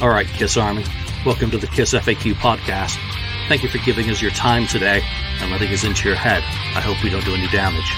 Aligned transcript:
All 0.00 0.08
right, 0.08 0.26
Kiss 0.26 0.56
Army, 0.56 0.82
welcome 1.26 1.50
to 1.50 1.58
the 1.58 1.66
Kiss 1.66 1.92
FAQ 1.92 2.32
podcast. 2.32 2.96
Thank 3.48 3.62
you 3.62 3.68
for 3.68 3.76
giving 3.84 4.08
us 4.08 4.22
your 4.22 4.30
time 4.30 4.66
today 4.66 5.02
and 5.40 5.50
letting 5.50 5.68
us 5.68 5.84
into 5.84 6.08
your 6.08 6.16
head. 6.16 6.42
I 6.74 6.80
hope 6.80 7.04
we 7.04 7.10
don't 7.10 7.22
do 7.22 7.34
any 7.34 7.48
damage. 7.48 7.92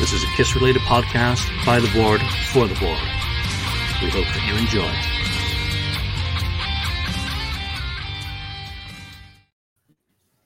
This 0.00 0.12
is 0.12 0.24
a 0.24 0.26
Kiss 0.36 0.56
related 0.56 0.82
podcast 0.82 1.46
by 1.64 1.78
the 1.78 1.86
board 1.92 2.20
for 2.50 2.66
the 2.66 2.74
board. 2.74 2.98
We 4.02 4.10
hope 4.10 4.24
that 4.24 4.42
you 4.44 4.56
enjoy. 4.58 4.90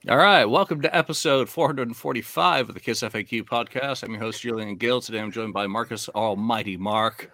All 0.07 0.17
right, 0.17 0.45
welcome 0.45 0.81
to 0.83 0.95
episode 0.95 1.49
445 1.49 2.69
of 2.69 2.75
the 2.75 2.79
Kiss 2.79 3.01
FAQ 3.01 3.41
podcast. 3.45 4.03
I'm 4.03 4.11
your 4.11 4.21
host, 4.21 4.43
Julian 4.43 4.75
Gill. 4.75 5.01
Today 5.01 5.19
I'm 5.19 5.31
joined 5.31 5.53
by 5.53 5.65
Marcus 5.65 6.09
Almighty 6.09 6.77
Mark. 6.77 7.31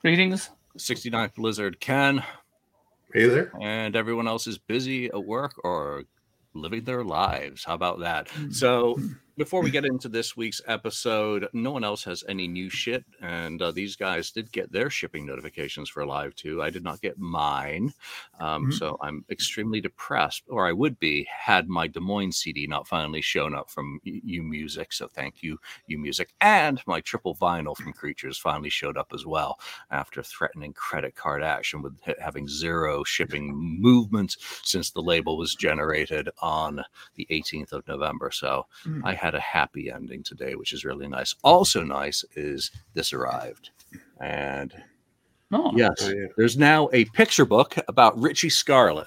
Greetings. 0.00 0.48
69th 0.78 1.34
Blizzard 1.34 1.78
Ken. 1.78 2.24
Hey 3.16 3.28
there. 3.28 3.50
And 3.62 3.96
everyone 3.96 4.28
else 4.28 4.46
is 4.46 4.58
busy 4.58 5.06
at 5.06 5.24
work 5.24 5.52
or 5.64 6.04
living 6.52 6.84
their 6.84 7.02
lives. 7.02 7.64
How 7.64 7.72
about 7.72 8.00
that? 8.00 8.28
Hmm. 8.28 8.50
So, 8.50 9.00
before 9.36 9.62
we 9.62 9.70
get 9.70 9.84
into 9.84 10.08
this 10.08 10.34
week's 10.36 10.62
episode, 10.66 11.48
no 11.52 11.70
one 11.70 11.84
else 11.84 12.02
has 12.04 12.24
any 12.26 12.48
new 12.48 12.70
shit, 12.70 13.04
and 13.20 13.60
uh, 13.60 13.70
these 13.70 13.94
guys 13.94 14.30
did 14.30 14.50
get 14.50 14.72
their 14.72 14.88
shipping 14.88 15.26
notifications 15.26 15.90
for 15.90 16.06
live 16.06 16.34
too. 16.34 16.62
I 16.62 16.70
did 16.70 16.82
not 16.82 17.02
get 17.02 17.18
mine, 17.18 17.92
um, 18.40 18.68
Mhm. 18.68 18.72
so 18.72 18.96
I'm 19.02 19.24
extremely 19.28 19.80
depressed, 19.80 20.44
or 20.48 20.66
I 20.66 20.72
would 20.72 20.98
be 20.98 21.24
had 21.30 21.68
my 21.68 21.86
Des 21.86 22.00
Moines 22.00 22.32
CD 22.38 22.66
not 22.66 22.88
finally 22.88 23.20
shown 23.20 23.54
up 23.54 23.70
from 23.70 24.00
U 24.04 24.42
Music. 24.42 24.92
So 24.92 25.06
thank 25.06 25.42
you, 25.42 25.58
U 25.88 25.98
Music, 25.98 26.32
and 26.40 26.80
my 26.86 27.00
triple 27.02 27.36
vinyl 27.36 27.76
from 27.76 27.92
Creatures 27.92 28.38
finally 28.38 28.70
showed 28.70 28.96
up 28.96 29.12
as 29.12 29.26
well 29.26 29.60
after 29.90 30.22
threatening 30.22 30.72
credit 30.72 31.14
card 31.14 31.42
action 31.42 31.82
with 31.82 31.98
having 32.18 32.48
zero 32.48 33.04
shipping 33.04 33.54
movement 33.54 34.36
since 34.62 34.90
the 34.90 35.02
label 35.02 35.36
was 35.36 35.54
generated 35.54 36.30
on 36.40 36.82
the 37.16 37.26
18th 37.30 37.72
of 37.72 37.86
November. 37.86 38.30
So 38.30 38.66
Mm. 38.86 39.02
I 39.04 39.14
had 39.14 39.25
a 39.34 39.40
happy 39.40 39.90
ending 39.90 40.22
today, 40.22 40.54
which 40.54 40.72
is 40.72 40.84
really 40.84 41.08
nice. 41.08 41.34
Also 41.42 41.82
nice 41.82 42.24
is 42.34 42.70
this 42.94 43.12
arrived. 43.12 43.70
And 44.20 44.72
Oh, 45.52 45.72
yes, 45.76 45.92
Oh, 46.02 46.08
yeah. 46.10 46.26
there's 46.36 46.56
now 46.58 46.88
a 46.92 47.04
picture 47.06 47.44
book 47.44 47.76
about 47.86 48.18
Richie 48.20 48.50
Scarlet, 48.50 49.06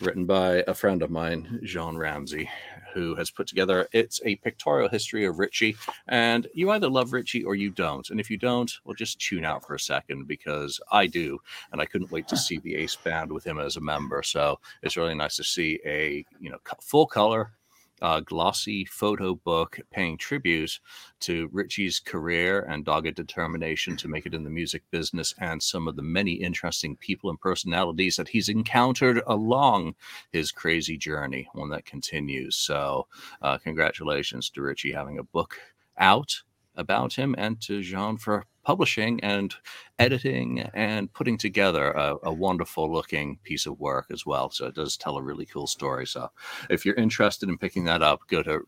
written 0.00 0.26
by 0.26 0.64
a 0.66 0.74
friend 0.74 1.00
of 1.00 1.10
mine, 1.12 1.60
Jean 1.62 1.96
Ramsey, 1.96 2.50
who 2.92 3.14
has 3.14 3.30
put 3.30 3.46
together 3.46 3.86
it's 3.92 4.20
a 4.24 4.34
pictorial 4.36 4.88
history 4.88 5.26
of 5.26 5.38
Richie. 5.38 5.76
And 6.08 6.48
you 6.54 6.70
either 6.70 6.88
love 6.88 7.12
Richie 7.12 7.44
or 7.44 7.54
you 7.54 7.70
don't. 7.70 8.08
And 8.10 8.18
if 8.18 8.30
you 8.30 8.36
don't, 8.36 8.72
well, 8.84 8.94
just 8.94 9.20
tune 9.20 9.44
out 9.44 9.64
for 9.64 9.74
a 9.76 9.80
second 9.80 10.26
because 10.26 10.80
I 10.90 11.06
do. 11.06 11.38
And 11.70 11.80
I 11.80 11.86
couldn't 11.86 12.10
wait 12.10 12.26
to 12.28 12.36
see 12.36 12.58
the 12.58 12.74
Ace 12.74 12.96
band 12.96 13.30
with 13.30 13.44
him 13.46 13.60
as 13.60 13.76
a 13.76 13.80
member. 13.80 14.22
So 14.24 14.58
it's 14.82 14.96
really 14.96 15.14
nice 15.14 15.36
to 15.36 15.44
see 15.44 15.78
a 15.86 16.24
you 16.40 16.50
know 16.50 16.58
full 16.80 17.06
color 17.06 17.52
uh, 18.02 18.20
glossy 18.20 18.84
photo 18.84 19.34
book 19.34 19.78
paying 19.90 20.18
tribute 20.18 20.78
to 21.20 21.48
Richie's 21.52 21.98
career 21.98 22.62
and 22.62 22.84
dogged 22.84 23.14
determination 23.14 23.96
to 23.96 24.08
make 24.08 24.26
it 24.26 24.34
in 24.34 24.44
the 24.44 24.50
music 24.50 24.82
business 24.90 25.34
and 25.38 25.62
some 25.62 25.88
of 25.88 25.96
the 25.96 26.02
many 26.02 26.32
interesting 26.32 26.96
people 26.96 27.30
and 27.30 27.40
personalities 27.40 28.16
that 28.16 28.28
he's 28.28 28.48
encountered 28.48 29.22
along 29.26 29.94
his 30.32 30.52
crazy 30.52 30.96
journey, 30.96 31.48
one 31.52 31.70
that 31.70 31.86
continues. 31.86 32.56
So, 32.56 33.06
uh, 33.42 33.58
congratulations 33.58 34.50
to 34.50 34.62
Richie 34.62 34.92
having 34.92 35.18
a 35.18 35.24
book 35.24 35.58
out 35.98 36.42
about 36.76 37.14
him 37.14 37.34
and 37.38 37.60
to 37.62 37.82
Jean 37.82 38.16
for 38.16 38.44
publishing 38.62 39.20
and 39.22 39.54
editing 39.98 40.60
and 40.74 41.12
putting 41.12 41.38
together 41.38 41.92
a, 41.92 42.16
a 42.24 42.32
wonderful 42.32 42.92
looking 42.92 43.38
piece 43.44 43.64
of 43.64 43.78
work 43.78 44.06
as 44.10 44.26
well. 44.26 44.50
So 44.50 44.66
it 44.66 44.74
does 44.74 44.96
tell 44.96 45.16
a 45.16 45.22
really 45.22 45.46
cool 45.46 45.68
story. 45.68 46.06
So 46.06 46.30
if 46.68 46.84
you're 46.84 46.96
interested 46.96 47.48
in 47.48 47.58
picking 47.58 47.84
that 47.84 48.02
up, 48.02 48.20
go 48.28 48.42
to 48.42 48.60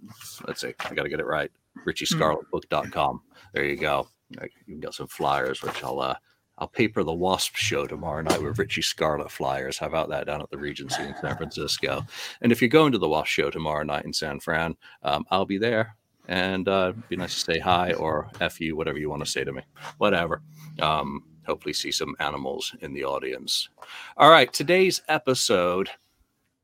let's 0.47 0.61
see, 0.61 0.73
I 0.81 0.95
got 0.95 1.03
to 1.03 1.09
get 1.09 1.21
it 1.21 1.27
right. 1.27 1.51
RichieScarlettBook.com. 1.87 3.23
There 3.53 3.65
you 3.65 3.77
go. 3.77 4.09
You 4.31 4.49
can 4.67 4.81
get 4.81 4.95
some 4.95 5.09
flyers, 5.09 5.63
which 5.63 5.83
I'll 5.83 6.01
uh, 6.01 6.17
I'll 6.59 6.69
paper 6.69 7.05
the 7.05 7.15
Wasp 7.15 7.55
show 7.55 7.87
tomorrow 7.87 8.21
night 8.21 8.43
with 8.43 8.59
Richie 8.59 8.83
Scarlet 8.83 9.31
flyers. 9.31 9.79
How 9.79 9.87
about 9.87 10.09
that 10.11 10.27
down 10.27 10.43
at 10.43 10.51
the 10.51 10.59
Regency 10.59 11.03
in 11.03 11.15
San 11.21 11.37
Francisco? 11.37 12.05
And 12.41 12.51
if 12.51 12.61
you're 12.61 12.69
going 12.69 12.93
to 12.93 12.99
the 12.99 13.09
Wasp 13.09 13.29
show 13.29 13.51
tomorrow 13.51 13.85
night 13.85 14.05
in 14.05 14.13
San 14.13 14.41
Fran, 14.41 14.77
um, 15.03 15.25
I'll 15.31 15.47
be 15.47 15.59
there. 15.59 15.97
And 16.29 16.69
uh, 16.69 16.93
it'd 16.93 17.09
be 17.09 17.17
nice 17.17 17.35
to 17.35 17.53
say 17.53 17.59
hi 17.59 17.93
or 17.95 18.31
F 18.41 18.61
you, 18.61 18.77
whatever 18.77 18.99
you 18.99 19.09
want 19.09 19.25
to 19.25 19.31
say 19.31 19.45
to 19.45 19.53
me. 19.53 19.63
Whatever. 19.97 20.43
Um, 20.81 21.25
hopefully, 21.47 21.73
see 21.73 21.91
some 21.91 22.15
animals 22.21 22.75
in 22.81 22.93
the 22.93 23.05
audience. 23.05 23.71
All 24.17 24.31
right, 24.31 24.53
today's 24.53 25.01
episode, 25.09 25.89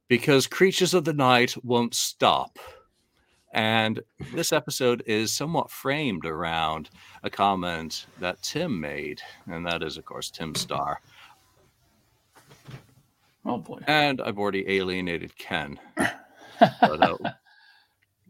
because 0.07 0.47
Creatures 0.47 0.93
of 0.93 1.05
the 1.05 1.15
Night 1.15 1.57
won't 1.65 1.95
stop. 1.95 2.59
And 3.55 4.01
this 4.35 4.53
episode 4.53 5.03
is 5.07 5.33
somewhat 5.33 5.71
framed 5.71 6.27
around 6.27 6.91
a 7.23 7.31
comment 7.31 8.07
that 8.19 8.43
Tim 8.43 8.81
made, 8.81 9.23
and 9.47 9.65
that 9.65 9.83
is, 9.83 9.97
of 9.97 10.05
course, 10.05 10.31
Tim 10.31 10.55
Starr. 10.57 11.01
oh 13.47 13.59
boy. 13.59 13.79
And 13.87 14.21
I've 14.21 14.39
already 14.39 14.69
alienated 14.69 15.39
Ken. 15.39 15.79
but, 15.97 17.03
uh, 17.03 17.17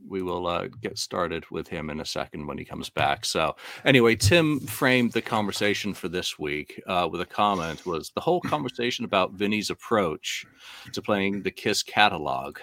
we 0.09 0.23
will 0.23 0.47
uh, 0.47 0.69
get 0.83 0.99
started 0.99 1.45
with 1.51 1.69
him 1.69 1.91
in 1.91 2.01
a 2.01 2.05
second 2.05 2.47
when 2.47 2.59
he 2.59 2.65
comes 2.65 2.91
back. 2.91 3.25
So, 3.25 3.57
anyway, 3.85 4.17
Tim 4.17 4.61
framed 4.61 5.13
the 5.13 5.23
conversation 5.23 5.95
for 5.95 6.09
this 6.09 6.39
week 6.39 6.83
uh, 6.87 7.09
with 7.11 7.21
a 7.21 7.27
comment: 7.27 7.87
was 7.87 8.11
the 8.15 8.21
whole 8.21 8.41
conversation 8.41 9.05
about 9.05 9.33
Vinny's 9.33 9.71
approach 9.71 10.47
to 10.93 11.03
playing 11.03 11.43
the 11.43 11.51
Kiss 11.51 11.83
catalog 11.83 12.59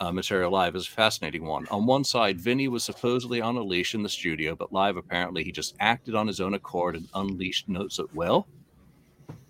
uh, 0.00 0.12
material 0.12 0.50
live 0.50 0.76
is 0.76 0.86
a 0.86 0.90
fascinating 0.90 1.44
one. 1.44 1.66
On 1.68 1.86
one 1.86 2.04
side, 2.04 2.40
Vinny 2.40 2.68
was 2.68 2.84
supposedly 2.84 3.40
on 3.40 3.56
a 3.56 3.62
leash 3.62 3.94
in 3.94 4.02
the 4.02 4.08
studio, 4.08 4.54
but 4.54 4.72
live, 4.72 4.96
apparently, 4.96 5.42
he 5.42 5.52
just 5.52 5.74
acted 5.80 6.14
on 6.14 6.26
his 6.26 6.40
own 6.40 6.54
accord 6.54 6.96
and 6.96 7.08
unleashed 7.14 7.68
notes 7.68 7.98
at 7.98 8.14
will. 8.14 8.46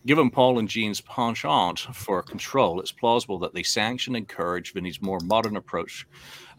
Given 0.06 0.30
Paul 0.30 0.58
and 0.58 0.68
Gene's 0.68 1.02
penchant 1.02 1.80
for 1.92 2.22
control, 2.22 2.80
it's 2.80 2.92
plausible 2.92 3.38
that 3.40 3.52
they 3.52 3.62
sanction 3.62 4.14
and 4.14 4.22
encourage 4.22 4.72
Vinny's 4.72 5.02
more 5.02 5.20
modern 5.20 5.56
approach. 5.56 6.06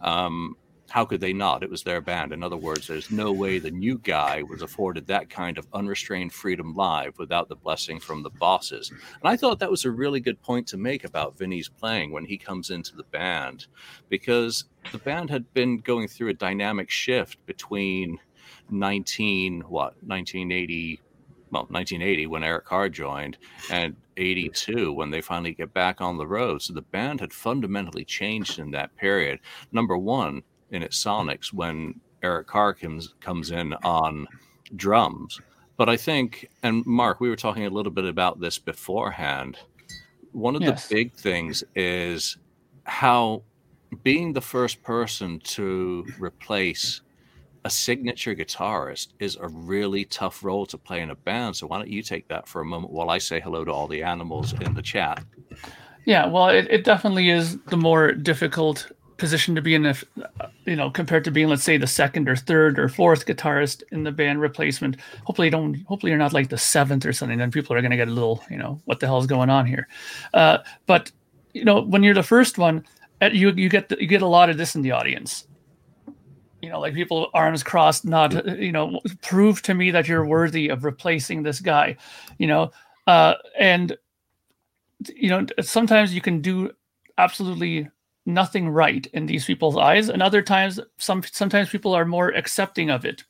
Um, 0.02 0.56
how 0.90 1.06
could 1.06 1.22
they 1.22 1.34
not? 1.34 1.64
It 1.64 1.70
was 1.70 1.84
their 1.84 2.02
band. 2.02 2.34
In 2.34 2.44
other 2.44 2.58
words, 2.58 2.88
there's 2.88 3.12
no 3.12 3.32
way 3.32 3.60
the 3.60 3.72
new 3.72 4.00
guy 4.00 4.42
was 4.44 4.62
afforded 4.62 5.06
that 5.08 5.30
kind 5.30 5.58
of 5.58 5.68
unrestrained 5.74 6.34
freedom 6.34 6.74
live 6.74 7.18
without 7.20 7.48
the 7.48 7.56
blessing 7.56 8.00
from 8.00 8.24
the 8.24 8.32
bosses. 8.32 8.90
And 8.90 9.00
I 9.24 9.38
thought 9.38 9.60
that 9.60 9.72
was 9.72 9.86
a 9.86 9.92
really 9.92 10.20
good 10.20 10.42
point 10.42 10.68
to 10.70 10.78
make 10.78 11.04
about 11.04 11.38
Vinny's 11.38 11.70
playing 11.70 12.12
when 12.12 12.26
he 12.26 12.38
comes 12.38 12.72
into 12.72 12.96
the 12.96 13.04
band, 13.04 13.68
because 14.10 14.66
the 14.92 14.98
band 14.98 15.30
had 15.30 15.54
been 15.54 15.78
going 15.78 16.08
through 16.08 16.30
a 16.30 16.34
dynamic 16.34 16.90
shift 16.90 17.46
between 17.46 18.20
19 18.72 19.62
what 19.62 19.96
1980 20.04 21.02
well 21.52 21.64
1980 21.70 22.28
when 22.28 22.44
Eric 22.44 22.66
Carr 22.66 22.90
joined 22.90 23.38
and 23.72 23.96
82 24.18 24.92
when 24.94 25.10
they 25.12 25.22
finally 25.22 25.54
get 25.54 25.74
back 25.74 26.02
on 26.02 26.18
the 26.18 26.28
road. 26.28 26.62
So 26.62 26.74
the 26.74 26.82
band 26.82 27.20
had 27.22 27.34
fundamentally 27.34 28.06
changed 28.06 28.60
in 28.60 28.72
that 28.72 28.96
period. 28.96 29.40
Number 29.72 29.98
1 29.98 30.42
in 30.72 30.84
its 30.84 31.04
sonics 31.04 31.52
when 31.54 32.00
Eric 32.22 32.48
Carr 32.48 32.74
comes 32.74 33.16
comes 33.22 33.52
in 33.52 33.74
on 33.84 34.28
drums. 34.76 35.40
But 35.78 35.90
I 35.90 35.98
think 35.98 36.50
and 36.64 36.86
Mark 36.86 37.20
we 37.22 37.30
were 37.30 37.36
talking 37.36 37.66
a 37.66 37.70
little 37.70 37.92
bit 37.92 38.06
about 38.06 38.40
this 38.40 38.60
beforehand. 38.60 39.58
One 40.32 40.56
of 40.56 40.62
Yes. 40.62 40.88
the 40.88 40.96
big 40.96 41.14
things 41.14 41.64
is 41.76 42.38
how 42.84 43.44
being 44.04 44.34
the 44.34 44.42
first 44.42 44.84
person 44.84 45.40
to 45.40 46.06
replace 46.20 47.02
a 47.66 47.70
signature 47.70 48.36
guitarist 48.36 49.10
is 49.20 49.38
a 49.40 49.48
really 49.48 50.06
tough 50.06 50.44
role 50.44 50.66
to 50.68 50.78
play 50.78 51.02
in 51.02 51.10
a 51.10 51.16
band. 51.16 51.56
So 51.56 51.68
why 51.68 51.78
don't 51.78 51.90
you 51.90 52.02
take 52.02 52.28
that 52.30 52.48
for 52.48 52.62
a 52.62 52.66
moment 52.66 52.94
while 52.94 53.10
I 53.10 53.18
say 53.18 53.40
hello 53.40 53.66
to 53.66 53.72
all 53.72 53.88
the 53.88 54.04
animals 54.04 54.54
in 54.62 54.74
the 54.74 54.82
chat? 54.82 55.24
Yeah, 56.06 56.26
well, 56.28 56.50
it, 56.50 56.68
it 56.70 56.84
definitely 56.84 57.30
is 57.30 57.58
the 57.68 57.78
more 57.78 58.14
difficult 58.14 58.92
position 59.20 59.54
to 59.54 59.62
be 59.62 59.76
in 59.76 59.86
if 59.86 60.04
you 60.66 60.76
know 60.76 60.90
compared 60.90 61.24
to 61.26 61.30
being 61.30 61.50
let's 61.50 61.64
say 61.64 61.78
the 61.78 61.86
second 61.86 62.28
or 62.28 62.36
third 62.38 62.80
or 62.80 62.88
fourth 62.88 63.26
guitarist 63.26 63.84
in 63.92 64.04
the 64.04 64.12
band 64.14 64.40
replacement 64.40 64.96
hopefully 65.26 65.48
you 65.48 65.52
don't 65.52 65.76
hopefully 65.88 66.10
you're 66.10 66.18
not 66.18 66.32
like 66.32 66.48
the 66.48 66.58
seventh 66.58 67.06
or 67.06 67.12
something 67.12 67.38
then 67.38 67.52
people 67.52 67.76
are 67.76 67.82
going 67.82 67.92
to 67.92 67.98
get 67.98 68.08
a 68.08 68.12
little 68.12 68.42
you 68.50 68.58
know 68.58 68.82
what 68.86 69.02
the 69.02 69.06
hell's 69.06 69.28
going 69.28 69.50
on 69.50 69.66
here 69.66 69.90
uh, 70.34 70.60
but 70.86 71.12
you 71.54 71.66
know 71.66 71.82
when 71.82 72.02
you're 72.02 72.14
the 72.14 72.24
first 72.24 72.58
one 72.58 72.84
you 73.34 73.52
you 73.52 73.68
get 73.68 73.90
the, 73.90 73.98
you 74.00 74.08
get 74.08 74.22
a 74.22 74.28
lot 74.28 74.50
of 74.50 74.58
this 74.58 74.74
in 74.74 74.82
the 74.82 74.92
audience 74.92 75.46
you 76.62 76.70
know 76.70 76.80
like 76.80 76.94
people 76.94 77.30
arms 77.34 77.64
crossed 77.64 78.06
not 78.06 78.46
you 78.60 78.72
know 78.72 79.00
prove 79.22 79.62
to 79.62 79.74
me 79.74 79.92
that 79.92 80.08
you're 80.08 80.26
worthy 80.26 80.70
of 80.70 80.84
replacing 80.84 81.44
this 81.44 81.60
guy 81.60 81.96
you 82.38 82.48
know? 82.48 82.72
Uh, 83.08 83.34
and 83.58 83.98
you 85.16 85.30
know 85.30 85.46
sometimes 85.62 86.14
you 86.14 86.22
can 86.22 86.42
do 86.42 86.72
absolutely 87.18 87.90
nothing 88.26 88.70
right 88.70 89.08
in 89.08 89.26
these 89.26 89.46
people's 89.46 89.78
eyes 89.78 90.10
and 90.10 90.22
other 90.22 90.42
times 90.42 90.80
some 90.98 91.24
sometimes 91.24 91.70
people 91.70 91.94
are 91.94 92.06
more 92.06 92.30
accepting 92.30 92.90
of 92.90 93.06
it 93.06 93.24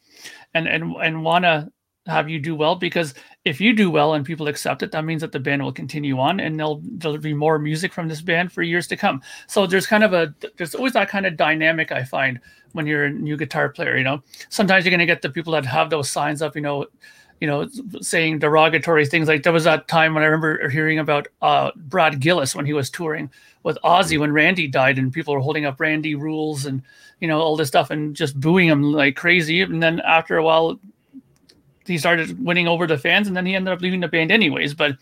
and 0.54 0.68
and 0.68 0.96
and 0.98 1.24
want 1.24 1.46
to 1.46 1.72
have 2.10 2.30
you 2.30 2.40
do 2.40 2.56
well 2.56 2.76
because 2.76 3.14
if 3.46 3.62
you 3.62 3.74
do 3.74 3.90
well 3.90 4.14
and 4.14 4.26
people 4.26 4.48
accept 4.48 4.84
it, 4.84 4.92
that 4.92 5.06
means 5.06 5.22
that 5.22 5.32
the 5.32 5.40
band 5.40 5.64
will 5.64 5.72
continue 5.72 6.20
on 6.20 6.40
and 6.40 6.60
there'll 6.60 6.82
there'll 6.84 7.18
be 7.18 7.34
more 7.34 7.60
music 7.60 7.94
from 7.94 8.08
this 8.08 8.22
band 8.22 8.52
for 8.52 8.62
years 8.62 8.88
to 8.88 8.98
come. 8.98 9.22
So 9.48 9.66
there's 9.66 9.88
kind 9.88 10.04
of 10.04 10.14
a 10.14 10.34
there's 10.58 10.76
always 10.76 10.94
that 10.94 11.10
kind 11.10 11.26
of 11.26 11.38
dynamic 11.38 11.92
I 11.92 12.04
find 12.04 12.40
when 12.74 12.86
you're 12.86 13.06
a 13.06 13.10
new 13.10 13.38
guitar 13.38 13.70
player. 13.70 13.98
You 13.98 14.04
know, 14.04 14.24
sometimes 14.50 14.86
you're 14.86 14.92
gonna 14.92 15.06
get 15.06 15.22
the 15.22 15.30
people 15.30 15.54
that 15.54 15.66
have 15.66 15.90
those 15.90 16.10
signs 16.10 16.42
up. 16.42 16.56
You 16.56 16.62
know, 16.62 16.86
you 17.40 17.48
know, 17.48 17.68
saying 18.02 18.40
derogatory 18.40 19.06
things. 19.06 19.28
Like 19.28 19.44
there 19.44 19.54
was 19.54 19.64
that 19.64 19.88
time 19.88 20.14
when 20.14 20.24
I 20.24 20.28
remember 20.28 20.70
hearing 20.70 21.00
about 21.00 21.28
uh, 21.42 21.72
Brad 21.76 22.20
Gillis 22.20 22.56
when 22.56 22.66
he 22.66 22.74
was 22.74 22.90
touring 22.90 23.30
with 23.64 23.78
Ozzy 23.84 24.20
when 24.20 24.32
Randy 24.32 24.68
died, 24.68 24.98
and 24.98 25.14
people 25.14 25.34
were 25.34 25.40
holding 25.40 25.66
up 25.66 25.80
Randy 25.80 26.16
rules 26.16 26.66
and 26.66 26.82
you 27.20 27.28
know 27.28 27.40
all 27.40 27.56
this 27.56 27.68
stuff 27.70 27.90
and 27.90 28.16
just 28.16 28.40
booing 28.40 28.68
him 28.68 28.84
like 28.84 29.16
crazy. 29.16 29.62
And 29.62 29.82
then 29.82 30.02
after 30.02 30.38
a 30.38 30.44
while, 30.44 30.80
he 31.90 31.98
started 31.98 32.44
winning 32.44 32.68
over 32.68 32.88
the 32.88 32.98
fans, 32.98 33.28
and 33.28 33.36
then 33.36 33.46
he 33.46 33.56
ended 33.56 33.74
up 33.74 33.82
leaving 33.82 34.00
the 34.00 34.08
band 34.08 34.32
anyways. 34.32 34.74
But 34.74 34.98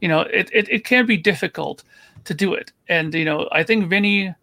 you 0.00 0.08
know, 0.08 0.20
it 0.22 0.50
it, 0.52 0.68
it 0.68 0.84
can 0.84 1.06
be 1.06 1.16
difficult 1.16 1.84
to 2.24 2.34
do 2.34 2.54
it, 2.54 2.72
and 2.88 3.14
you 3.14 3.24
know, 3.24 3.48
I 3.52 3.62
think 3.62 3.88
Vinny 3.88 4.34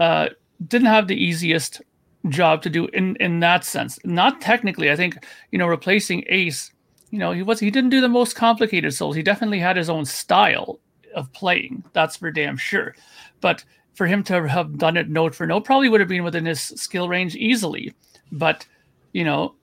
uh, 0.00 0.28
didn't 0.66 0.88
have 0.88 1.08
the 1.08 1.22
easiest 1.22 1.80
job 2.28 2.62
to 2.62 2.70
do 2.70 2.86
in 2.88 3.16
in 3.16 3.40
that 3.40 3.64
sense. 3.64 3.98
Not 4.04 4.40
technically, 4.40 4.90
I 4.90 4.96
think 4.96 5.24
you 5.52 5.58
know 5.58 5.66
replacing 5.66 6.24
Ace 6.28 6.72
you 7.14 7.20
know, 7.20 7.30
he 7.30 7.44
was 7.44 7.60
he 7.60 7.70
didn't 7.70 7.90
do 7.90 8.00
the 8.00 8.08
most 8.08 8.34
complicated 8.34 8.92
solos. 8.92 9.14
He 9.14 9.22
definitely 9.22 9.60
had 9.60 9.76
his 9.76 9.88
own 9.88 10.04
style 10.04 10.80
of 11.14 11.32
playing. 11.32 11.84
That's 11.92 12.16
for 12.16 12.32
damn 12.32 12.56
sure. 12.56 12.96
But 13.40 13.64
for 13.94 14.08
him 14.08 14.24
to 14.24 14.48
have 14.48 14.78
done 14.78 14.96
it 14.96 15.08
note 15.08 15.32
for 15.32 15.46
note 15.46 15.64
probably 15.64 15.88
would 15.88 16.00
have 16.00 16.08
been 16.08 16.24
within 16.24 16.44
his 16.44 16.60
skill 16.60 17.08
range 17.08 17.36
easily. 17.36 17.94
But, 18.32 18.66
you 19.12 19.22
know, 19.22 19.54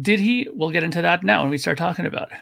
did 0.00 0.20
he? 0.20 0.48
We'll 0.52 0.70
get 0.70 0.84
into 0.84 1.02
that 1.02 1.22
now 1.22 1.42
when 1.42 1.50
we 1.50 1.58
start 1.58 1.78
talking 1.78 2.06
about 2.06 2.32
it. 2.32 2.38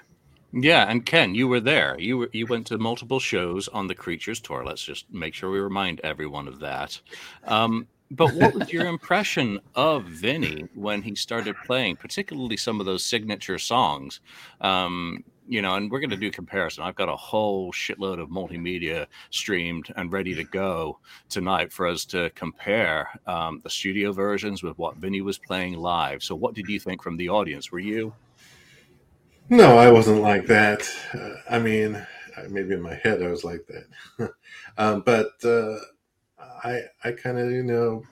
Yeah, 0.53 0.85
and 0.89 1.05
Ken, 1.05 1.35
you 1.35 1.49
were 1.49 1.61
there. 1.61 1.99
You 1.99 2.19
were 2.19 2.31
you 2.33 2.47
went 2.47 2.67
to 2.67 2.79
multiple 2.79 3.19
shows 3.19 3.69
on 3.69 3.87
the 3.87 3.95
Creatures 3.95 4.41
tour. 4.41 4.65
Let's 4.65 4.85
just 4.85 5.07
make 5.11 5.35
sure 5.35 5.51
we 5.51 5.61
remind 5.61 6.01
everyone 6.01 6.47
of 6.47 6.61
that. 6.61 7.01
Um, 7.45 7.87
but 8.11 8.35
what 8.35 8.53
was 8.53 8.71
your 8.71 8.87
impression 8.97 9.61
of 9.75 10.05
Vinny 10.05 10.69
when 10.75 11.01
he 11.01 11.15
started 11.15 11.57
playing, 11.65 11.97
particularly 11.97 12.59
some 12.59 12.81
of 12.81 12.87
those 12.87 13.03
signature 13.05 13.59
songs? 13.59 14.21
Um, 14.61 15.25
you 15.49 15.61
know, 15.61 15.75
and 15.75 15.91
we're 15.91 16.01
going 16.01 16.11
to 16.11 16.17
do 16.17 16.31
comparison. 16.31 16.85
I've 16.85 16.95
got 16.95 17.09
a 17.09 17.17
whole 17.17 17.73
shitload 17.73 18.21
of 18.21 18.29
multimedia 18.29 19.07
streamed 19.31 19.93
and 19.97 20.13
ready 20.13 20.35
to 20.35 20.45
go 20.45 20.99
tonight 21.29 21.73
for 21.73 21.87
us 21.87 22.05
to 22.07 22.31
compare 22.31 23.09
um, 23.27 23.61
the 23.65 23.71
studio 23.71 24.13
versions 24.13 24.63
with 24.63 24.79
what 24.79 24.97
Vinny 24.97 25.21
was 25.21 25.39
playing 25.39 25.75
live. 25.75 26.23
So, 26.23 26.35
what 26.35 26.55
did 26.55 26.69
you 26.69 26.79
think 26.79 27.03
from 27.03 27.17
the 27.17 27.29
audience? 27.29 27.73
Were 27.73 27.81
you? 27.81 28.15
No, 29.49 29.77
I 29.77 29.91
wasn't 29.91 30.23
like 30.23 30.47
that. 30.47 30.89
Uh, 31.13 31.35
I 31.51 31.59
mean, 31.59 32.07
maybe 32.49 32.75
in 32.75 32.81
my 32.81 32.95
head 32.95 33.23
I 33.23 33.29
was 33.29 33.45
like 33.45 33.67
that, 33.67 34.33
um, 34.79 35.03
but 35.05 35.33
uh, 35.45 35.77
I 36.65 36.83
I 37.05 37.13
kind 37.13 37.39
of 37.39 37.51
you 37.51 37.63
know 37.63 38.03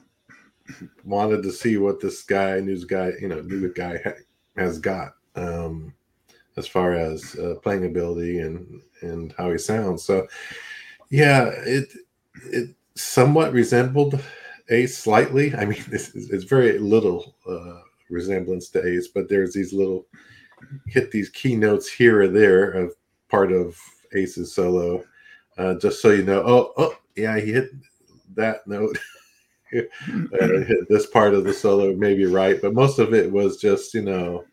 wanted 1.05 1.43
to 1.43 1.53
see 1.53 1.77
what 1.77 2.01
this 2.01 2.23
guy, 2.23 2.61
news 2.61 2.85
guy, 2.85 3.13
you 3.21 3.29
know, 3.29 3.41
new 3.41 3.73
guy 3.73 4.01
ha- 4.05 4.23
has 4.57 4.79
got 4.79 5.15
um, 5.35 5.95
as 6.61 6.69
far 6.69 6.93
as 6.93 7.35
uh, 7.37 7.55
playing 7.63 7.87
ability 7.87 8.39
and 8.41 8.83
and 9.01 9.35
how 9.39 9.51
he 9.51 9.59
sounds. 9.59 10.05
So 10.05 10.29
yeah, 11.09 11.51
it 11.65 11.89
it 12.45 12.77
somewhat 12.95 13.53
resembled 13.53 14.21
Ace 14.69 14.97
slightly. 14.97 15.55
I 15.57 15.65
mean, 15.65 15.83
it's, 15.91 16.15
it's 16.15 16.45
very 16.45 16.79
little 16.79 17.35
uh, 17.49 17.81
resemblance 18.11 18.69
to 18.71 18.87
Ace, 18.87 19.09
but 19.09 19.29
there's 19.29 19.55
these 19.55 19.73
little 19.73 20.07
hit 20.87 21.11
these 21.11 21.31
keynotes 21.31 21.91
here 21.91 22.23
or 22.23 22.29
there 22.29 22.71
of 22.71 22.95
part 23.29 23.53
of 23.53 23.79
Ace's 24.15 24.55
solo. 24.55 25.03
Uh, 25.57 25.75
just 25.75 26.01
so 26.03 26.11
you 26.11 26.23
know, 26.23 26.43
oh, 26.47 26.73
oh, 26.77 26.95
yeah, 27.17 27.39
he 27.39 27.53
hit 27.53 27.71
that 28.35 28.67
note. 28.67 28.99
uh, 29.75 30.59
this 30.89 31.07
part 31.07 31.33
of 31.33 31.45
the 31.45 31.53
solo 31.53 31.95
maybe 31.95 32.27
right, 32.27 32.61
but 32.61 32.75
most 32.75 32.99
of 32.99 33.15
it 33.15 33.31
was 33.31 33.57
just 33.57 33.95
you 33.95 34.03
know, 34.03 34.45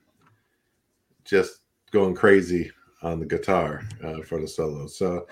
just 1.25 1.59
going 1.97 2.13
crazy 2.15 2.71
on 3.01 3.19
the 3.19 3.25
guitar 3.25 3.83
uh, 4.03 4.21
for 4.21 4.39
the 4.39 4.47
solo. 4.47 4.87
So 4.87 5.27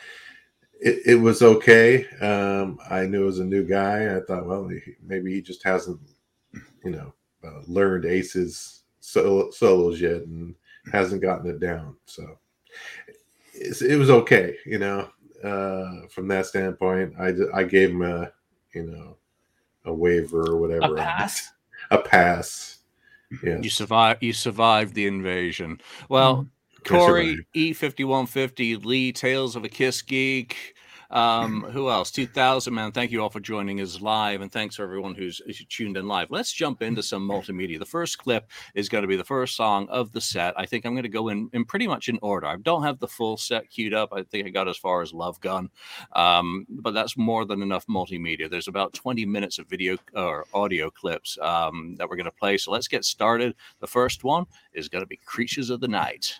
it, 0.80 1.02
it 1.06 1.16
was 1.16 1.42
okay. 1.42 2.08
Um, 2.22 2.80
I 2.90 3.06
knew 3.06 3.24
it 3.24 3.26
was 3.26 3.40
a 3.40 3.46
new 3.46 3.64
guy. 3.64 4.16
I 4.16 4.22
thought, 4.22 4.46
well, 4.46 4.68
he, 4.68 4.80
maybe 5.06 5.34
he 5.34 5.42
just 5.42 5.64
hasn't, 5.64 6.00
you 6.84 6.92
know, 6.92 7.14
uh, 7.44 7.62
learned 7.68 8.06
Ace's 8.06 8.84
solo, 9.00 9.52
solos 9.52 10.02
yet 10.02 10.24
and 10.24 10.56
hasn't 10.92 11.22
gotten 11.22 11.50
it 11.50 11.60
down. 11.60 11.96
So 12.06 12.38
it 13.54 14.00
was 14.00 14.10
okay, 14.10 14.58
you 14.66 14.80
know. 14.80 15.10
Uh, 15.44 16.08
from 16.10 16.28
that 16.28 16.48
standpoint, 16.48 17.14
I 17.20 17.34
I 17.54 17.64
gave 17.64 17.92
him 17.92 18.02
a 18.02 18.32
you 18.74 18.84
know 18.84 19.18
a 19.86 19.94
waiver 19.94 20.50
or 20.50 20.58
whatever. 20.58 20.94
A 20.94 20.98
pass. 20.98 21.52
A 21.92 22.00
pass. 22.00 22.80
Yeah. 23.44 23.60
You 23.62 23.70
survived. 23.70 24.24
You 24.24 24.34
survived 24.34 24.96
the 24.96 25.06
invasion. 25.08 25.82
Well, 26.10 26.36
mm-hmm. 26.36 26.48
Corey 26.86 27.46
E 27.54 27.74
fifty 27.74 28.04
one 28.04 28.26
fifty 28.26 28.76
Lee 28.76 29.12
Tales 29.12 29.56
of 29.56 29.64
a 29.64 29.70
Kiss 29.70 30.02
Geek. 30.02 30.76
Um, 31.10 31.62
who 31.62 31.90
else? 31.90 32.12
2000, 32.12 32.74
man. 32.74 32.92
Thank 32.92 33.12
you 33.12 33.22
all 33.22 33.30
for 33.30 33.40
joining 33.40 33.80
us 33.82 34.02
live, 34.02 34.42
and 34.42 34.52
thanks 34.52 34.76
for 34.76 34.84
everyone 34.84 35.16
who's, 35.16 35.42
who's 35.46 35.64
tuned 35.66 35.98
in 35.98 36.08
live. 36.08 36.32
Let's 36.32 36.52
jump 36.52 36.82
into 36.82 37.04
some 37.04 37.28
multimedia. 37.28 37.80
The 37.80 37.86
first 37.86 38.18
clip 38.18 38.50
is 38.74 38.90
going 38.90 39.04
to 39.04 39.08
be 39.08 39.16
the 39.16 39.24
first 39.24 39.56
song 39.56 39.88
of 39.90 40.12
the 40.12 40.22
set. 40.22 40.54
I 40.58 40.66
think 40.66 40.86
I'm 40.86 40.94
going 40.94 41.04
to 41.04 41.10
go 41.10 41.30
in, 41.30 41.50
in 41.54 41.66
pretty 41.66 41.88
much 41.88 42.10
in 42.10 42.20
order. 42.22 42.48
I 42.48 42.58
don't 42.58 42.84
have 42.84 43.00
the 43.00 43.08
full 43.08 43.38
set 43.38 43.70
queued 43.70 43.94
up. 43.94 44.10
I 44.12 44.24
think 44.24 44.48
I 44.48 44.50
got 44.50 44.68
as 44.68 44.78
far 44.78 45.02
as 45.02 45.14
Love 45.14 45.40
Gun, 45.42 45.70
um, 46.14 46.66
but 46.70 46.94
that's 46.94 47.18
more 47.18 47.46
than 47.46 47.62
enough 47.62 47.86
multimedia. 47.88 48.50
There's 48.50 48.68
about 48.68 48.94
20 48.94 49.26
minutes 49.26 49.60
of 49.60 49.68
video 49.68 49.98
or 50.16 50.46
audio 50.54 50.90
clips 50.90 51.38
um, 51.40 51.96
that 51.98 52.10
we're 52.10 52.18
going 52.18 52.26
to 52.26 52.32
play. 52.32 52.58
So 52.58 52.72
let's 52.72 52.88
get 52.88 53.06
started. 53.06 53.56
The 53.80 53.88
first 53.88 54.24
one 54.24 54.46
is 54.74 54.90
going 54.90 55.04
to 55.04 55.08
be 55.08 55.18
Creatures 55.18 55.70
of 55.70 55.80
the 55.80 55.88
Night. 55.88 56.40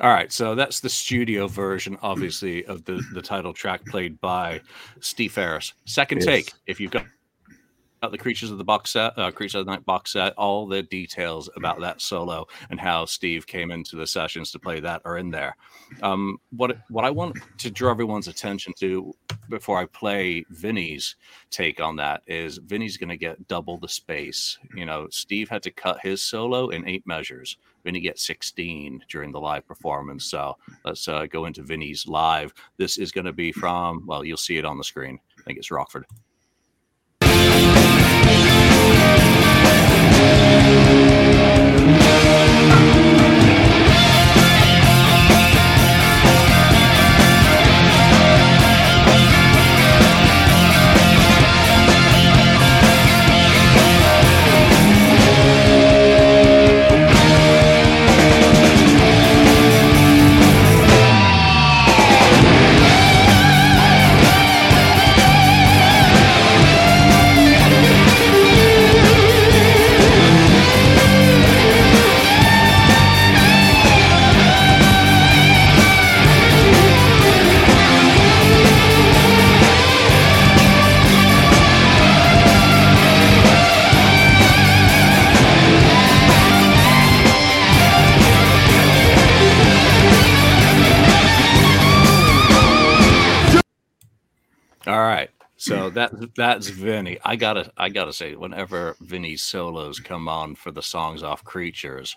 All 0.00 0.10
right, 0.10 0.32
so 0.32 0.54
that's 0.54 0.80
the 0.80 0.88
studio 0.88 1.48
version, 1.48 1.98
obviously, 2.02 2.64
of 2.66 2.84
the 2.84 3.04
the 3.12 3.22
title 3.22 3.52
track 3.52 3.84
played 3.86 4.20
by 4.20 4.60
Steve 5.00 5.32
Farris. 5.32 5.74
Second 5.86 6.18
yes. 6.18 6.26
take, 6.26 6.52
if 6.66 6.78
you've 6.78 6.92
got 6.92 7.04
about 7.98 8.12
the 8.12 8.18
creatures 8.18 8.50
of 8.50 8.58
the 8.58 8.64
box 8.64 8.90
set, 8.92 9.18
uh, 9.18 9.30
creatures 9.30 9.60
of 9.60 9.66
the 9.66 9.72
night 9.72 9.84
box 9.84 10.12
set, 10.12 10.32
all 10.34 10.66
the 10.66 10.82
details 10.82 11.50
about 11.56 11.80
that 11.80 12.00
solo 12.00 12.46
and 12.70 12.80
how 12.80 13.04
Steve 13.04 13.46
came 13.46 13.70
into 13.70 13.96
the 13.96 14.06
sessions 14.06 14.50
to 14.52 14.58
play 14.58 14.80
that 14.80 15.02
are 15.04 15.18
in 15.18 15.30
there. 15.30 15.56
Um, 16.02 16.38
what 16.50 16.78
what 16.88 17.04
I 17.04 17.10
want 17.10 17.38
to 17.58 17.70
draw 17.70 17.90
everyone's 17.90 18.28
attention 18.28 18.72
to 18.78 19.12
before 19.48 19.78
I 19.78 19.86
play 19.86 20.44
Vinny's 20.50 21.16
take 21.50 21.80
on 21.80 21.96
that 21.96 22.22
is 22.26 22.58
Vinny's 22.58 22.96
going 22.96 23.08
to 23.08 23.16
get 23.16 23.48
double 23.48 23.78
the 23.78 23.88
space. 23.88 24.58
You 24.74 24.86
know, 24.86 25.08
Steve 25.10 25.48
had 25.48 25.62
to 25.64 25.70
cut 25.70 26.00
his 26.02 26.22
solo 26.22 26.68
in 26.68 26.86
eight 26.86 27.06
measures. 27.06 27.56
Vinny 27.84 28.00
gets 28.00 28.26
16 28.26 29.04
during 29.08 29.32
the 29.32 29.40
live 29.40 29.66
performance. 29.66 30.26
So 30.26 30.56
let's 30.84 31.08
uh, 31.08 31.26
go 31.26 31.46
into 31.46 31.62
Vinny's 31.62 32.06
live. 32.06 32.52
This 32.76 32.98
is 32.98 33.12
going 33.12 33.24
to 33.24 33.32
be 33.32 33.52
from, 33.52 34.04
well, 34.06 34.24
you'll 34.24 34.36
see 34.36 34.58
it 34.58 34.64
on 34.64 34.76
the 34.76 34.84
screen. 34.84 35.18
I 35.38 35.42
think 35.42 35.58
it's 35.58 35.70
Rockford. 35.70 36.04
All 94.88 94.98
right. 94.98 95.30
So 95.56 95.90
that 95.98 96.34
that's 96.34 96.68
Vinny. 96.68 97.18
I 97.24 97.36
gotta 97.36 97.70
I 97.76 97.90
gotta 97.90 98.12
say, 98.12 98.34
whenever 98.34 98.96
Vinny's 99.00 99.42
solos 99.42 100.00
come 100.00 100.28
on 100.28 100.54
for 100.54 100.70
the 100.70 100.82
songs 100.82 101.22
off 101.22 101.44
Creatures, 101.44 102.16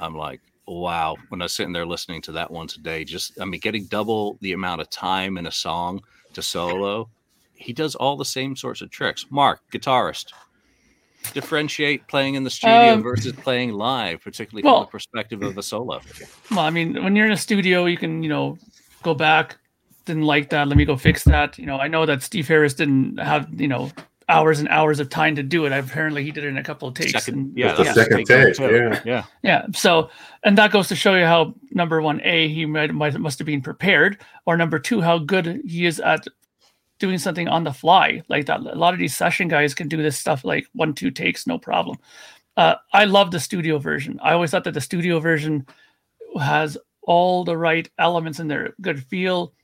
I'm 0.00 0.16
like, 0.16 0.40
wow. 0.66 1.16
When 1.28 1.42
I 1.42 1.44
was 1.44 1.52
sitting 1.52 1.72
there 1.72 1.86
listening 1.86 2.22
to 2.22 2.32
that 2.32 2.50
one 2.50 2.66
today, 2.66 3.04
just 3.04 3.40
I 3.40 3.44
mean, 3.44 3.60
getting 3.60 3.84
double 3.84 4.38
the 4.40 4.52
amount 4.52 4.80
of 4.80 4.90
time 4.90 5.36
in 5.36 5.46
a 5.46 5.52
song 5.52 6.00
to 6.32 6.42
solo, 6.42 7.10
he 7.54 7.72
does 7.72 7.94
all 7.94 8.16
the 8.16 8.24
same 8.24 8.56
sorts 8.56 8.80
of 8.80 8.90
tricks. 8.90 9.26
Mark, 9.30 9.60
guitarist, 9.72 10.32
differentiate 11.34 12.06
playing 12.08 12.36
in 12.36 12.44
the 12.44 12.50
studio 12.50 12.94
um, 12.94 13.02
versus 13.02 13.32
playing 13.32 13.72
live, 13.72 14.22
particularly 14.22 14.64
well, 14.64 14.78
from 14.78 14.86
the 14.86 14.90
perspective 14.90 15.42
of 15.42 15.58
a 15.58 15.62
solo. 15.62 16.00
Well, 16.50 16.60
I 16.60 16.70
mean, 16.70 17.02
when 17.02 17.16
you're 17.16 17.26
in 17.26 17.32
a 17.32 17.36
studio, 17.36 17.84
you 17.86 17.96
can 17.96 18.22
you 18.22 18.28
know 18.28 18.56
go 19.02 19.14
back 19.14 19.58
didn't 20.08 20.24
like 20.24 20.50
that. 20.50 20.66
Let 20.66 20.76
me 20.76 20.84
go 20.84 20.96
fix 20.96 21.22
that. 21.24 21.56
You 21.56 21.66
know, 21.66 21.78
I 21.78 21.86
know 21.86 22.04
that 22.04 22.24
Steve 22.24 22.48
Farris 22.48 22.74
didn't 22.74 23.18
have, 23.18 23.48
you 23.60 23.68
know, 23.68 23.92
hours 24.28 24.58
and 24.58 24.68
hours 24.68 25.00
of 25.00 25.08
time 25.08 25.34
to 25.36 25.42
do 25.42 25.64
it. 25.64 25.72
Apparently 25.72 26.22
he 26.24 26.30
did 26.32 26.44
it 26.44 26.48
in 26.48 26.58
a 26.58 26.62
couple 26.62 26.88
of 26.88 26.94
takes. 26.94 27.12
Second, 27.12 27.34
and, 27.34 27.56
yeah, 27.56 27.72
the 27.72 27.84
second 27.94 28.26
take. 28.26 28.58
Yeah. 28.58 29.00
Yeah. 29.04 29.24
Yeah. 29.42 29.66
So, 29.72 30.10
and 30.42 30.58
that 30.58 30.72
goes 30.72 30.88
to 30.88 30.96
show 30.96 31.14
you 31.14 31.24
how 31.24 31.54
number 31.70 32.02
one, 32.02 32.20
A, 32.24 32.48
he 32.48 32.66
might, 32.66 32.92
might 32.92 33.18
must 33.18 33.38
have 33.38 33.46
been 33.46 33.62
prepared, 33.62 34.18
or 34.44 34.56
number 34.56 34.78
two, 34.78 35.00
how 35.00 35.18
good 35.18 35.62
he 35.64 35.86
is 35.86 36.00
at 36.00 36.26
doing 36.98 37.16
something 37.16 37.48
on 37.48 37.64
the 37.64 37.72
fly 37.72 38.22
like 38.28 38.46
that. 38.46 38.60
A 38.60 38.74
lot 38.74 38.92
of 38.92 38.98
these 38.98 39.16
session 39.16 39.46
guys 39.48 39.72
can 39.72 39.88
do 39.88 40.02
this 40.02 40.18
stuff 40.18 40.44
like 40.44 40.66
one, 40.72 40.92
two 40.92 41.10
takes, 41.10 41.46
no 41.46 41.56
problem. 41.58 41.96
Uh, 42.56 42.74
I 42.92 43.04
love 43.04 43.30
the 43.30 43.38
studio 43.38 43.78
version. 43.78 44.18
I 44.20 44.32
always 44.32 44.50
thought 44.50 44.64
that 44.64 44.74
the 44.74 44.80
studio 44.80 45.20
version 45.20 45.64
has 46.40 46.76
all 47.02 47.44
the 47.44 47.56
right 47.56 47.88
elements 47.98 48.40
in 48.40 48.48
there. 48.48 48.74
Good 48.82 49.02
feel, 49.04 49.54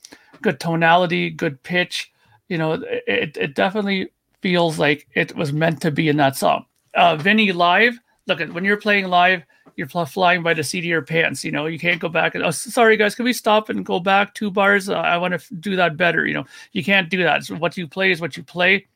good 0.43 0.61
tonality, 0.61 1.31
good 1.31 1.63
pitch. 1.63 2.13
You 2.49 2.59
know, 2.59 2.73
it, 3.07 3.37
it 3.37 3.55
definitely 3.55 4.11
feels 4.43 4.79
like 4.79 5.07
it 5.15 5.35
was 5.35 5.53
meant 5.53 5.81
to 5.83 5.91
be 5.91 6.09
in 6.09 6.19
that 6.19 6.37
song. 6.37 6.67
Uh, 6.95 7.17
Vinny 7.17 7.53
live, 7.53 7.99
look 8.27 8.41
at 8.41 8.53
when 8.53 8.65
you're 8.65 8.77
playing 8.77 9.07
live, 9.07 9.43
you're 9.77 9.89
flying 9.89 10.43
by 10.43 10.55
the 10.55 10.63
seat 10.63 10.81
of 10.81 10.85
your 10.85 11.03
pants. 11.03 11.45
You 11.45 11.51
know, 11.51 11.67
you 11.67 11.79
can't 11.79 12.01
go 12.01 12.09
back 12.09 12.35
and, 12.35 12.45
oh, 12.45 12.51
sorry 12.51 12.97
guys, 12.97 13.15
can 13.15 13.25
we 13.25 13.33
stop 13.33 13.71
and 13.71 13.85
go 13.85 13.99
back 13.99 14.35
two 14.35 14.51
bars? 14.51 14.89
Uh, 14.89 14.95
I 14.95 15.17
want 15.17 15.33
to 15.33 15.37
f- 15.37 15.51
do 15.61 15.75
that 15.77 15.97
better. 15.97 16.27
You 16.27 16.35
know, 16.35 16.45
you 16.73 16.85
can't 16.85 17.11
do 17.11 17.23
that. 17.23 17.45
So 17.45 17.57
what 17.57 17.77
you 17.77 17.89
play 17.89 18.13
is 18.13 18.21
what 18.21 18.37
you 18.37 18.43
play. 18.43 18.87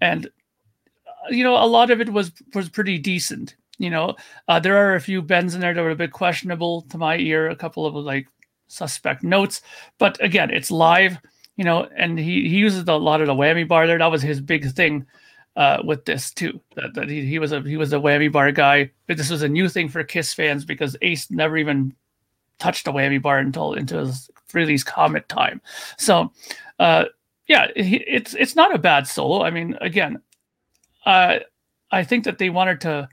And, 0.00 0.26
uh, 0.26 1.28
you 1.30 1.44
know, 1.44 1.56
a 1.56 1.66
lot 1.66 1.90
of 1.90 2.00
it 2.00 2.08
was, 2.10 2.32
was 2.54 2.68
pretty 2.68 2.98
decent. 2.98 3.56
You 3.78 3.90
know, 3.90 4.16
uh, 4.48 4.58
there 4.58 4.78
are 4.78 4.94
a 4.94 5.00
few 5.00 5.20
bends 5.20 5.54
in 5.54 5.60
there 5.60 5.74
that 5.74 5.82
were 5.82 5.90
a 5.90 5.96
bit 5.96 6.12
questionable 6.12 6.82
to 6.82 6.96
my 6.96 7.18
ear, 7.18 7.50
a 7.50 7.56
couple 7.56 7.84
of 7.84 7.94
like 7.94 8.26
suspect 8.68 9.22
notes. 9.22 9.62
But 9.98 10.22
again, 10.22 10.50
it's 10.50 10.70
live, 10.70 11.18
you 11.56 11.64
know, 11.64 11.88
and 11.96 12.18
he, 12.18 12.48
he 12.48 12.56
uses 12.56 12.84
a 12.86 12.94
lot 12.94 13.20
of 13.20 13.26
the 13.26 13.34
whammy 13.34 13.66
bar 13.66 13.86
there. 13.86 13.98
That 13.98 14.10
was 14.10 14.22
his 14.22 14.40
big 14.40 14.70
thing 14.72 15.06
uh, 15.56 15.78
with 15.84 16.04
this 16.04 16.30
too. 16.30 16.60
That, 16.74 16.94
that 16.94 17.08
he, 17.08 17.24
he 17.26 17.38
was 17.38 17.52
a 17.52 17.60
he 17.62 17.76
was 17.76 17.92
a 17.92 17.98
whammy 17.98 18.30
bar 18.30 18.52
guy. 18.52 18.90
But 19.06 19.16
this 19.16 19.30
was 19.30 19.42
a 19.42 19.48
new 19.48 19.68
thing 19.68 19.88
for 19.88 20.04
Kiss 20.04 20.34
fans 20.34 20.64
because 20.64 20.96
Ace 21.02 21.30
never 21.30 21.56
even 21.56 21.94
touched 22.58 22.88
a 22.88 22.92
whammy 22.92 23.20
bar 23.20 23.38
until 23.38 23.74
into 23.74 24.12
his 24.52 24.84
Comet 24.84 25.28
time. 25.28 25.60
So 25.98 26.32
uh, 26.78 27.06
yeah, 27.46 27.68
it's 27.76 28.34
it's 28.34 28.56
not 28.56 28.74
a 28.74 28.78
bad 28.78 29.06
solo. 29.06 29.42
I 29.42 29.50
mean, 29.50 29.76
again, 29.80 30.20
uh, 31.04 31.38
I 31.90 32.04
think 32.04 32.24
that 32.24 32.38
they 32.38 32.50
wanted 32.50 32.80
to 32.82 33.08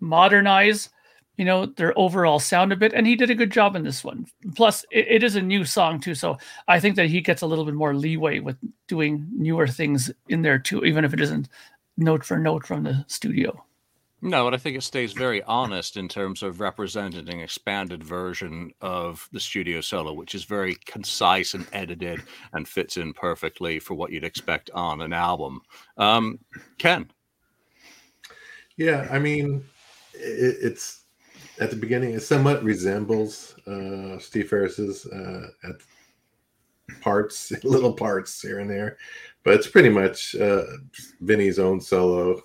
modernize 0.00 0.90
you 1.38 1.44
know 1.44 1.64
their 1.64 1.98
overall 1.98 2.38
sound 2.38 2.72
a 2.72 2.76
bit 2.76 2.92
and 2.92 3.06
he 3.06 3.16
did 3.16 3.30
a 3.30 3.34
good 3.34 3.50
job 3.50 3.74
in 3.74 3.84
this 3.84 4.04
one 4.04 4.26
plus 4.54 4.84
it, 4.90 5.06
it 5.08 5.22
is 5.22 5.36
a 5.36 5.40
new 5.40 5.64
song 5.64 5.98
too 5.98 6.14
so 6.14 6.36
i 6.66 6.78
think 6.78 6.96
that 6.96 7.08
he 7.08 7.22
gets 7.22 7.40
a 7.40 7.46
little 7.46 7.64
bit 7.64 7.74
more 7.74 7.94
leeway 7.94 8.40
with 8.40 8.56
doing 8.86 9.26
newer 9.32 9.66
things 9.66 10.10
in 10.28 10.42
there 10.42 10.58
too 10.58 10.84
even 10.84 11.04
if 11.04 11.14
it 11.14 11.20
isn't 11.20 11.48
note 11.96 12.24
for 12.24 12.38
note 12.38 12.66
from 12.66 12.82
the 12.82 13.04
studio 13.08 13.64
no, 14.20 14.44
but 14.44 14.54
I 14.54 14.56
think 14.56 14.76
it 14.76 14.82
stays 14.82 15.12
very 15.12 15.44
honest 15.44 15.96
in 15.96 16.08
terms 16.08 16.42
of 16.42 16.60
representing 16.60 17.28
an 17.28 17.38
expanded 17.38 18.02
version 18.02 18.72
of 18.80 19.28
the 19.30 19.38
studio 19.38 19.80
solo, 19.80 20.12
which 20.12 20.34
is 20.34 20.42
very 20.42 20.74
concise 20.86 21.54
and 21.54 21.68
edited 21.72 22.24
and 22.52 22.66
fits 22.66 22.96
in 22.96 23.12
perfectly 23.12 23.78
for 23.78 23.94
what 23.94 24.10
you'd 24.10 24.24
expect 24.24 24.70
on 24.74 25.02
an 25.02 25.12
album. 25.12 25.60
Um, 25.98 26.40
Ken. 26.78 27.12
Yeah, 28.76 29.06
I 29.08 29.20
mean, 29.20 29.64
it, 30.14 30.56
it's 30.62 31.04
at 31.60 31.70
the 31.70 31.76
beginning, 31.76 32.14
it 32.14 32.20
somewhat 32.20 32.62
resembles 32.62 33.56
uh, 33.66 34.18
Steve 34.18 34.48
Farris's 34.48 35.06
uh, 35.06 35.48
at 35.64 35.76
parts, 37.00 37.52
little 37.64 37.92
parts 37.92 38.40
here 38.40 38.60
and 38.60 38.70
there, 38.70 38.98
but 39.44 39.54
it's 39.54 39.68
pretty 39.68 39.88
much 39.88 40.34
uh, 40.36 40.64
Vinny's 41.20 41.58
own 41.58 41.80
solo 41.80 42.42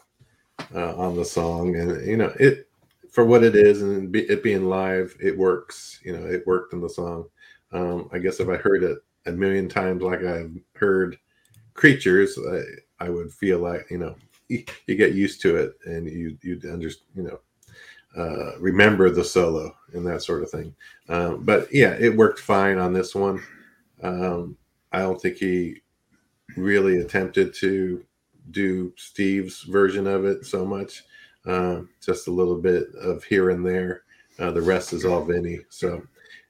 uh, 0.74 0.96
on 0.96 1.16
the 1.16 1.26
song, 1.26 1.76
and 1.76 2.06
you 2.06 2.18
know 2.18 2.34
it 2.40 2.70
for 3.12 3.26
what 3.26 3.44
it 3.44 3.56
is, 3.56 3.82
and 3.82 4.16
it 4.16 4.42
being 4.42 4.66
live, 4.66 5.16
it 5.22 5.38
works. 5.38 6.00
You 6.04 6.18
know, 6.18 6.26
it 6.26 6.46
worked 6.48 6.74
in 6.74 6.82
the 6.82 6.90
song. 6.90 7.26
Um, 7.72 8.10
I 8.12 8.20
guess 8.20 8.40
if 8.40 8.50
I 8.50 8.56
heard 8.56 8.84
it 8.84 9.00
a 9.26 9.32
million 9.32 9.70
times, 9.70 10.02
like 10.02 10.24
I've 10.24 10.56
heard 10.76 11.18
"Creatures," 11.74 12.38
I, 12.38 13.06
I 13.06 13.10
would 13.10 13.32
feel 13.32 13.60
like 13.60 13.86
you 13.90 14.00
know 14.00 14.16
you, 14.48 14.64
you 14.88 14.96
get 14.96 15.14
used 15.14 15.42
to 15.42 15.56
it, 15.58 15.74
and 15.86 16.08
you 16.08 16.38
you'd 16.42 16.66
understand 16.66 17.08
you 17.16 17.24
know 17.24 17.40
uh, 18.18 18.58
remember 18.60 19.10
the 19.10 19.24
solo 19.24 19.76
and 19.94 20.06
that 20.06 20.22
sort 20.22 20.44
of 20.44 20.50
thing. 20.52 20.74
Um, 21.10 21.44
but 21.44 21.68
yeah, 21.72 21.96
it 22.00 22.16
worked 22.16 22.40
fine 22.40 22.78
on 22.78 22.94
this 22.94 23.16
one. 23.16 23.42
Um, 24.02 24.58
I 24.92 25.00
don't 25.00 25.20
think 25.20 25.38
he 25.38 25.82
really 26.56 27.00
attempted 27.00 27.54
to 27.56 28.06
do 28.52 28.94
Steve's 28.98 29.64
version 29.64 30.08
of 30.08 30.26
it 30.26 30.46
so 30.46 30.66
much. 30.66 31.04
Uh, 31.46 31.82
just 32.02 32.28
a 32.28 32.32
little 32.32 32.58
bit 32.58 32.88
of 33.02 33.24
here 33.24 33.50
and 33.50 33.66
there. 33.66 34.04
Uh, 34.40 34.52
the 34.52 34.62
rest 34.62 34.94
is 34.94 35.06
all 35.06 35.24
Vinny. 35.24 35.60
So 35.70 36.02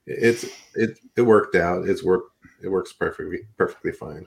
it's 0.05 0.45
it 0.75 0.99
it 1.15 1.21
worked 1.21 1.55
out. 1.55 1.87
It's 1.87 2.03
work. 2.03 2.25
It 2.61 2.69
works 2.69 2.93
perfectly 2.93 3.39
perfectly 3.57 3.91
fine. 3.91 4.25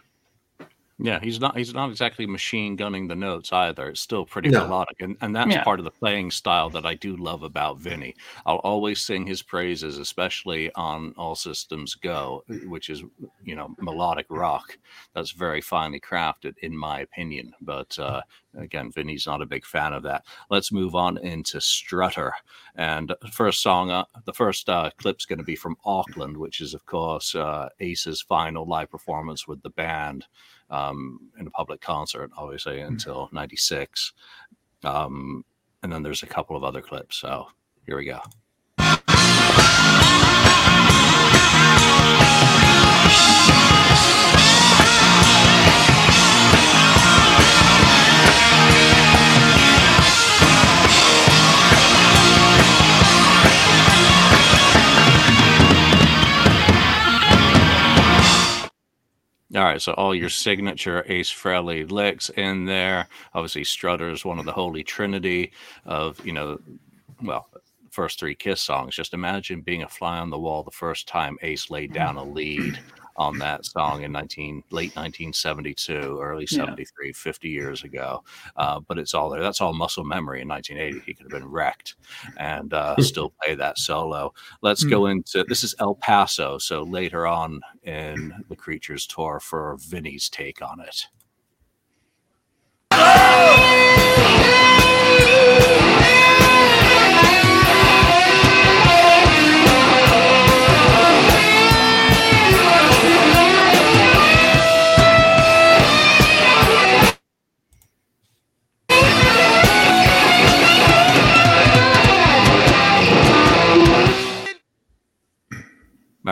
Yeah, 0.99 1.21
he's 1.21 1.39
not 1.39 1.59
he's 1.59 1.75
not 1.75 1.91
exactly 1.91 2.27
machine 2.27 2.75
gunning 2.75 3.07
the 3.07 3.15
notes 3.15 3.53
either. 3.53 3.91
It's 3.91 4.01
still 4.01 4.25
pretty 4.25 4.49
no. 4.49 4.63
melodic. 4.63 4.97
And 5.01 5.17
and 5.21 5.37
that's 5.37 5.51
yeah. 5.51 5.63
part 5.63 5.79
of 5.79 5.85
the 5.85 5.91
playing 5.91 6.31
style 6.31 6.71
that 6.71 6.87
I 6.87 6.95
do 6.95 7.17
love 7.17 7.43
about 7.43 7.79
Vinny. 7.79 8.15
I'll 8.47 8.57
always 8.57 9.03
sing 9.03 9.27
his 9.27 9.43
praises, 9.43 9.99
especially 9.99 10.73
on 10.75 11.13
All 11.19 11.35
Systems 11.35 11.95
Go, 11.95 12.45
which 12.67 12.89
is 12.89 13.03
you 13.45 13.55
know, 13.55 13.75
melodic 13.79 14.27
rock. 14.31 14.79
That's 15.15 15.33
very 15.33 15.61
finely 15.61 16.01
crafted, 16.01 16.55
in 16.63 16.77
my 16.77 17.01
opinion. 17.01 17.53
But 17.61 17.99
uh 17.99 18.23
again, 18.57 18.91
Vinny's 18.91 19.27
not 19.27 19.43
a 19.43 19.47
big 19.47 19.67
fan 19.67 19.93
of 19.93 20.03
that. 20.05 20.25
Let's 20.51 20.73
move 20.73 20.95
on 20.95 21.19
into 21.19 21.61
Strutter. 21.61 22.33
And 22.75 23.15
first 23.31 23.63
song, 23.63 23.91
uh, 23.91 24.05
the 24.25 24.33
first 24.33 24.69
uh, 24.71 24.91
clip's 24.97 25.27
going 25.27 25.39
to 25.39 25.45
be 25.45 25.57
from 25.57 25.77
Auckland, 25.85 26.37
which 26.37 26.61
is, 26.61 26.73
of 26.73 26.85
course, 26.87 27.35
uh, 27.35 27.69
Ace's 27.81 28.23
final 28.23 28.67
live 28.67 28.91
performance 28.91 29.47
with 29.47 29.63
the 29.63 29.71
band 29.71 30.27
um, 30.71 31.31
in 31.39 31.47
a 31.47 31.51
public 31.51 31.81
concert, 31.81 32.31
obviously, 32.37 32.77
mm-hmm. 32.77 32.93
until 32.93 33.29
96. 33.33 34.13
Um, 34.85 35.45
and 35.83 35.93
then 35.93 36.03
there's 36.03 36.23
a 36.23 36.27
couple 36.27 36.57
of 36.57 36.65
other 36.65 36.81
clips. 36.81 37.17
So 37.17 37.49
here 37.87 37.97
we 37.97 38.05
go. 38.05 38.21
All 59.55 59.63
right, 59.63 59.81
so 59.81 59.93
all 59.93 60.13
your 60.13 60.29
signature 60.29 61.05
Ace 61.07 61.31
Frehley 61.31 61.89
licks 61.89 62.31
in 62.31 62.65
there. 62.65 63.07
Obviously, 63.33 63.63
Strutter 63.63 64.11
is 64.11 64.25
one 64.25 64.41
of 64.41 64.45
the 64.45 64.53
holy 64.53 64.83
trinity 64.83 65.53
of 65.85 66.25
you 66.27 66.33
know, 66.33 66.59
well, 67.23 67.49
first 67.91 68.19
three 68.19 68.35
Kiss 68.35 68.61
songs. 68.61 68.97
Just 68.97 69.15
imagine 69.15 69.61
being 69.61 69.85
a 69.85 69.89
fly 69.89 70.19
on 70.19 70.31
the 70.31 70.39
wall 70.39 70.65
the 70.65 70.71
first 70.73 71.07
time 71.07 71.39
Ace 71.43 71.71
laid 71.71 71.93
down 71.93 72.17
a 72.17 72.25
lead 72.25 72.81
on 73.19 73.39
that 73.39 73.65
song 73.65 74.03
in 74.03 74.13
19 74.13 74.63
late 74.71 74.95
1972 74.97 76.19
early 76.21 76.47
73 76.47 77.07
yeah. 77.07 77.13
50 77.15 77.49
years 77.49 77.85
ago 77.85 78.23
uh, 78.57 78.81
but 78.81 78.99
it's 78.99 79.15
all 79.15 79.31
there. 79.31 79.43
That's 79.43 79.61
all 79.61 79.73
muscle 79.73 80.05
memory 80.05 80.43
in 80.43 80.49
1980 80.49 81.05
he 81.07 81.15
could 81.15 81.25
have 81.25 81.41
been 81.41 81.51
wrecked 81.51 81.97
and 82.37 82.73
uh, 82.73 82.97
still 83.01 83.33
play 83.43 83.55
that 83.55 83.79
solo. 83.79 84.33
Let's 84.63 84.85
mm. 84.85 84.91
go 84.91 85.07
into 85.07 85.45
this 85.49 85.65
is 85.65 85.75
el 85.81 85.95
paso 85.95 86.59
so 86.59 86.83
later 86.83 87.27
on 87.27 87.61
in 87.83 88.33
the 88.49 88.57
creatures 88.57 89.07
tour 89.07 89.41
for 89.41 89.77
vinny's 89.81 90.29
take 90.29 90.63
on 90.63 90.81
it 90.81 91.07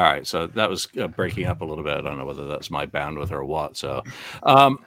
right, 0.02 0.26
so 0.26 0.46
that 0.48 0.68
was 0.68 0.88
uh, 1.00 1.06
breaking 1.06 1.46
up 1.46 1.60
a 1.60 1.64
little 1.64 1.84
bit. 1.84 1.96
I 1.96 2.00
don't 2.00 2.18
know 2.18 2.24
whether 2.24 2.46
that's 2.46 2.70
my 2.70 2.86
bandwidth 2.86 3.30
or 3.30 3.44
what. 3.44 3.76
So, 3.76 4.02
um, 4.42 4.84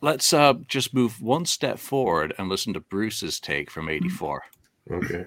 let's 0.00 0.32
uh, 0.32 0.54
just 0.66 0.92
move 0.92 1.20
one 1.20 1.44
step 1.46 1.78
forward 1.78 2.34
and 2.38 2.48
listen 2.48 2.74
to 2.74 2.80
Bruce's 2.80 3.38
take 3.40 3.70
from 3.70 3.88
'84. 3.88 4.42
Okay. 4.90 5.26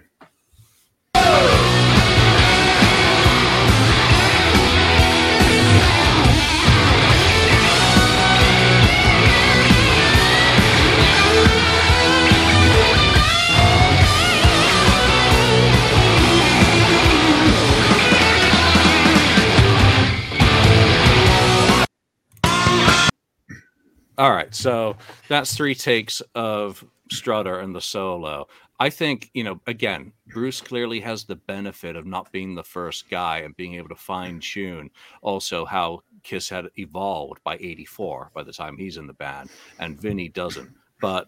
All 24.18 24.32
right, 24.32 24.54
so 24.54 24.98
that's 25.30 25.56
three 25.56 25.76
takes 25.76 26.22
of 26.36 26.84
Strutter 27.12 27.60
and 27.60 27.74
the 27.74 27.82
solo. 27.82 28.48
I 28.80 28.90
think, 28.90 29.30
you 29.34 29.44
know, 29.44 29.62
again, 29.68 30.12
Bruce 30.28 30.60
clearly 30.60 31.00
has 31.02 31.24
the 31.24 31.36
benefit 31.36 31.96
of 31.96 32.08
not 32.08 32.32
being 32.32 32.56
the 32.56 32.64
first 32.64 33.10
guy 33.10 33.40
and 33.40 33.56
being 33.56 33.76
able 33.76 33.90
to 33.90 33.96
fine 33.96 34.40
tune 34.40 34.90
also 35.22 35.66
how 35.66 36.02
Kiss 36.24 36.50
had 36.50 36.66
evolved 36.78 37.44
by 37.44 37.58
84 37.58 38.32
by 38.34 38.42
the 38.42 38.52
time 38.52 38.78
he's 38.78 38.98
in 38.98 39.06
the 39.08 39.14
band, 39.14 39.52
and 39.80 40.02
Vinny 40.02 40.30
doesn't. 40.30 40.72
But 41.00 41.28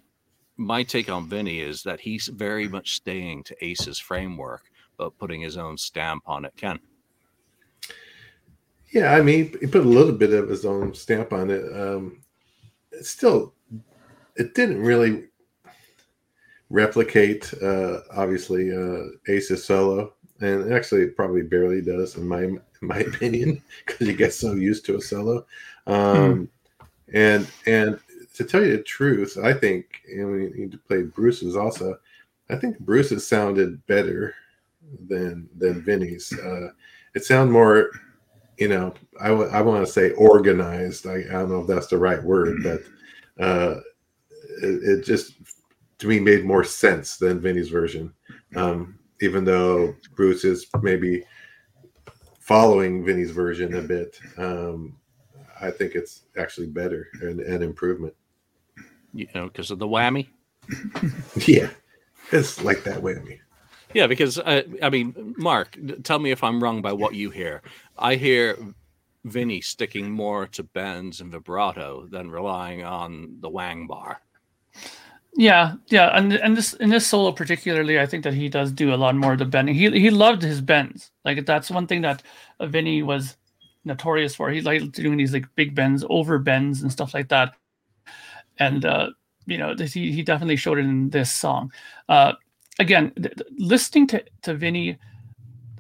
my 0.58 0.84
take 0.84 1.10
on 1.10 1.30
Vinny 1.30 1.60
is 1.60 1.84
that 1.84 2.00
he's 2.00 2.28
very 2.28 2.68
much 2.68 2.96
staying 2.96 3.44
to 3.44 3.66
Ace's 3.66 4.00
framework, 4.00 4.64
but 4.98 5.18
putting 5.18 5.42
his 5.42 5.56
own 5.56 5.78
stamp 5.78 6.24
on 6.26 6.46
it. 6.46 6.54
Ken. 6.58 6.80
Yeah, 8.92 9.14
I 9.14 9.22
mean, 9.22 9.56
he 9.60 9.68
put 9.68 9.86
a 9.86 9.90
little 9.90 10.12
bit 10.14 10.34
of 10.34 10.50
his 10.50 10.66
own 10.66 10.94
stamp 10.94 11.34
on 11.34 11.50
it. 11.50 11.64
Um, 11.72 12.23
it 12.94 13.06
still, 13.06 13.54
it 14.36 14.54
didn't 14.56 14.82
really 14.82 15.26
replicate, 16.70 17.54
uh, 17.62 18.00
obviously, 18.12 18.72
uh, 18.76 19.04
Ace's 19.28 19.64
solo, 19.64 20.14
and 20.42 20.74
actually, 20.74 21.04
it 21.04 21.16
probably 21.16 21.44
barely 21.44 21.82
does, 21.82 22.18
in 22.18 22.28
my 22.28 22.44
in 22.44 22.62
my 22.82 22.98
opinion, 23.14 23.62
because 23.86 24.08
you 24.08 24.14
get 24.14 24.34
so 24.34 24.54
used 24.54 24.86
to 24.86 24.98
a 24.98 25.02
solo. 25.02 25.46
Um, 25.88 26.50
hmm. 26.80 26.86
And 27.14 27.48
and 27.68 28.00
to 28.34 28.44
tell 28.44 28.64
you 28.64 28.78
the 28.78 28.84
truth, 28.84 29.38
I 29.42 29.54
think, 29.54 30.02
and 30.08 30.32
we 30.32 30.50
need 30.50 30.72
to 30.72 30.78
play 30.78 31.04
Bruce's 31.04 31.56
also. 31.56 31.98
I 32.50 32.56
think 32.56 32.80
Bruce's 32.80 33.28
sounded 33.28 33.86
better 33.88 34.36
than 35.08 35.48
than 35.58 35.82
Vinny's. 35.82 36.34
Uh, 36.38 36.72
it 37.16 37.24
sounded 37.24 37.54
more 37.54 37.92
you 38.64 38.70
know, 38.70 38.94
I, 39.20 39.28
w- 39.28 39.50
I 39.50 39.62
want 39.62 39.86
to 39.86 39.92
say 39.92 40.12
organized. 40.12 41.06
I, 41.06 41.16
I, 41.16 41.34
don't 41.34 41.50
know 41.50 41.60
if 41.60 41.68
that's 41.68 41.88
the 41.88 41.98
right 41.98 42.24
word, 42.24 42.64
but 42.64 42.80
uh, 43.46 43.82
it, 44.62 44.84
it, 44.84 45.06
just 45.06 45.34
to 45.98 46.08
me 46.08 46.22
made 46.22 46.46
more 46.46 46.64
sense 46.64 47.18
than 47.18 47.42
Vinny's 47.42 47.68
version. 47.68 48.14
Um, 48.56 48.98
even 49.20 49.44
though 49.44 49.94
Bruce 50.16 50.46
is 50.46 50.66
maybe 50.82 51.26
following 52.40 53.04
Vinny's 53.04 53.32
version 53.32 53.76
a 53.76 53.82
bit, 53.82 54.18
um, 54.38 54.96
I 55.60 55.70
think 55.70 55.96
it's 55.96 56.22
actually 56.38 56.68
better 56.68 57.10
and 57.22 57.42
an 57.42 57.64
improvement. 57.64 58.14
You 59.14 59.28
know, 59.36 59.48
because 59.48 59.72
of 59.72 59.80
the 59.80 59.88
whammy. 59.90 60.30
yeah, 61.46 61.70
it's 62.32 62.64
like 62.64 62.86
that 62.86 63.02
whammy. 63.02 63.40
Yeah, 63.94 64.08
because 64.08 64.40
uh, 64.40 64.64
I 64.82 64.90
mean, 64.90 65.36
Mark, 65.38 65.78
tell 66.04 66.20
me 66.20 66.32
if 66.32 66.44
I'm 66.44 66.62
wrong 66.62 66.82
by 66.82 66.94
what 66.94 67.14
you 67.16 67.30
hear. 67.30 67.62
I 67.98 68.16
hear 68.16 68.58
Vinny 69.26 69.62
sticking 69.62 70.12
more 70.12 70.48
to 70.48 70.64
bends 70.64 71.22
and 71.22 71.32
vibrato 71.32 72.08
than 72.08 72.30
relying 72.30 72.84
on 72.84 73.38
the 73.40 73.50
wang 73.50 73.88
bar. 73.88 74.22
Yeah, 75.36 75.76
yeah, 75.88 76.16
and 76.16 76.34
and 76.34 76.56
this 76.56 76.74
in 76.74 76.90
this 76.90 77.08
solo 77.08 77.32
particularly, 77.32 78.00
I 78.00 78.06
think 78.06 78.24
that 78.24 78.36
he 78.36 78.50
does 78.50 78.72
do 78.72 78.94
a 78.94 78.98
lot 78.98 79.16
more 79.16 79.34
of 79.34 79.40
the 79.40 79.46
bending. 79.46 79.74
He 79.74 79.90
he 79.90 80.10
loved 80.12 80.44
his 80.44 80.62
bends. 80.62 81.12
Like 81.26 81.46
that's 81.46 81.72
one 81.72 81.88
thing 81.88 82.02
that 82.02 82.22
Vinny 82.62 83.02
was 83.02 83.36
notorious 83.84 84.36
for. 84.36 84.52
He 84.52 84.62
liked 84.62 84.92
doing 84.92 85.18
these 85.18 85.34
like 85.34 85.48
big 85.56 85.74
bends, 85.74 86.06
over 86.10 86.38
bends, 86.38 86.84
and 86.84 86.92
stuff 86.92 87.14
like 87.14 87.30
that. 87.30 87.56
And 88.60 88.86
uh, 88.86 89.10
you 89.48 89.58
know, 89.58 89.74
he 89.76 90.12
he 90.12 90.22
definitely 90.22 90.56
showed 90.56 90.78
it 90.78 90.86
in 90.86 91.10
this 91.10 91.34
song. 91.34 91.72
Uh, 92.08 92.34
again, 92.80 93.12
th- 93.16 93.34
listening 93.58 94.08
to 94.08 94.24
to 94.44 94.54
Vinny 94.54 94.98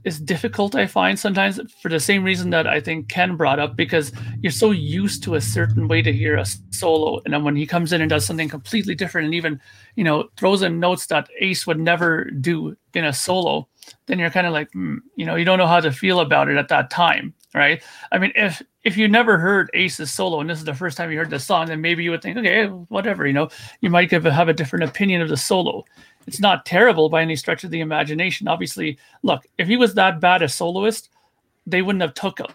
is 0.03 0.19
difficult. 0.19 0.75
I 0.75 0.85
find 0.85 1.17
sometimes 1.17 1.59
for 1.81 1.89
the 1.89 1.99
same 1.99 2.23
reason 2.23 2.49
that 2.49 2.67
I 2.67 2.81
think 2.81 3.07
Ken 3.07 3.37
brought 3.37 3.59
up 3.59 3.75
because 3.75 4.11
you're 4.41 4.51
so 4.51 4.71
used 4.71 5.23
to 5.23 5.35
a 5.35 5.41
certain 5.41 5.87
way 5.87 6.01
to 6.01 6.11
hear 6.11 6.35
a 6.35 6.45
solo, 6.71 7.21
and 7.23 7.33
then 7.33 7.43
when 7.43 7.55
he 7.55 7.65
comes 7.65 7.93
in 7.93 8.01
and 8.01 8.09
does 8.09 8.25
something 8.25 8.49
completely 8.49 8.95
different, 8.95 9.25
and 9.25 9.35
even 9.35 9.59
you 9.95 10.03
know 10.03 10.29
throws 10.37 10.61
in 10.61 10.79
notes 10.79 11.07
that 11.07 11.29
Ace 11.39 11.65
would 11.65 11.79
never 11.79 12.25
do 12.25 12.75
in 12.93 13.05
a 13.05 13.13
solo, 13.13 13.67
then 14.07 14.19
you're 14.19 14.29
kind 14.29 14.47
of 14.47 14.53
like, 14.53 14.71
mm, 14.71 14.97
you 15.15 15.25
know, 15.25 15.35
you 15.35 15.45
don't 15.45 15.57
know 15.57 15.67
how 15.67 15.79
to 15.79 15.91
feel 15.91 16.19
about 16.19 16.49
it 16.49 16.57
at 16.57 16.67
that 16.67 16.89
time, 16.89 17.33
right? 17.53 17.81
I 18.11 18.17
mean, 18.17 18.31
if 18.35 18.61
if 18.83 18.97
you 18.97 19.07
never 19.07 19.37
heard 19.37 19.69
Ace's 19.73 20.11
solo 20.11 20.41
and 20.41 20.49
this 20.49 20.59
is 20.59 20.65
the 20.65 20.73
first 20.73 20.97
time 20.97 21.11
you 21.11 21.17
heard 21.17 21.29
the 21.29 21.39
song, 21.39 21.67
then 21.67 21.79
maybe 21.79 22.03
you 22.03 22.11
would 22.11 22.21
think, 22.21 22.37
okay, 22.37 22.65
whatever, 22.65 23.25
you 23.25 23.31
know, 23.31 23.49
you 23.79 23.89
might 23.89 24.09
give, 24.09 24.25
have 24.25 24.49
a 24.49 24.53
different 24.53 24.83
opinion 24.83 25.21
of 25.21 25.29
the 25.29 25.37
solo 25.37 25.85
it's 26.27 26.39
not 26.39 26.65
terrible 26.65 27.09
by 27.09 27.21
any 27.21 27.35
stretch 27.35 27.63
of 27.63 27.71
the 27.71 27.81
imagination. 27.81 28.47
Obviously, 28.47 28.97
look, 29.23 29.45
if 29.57 29.67
he 29.67 29.77
was 29.77 29.93
that 29.93 30.19
bad 30.19 30.41
a 30.41 30.49
soloist, 30.49 31.09
they 31.65 31.81
wouldn't 31.81 32.01
have 32.01 32.13
took 32.13 32.39
him. 32.39 32.47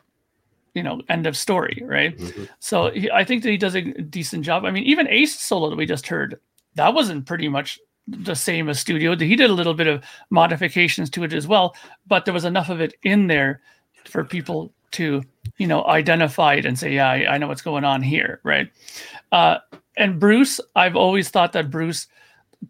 You 0.75 0.83
know, 0.83 1.01
end 1.09 1.27
of 1.27 1.37
story, 1.37 1.83
right? 1.85 2.17
Mm-hmm. 2.17 2.45
So 2.61 2.91
he, 2.91 3.11
I 3.11 3.25
think 3.25 3.43
that 3.43 3.51
he 3.51 3.57
does 3.57 3.75
a 3.75 3.83
decent 3.83 4.45
job. 4.45 4.65
I 4.65 4.71
mean, 4.71 4.85
even 4.85 5.09
Ace 5.09 5.41
solo 5.41 5.71
that 5.71 5.77
we 5.77 5.87
just 5.87 6.07
heard, 6.07 6.39
that 6.77 6.95
wasn't 6.95 7.27
pretty 7.27 7.49
much 7.49 7.81
the 8.07 8.35
same 8.35 8.69
as 8.69 8.79
studio. 8.79 9.17
He 9.17 9.35
did 9.35 9.51
a 9.51 9.55
little 9.55 9.75
bit 9.75 9.89
of 9.89 10.05
modifications 10.31 11.11
to 11.11 11.25
it 11.25 11.33
as 11.33 11.49
well, 11.49 11.75
but 12.07 12.25
there 12.25 12.35
was 12.35 12.45
enough 12.45 12.69
of 12.69 12.81
it 12.81 12.95
in 13.03 13.27
there 13.27 13.61
for 14.05 14.25
people 14.25 14.73
to, 14.93 15.23
you 15.57 15.67
know, 15.67 15.85
identify 15.87 16.55
it 16.55 16.65
and 16.65 16.79
say, 16.79 16.95
yeah, 16.95 17.11
I, 17.11 17.35
I 17.35 17.39
know 17.39 17.49
what's 17.49 17.63
going 17.63 17.85
on 17.85 18.01
here, 18.01 18.41
right? 18.45 18.71
Uh, 19.33 19.59
and 19.97 20.21
Bruce, 20.21 20.61
I've 20.77 20.97
always 20.97 21.29
thought 21.29 21.53
that 21.55 21.71
Bruce 21.71 22.07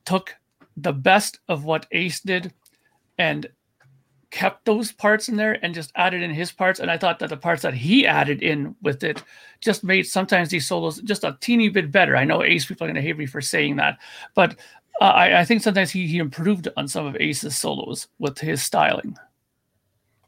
took 0.05 0.35
the 0.83 0.93
best 0.93 1.41
of 1.49 1.64
what 1.64 1.87
Ace 1.93 2.21
did 2.21 2.53
and 3.19 3.49
kept 4.31 4.64
those 4.67 4.93
parts 4.93 5.29
in 5.29 5.37
there 5.37 5.59
and 5.64 5.75
just 5.75 5.91
added 5.95 6.23
in 6.23 6.31
his 6.31 6.53
parts. 6.53 6.81
And 6.81 6.91
I 6.91 6.99
thought 6.99 7.19
that 7.21 7.31
the 7.31 7.37
parts 7.37 7.62
that 7.62 7.75
he 7.75 8.07
added 8.07 8.43
in 8.43 8.77
with 8.83 9.03
it 9.03 9.23
just 9.61 9.83
made 9.83 10.07
sometimes 10.07 10.51
these 10.51 10.67
solos 10.67 11.01
just 11.01 11.25
a 11.25 11.38
teeny 11.41 11.69
bit 11.69 11.91
better. 11.91 12.17
I 12.17 12.25
know 12.25 12.43
Ace 12.43 12.67
people 12.67 12.85
are 12.85 12.88
going 12.88 12.97
to 12.97 13.03
hate 13.03 13.19
me 13.19 13.27
for 13.27 13.41
saying 13.41 13.77
that, 13.77 13.99
but 14.35 14.57
uh, 15.01 15.05
I, 15.05 15.41
I, 15.41 15.45
think 15.45 15.62
sometimes 15.62 15.91
he, 15.91 16.07
he 16.07 16.19
improved 16.19 16.69
on 16.77 16.88
some 16.88 17.07
of 17.07 17.17
Ace's 17.21 17.57
solos 17.57 18.09
with 18.19 18.38
his 18.38 18.62
styling. 18.62 19.17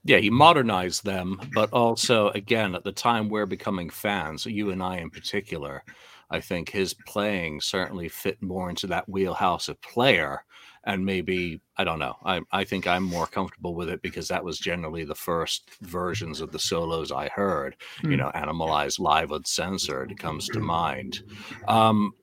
Yeah, 0.05 0.19
he 0.19 0.31
modernized 0.31 1.05
them, 1.05 1.41
but 1.53 1.71
also, 1.73 2.29
again, 2.31 2.75
at 2.75 2.85
the 2.85 2.93
time 2.93 3.29
we're 3.29 3.47
becoming 3.47 3.91
fans, 3.91 4.47
you 4.47 4.71
and 4.71 4.83
I 4.83 4.99
in 4.99 5.11
particular, 5.11 5.83
I 6.31 6.41
think 6.41 6.71
his 6.71 6.95
playing 7.07 7.61
certainly 7.61 8.09
fit 8.09 8.41
more 8.43 8.71
into 8.71 8.87
that 8.89 9.09
wheelhouse 9.09 9.69
of 9.69 9.81
player. 9.83 10.45
And 10.85 11.05
maybe, 11.05 11.61
I 11.77 11.85
don't 11.85 11.99
know, 11.99 12.17
I, 12.25 12.41
I 12.53 12.65
think 12.65 12.87
I'm 12.87 13.03
more 13.03 13.27
comfortable 13.27 13.75
with 13.75 13.91
it 13.91 14.01
because 14.01 14.29
that 14.29 14.45
was 14.45 14.59
generally 14.59 15.05
the 15.05 15.15
first 15.15 15.71
versions 15.83 16.41
of 16.41 16.53
the 16.53 16.59
solos 16.59 17.13
I 17.13 17.29
heard. 17.29 17.77
Mm. 17.99 18.05
You 18.05 18.11
hmm. 18.11 18.17
know, 18.17 18.31
Animalized, 18.35 18.99
Live, 18.99 19.31
Uncensored 19.33 20.19
comes 20.19 20.49
to 20.49 20.61
mind. 20.61 21.23
Um, 21.69 22.15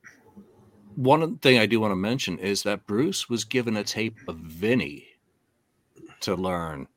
one 0.96 1.38
thing 1.38 1.60
I 1.60 1.67
do 1.67 1.80
want 1.80 1.91
to 1.91 1.96
mention 1.96 2.39
is 2.39 2.63
that 2.63 2.88
Bruce 2.88 3.30
was 3.30 3.43
given 3.43 3.78
a 3.78 3.84
tape 3.84 4.17
of 4.28 4.38
Vinny 4.38 5.06
to 6.22 6.36
learn 6.36 6.88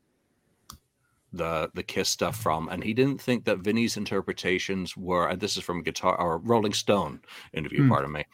the 1.33 1.71
the 1.75 1.83
Kiss 1.83 2.09
stuff 2.09 2.37
from, 2.37 2.69
and 2.69 2.83
he 2.83 2.95
didn't 2.95 3.21
think 3.21 3.45
that 3.45 3.59
Vinny's 3.59 3.97
interpretations 3.97 4.97
were. 4.97 5.29
And 5.29 5.41
this 5.41 5.57
is 5.57 5.63
from 5.63 5.83
Guitar 5.83 6.19
or 6.21 6.39
Rolling 6.39 6.73
Stone 6.73 7.21
interview. 7.53 7.83
Mm. 7.83 7.89
Pardon 7.89 8.13
me. 8.13 8.25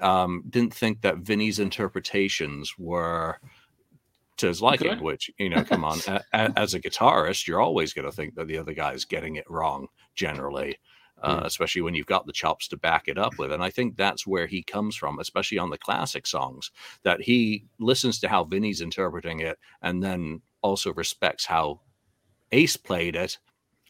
Um, 0.00 0.44
didn't 0.50 0.74
think 0.74 1.00
that 1.02 1.18
Vinny's 1.18 1.58
interpretations 1.58 2.74
were 2.78 3.38
to 4.38 4.48
his 4.48 4.62
liking. 4.62 4.88
Good. 4.88 5.00
Which 5.00 5.30
you 5.38 5.48
know, 5.48 5.64
come 5.64 5.84
on, 5.84 5.98
a, 6.06 6.20
a, 6.32 6.52
as 6.56 6.74
a 6.74 6.80
guitarist, 6.80 7.46
you're 7.46 7.60
always 7.60 7.92
going 7.92 8.06
to 8.06 8.12
think 8.12 8.34
that 8.34 8.46
the 8.46 8.58
other 8.58 8.74
guy 8.74 8.92
is 8.92 9.04
getting 9.04 9.36
it 9.36 9.50
wrong 9.50 9.88
generally. 10.14 10.78
Uh, 11.22 11.40
mm. 11.40 11.44
especially 11.46 11.80
when 11.80 11.94
you've 11.94 12.06
got 12.06 12.26
the 12.26 12.32
chops 12.32 12.66
to 12.68 12.76
back 12.76 13.06
it 13.06 13.16
up 13.16 13.38
with. 13.38 13.52
And 13.52 13.62
I 13.62 13.70
think 13.70 13.96
that's 13.96 14.26
where 14.26 14.46
he 14.48 14.62
comes 14.64 14.96
from, 14.96 15.20
especially 15.20 15.58
on 15.58 15.70
the 15.70 15.78
classic 15.78 16.26
songs, 16.26 16.72
that 17.04 17.22
he 17.22 17.64
listens 17.78 18.18
to 18.18 18.28
how 18.28 18.44
Vinny's 18.44 18.80
interpreting 18.80 19.38
it 19.40 19.56
and 19.80 20.02
then 20.02 20.42
also 20.60 20.92
respects 20.92 21.46
how 21.46 21.80
Ace 22.54 22.76
played 22.76 23.16
it, 23.16 23.38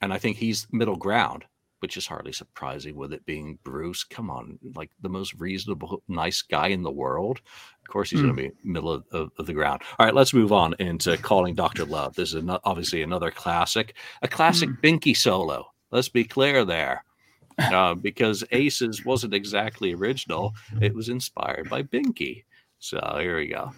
and 0.01 0.13
I 0.13 0.19
think 0.19 0.37
he's 0.39 0.67
middle 0.73 0.97
ground 0.97 1.45
which 1.81 1.99
is 1.99 2.07
hardly 2.07 2.33
surprising 2.33 2.97
with 2.97 3.13
it 3.13 3.27
being 3.27 3.59
Bruce. 3.63 4.05
Come 4.05 4.31
on, 4.31 4.59
like 4.75 4.91
the 5.03 5.09
most 5.11 5.35
reasonable, 5.35 6.03
nice 6.09 6.41
guy 6.41 6.69
in 6.69 6.83
the 6.83 6.91
world. 6.91 7.43
Of 7.83 7.89
course, 7.93 8.09
he's 8.09 8.21
Mm. 8.21 8.23
going 8.23 8.37
to 8.37 8.43
be 8.43 8.51
middle 8.65 8.91
of, 8.91 9.05
of, 9.13 9.31
of 9.39 9.45
the 9.45 9.53
ground. 9.53 9.83
All 9.99 10.07
right, 10.07 10.15
let's 10.15 10.33
move 10.33 10.51
on 10.51 10.75
into 10.79 11.19
Calling 11.19 11.55
Dr. 11.55 11.85
Love. 11.85 12.15
This 12.15 12.33
is 12.33 12.43
obviously 12.65 13.03
another 13.03 13.31
classic, 13.31 13.97
a 14.23 14.29
classic 14.29 14.71
Binky 14.83 15.15
solo. 15.15 15.67
Let's 15.91 16.09
be 16.09 16.25
clear 16.25 16.65
there. 16.65 17.05
Uh, 17.59 17.95
because 17.95 18.43
Aces 18.51 19.05
wasn't 19.05 19.35
exactly 19.35 19.93
original, 19.93 20.55
it 20.81 20.95
was 20.95 21.11
inspired 21.11 21.69
by 21.69 21.83
Binky. 21.83 22.45
So 22.79 22.99
here 23.21 23.37
we 23.37 23.49
go. 23.49 23.73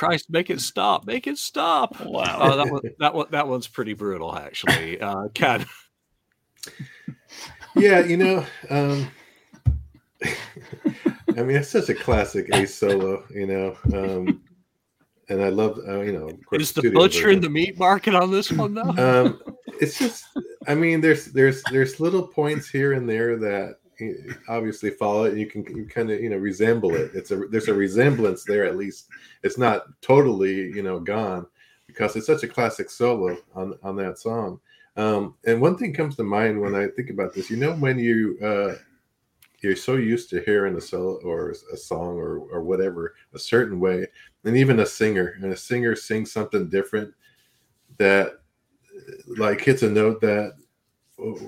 Christ! 0.00 0.30
Make 0.30 0.48
it 0.48 0.62
stop! 0.62 1.06
Make 1.06 1.26
it 1.26 1.36
stop! 1.36 2.00
Wow. 2.00 2.38
Oh, 2.40 2.56
that 2.56 2.72
one, 2.72 2.82
that 3.00 3.14
one, 3.14 3.26
that 3.32 3.46
one's 3.46 3.68
pretty 3.68 3.92
brutal, 3.92 4.34
actually. 4.34 4.98
Uh, 4.98 5.28
Ken, 5.34 5.66
yeah, 7.76 8.00
you 8.00 8.16
know, 8.16 8.46
um, 8.70 9.10
I 10.24 11.42
mean, 11.42 11.54
it's 11.54 11.68
such 11.68 11.90
a 11.90 11.94
classic 11.94 12.48
Ace 12.54 12.74
solo, 12.74 13.24
you 13.28 13.46
know, 13.46 13.76
um, 13.92 14.40
and 15.28 15.42
I 15.42 15.50
love, 15.50 15.78
uh, 15.86 16.00
you 16.00 16.12
know, 16.12 16.28
of 16.28 16.46
course, 16.46 16.62
is 16.62 16.72
the 16.72 16.80
studio 16.80 16.98
butcher 16.98 17.28
in 17.28 17.42
the 17.42 17.50
meat 17.50 17.78
market 17.78 18.14
on 18.14 18.30
this 18.30 18.50
one 18.50 18.72
though? 18.72 19.26
um, 19.26 19.38
it's 19.82 19.98
just, 19.98 20.24
I 20.66 20.74
mean, 20.74 21.02
there's 21.02 21.26
there's 21.26 21.62
there's 21.70 22.00
little 22.00 22.26
points 22.26 22.70
here 22.70 22.94
and 22.94 23.06
there 23.06 23.36
that 23.36 23.74
you 23.79 23.79
obviously 24.48 24.90
follow 24.90 25.24
it, 25.24 25.30
and 25.30 25.40
you 25.40 25.46
can 25.46 25.64
you 25.76 25.86
kind 25.86 26.10
of 26.10 26.20
you 26.20 26.30
know 26.30 26.36
resemble 26.36 26.94
it. 26.94 27.10
It's 27.14 27.30
a 27.30 27.36
there's 27.36 27.68
a 27.68 27.74
resemblance 27.74 28.44
there 28.44 28.64
at 28.64 28.76
least. 28.76 29.08
It's 29.42 29.58
not 29.58 29.84
totally 30.02 30.70
you 30.72 30.82
know 30.82 31.00
gone 31.00 31.46
because 31.86 32.16
it's 32.16 32.26
such 32.26 32.42
a 32.42 32.48
classic 32.48 32.90
solo 32.90 33.36
on 33.54 33.78
on 33.82 33.96
that 33.96 34.18
song. 34.18 34.60
Um, 34.96 35.34
and 35.46 35.60
one 35.60 35.76
thing 35.76 35.94
comes 35.94 36.16
to 36.16 36.24
mind 36.24 36.60
when 36.60 36.74
I 36.74 36.88
think 36.88 37.10
about 37.10 37.34
this. 37.34 37.50
You 37.50 37.56
know, 37.56 37.74
when 37.74 37.98
you 37.98 38.38
uh, 38.42 38.74
you're 39.60 39.76
so 39.76 39.96
used 39.96 40.30
to 40.30 40.42
hearing 40.42 40.76
a 40.76 40.80
solo 40.80 41.20
or 41.24 41.54
a 41.72 41.76
song 41.76 42.16
or 42.16 42.38
or 42.38 42.62
whatever 42.62 43.14
a 43.34 43.38
certain 43.38 43.80
way, 43.80 44.06
and 44.44 44.56
even 44.56 44.80
a 44.80 44.86
singer 44.86 45.38
and 45.42 45.52
a 45.52 45.56
singer 45.56 45.94
sings 45.94 46.32
something 46.32 46.68
different 46.68 47.12
that 47.98 48.40
like 49.26 49.60
hits 49.60 49.82
a 49.82 49.90
note 49.90 50.20
that 50.20 50.54
"Oh, 50.54 50.59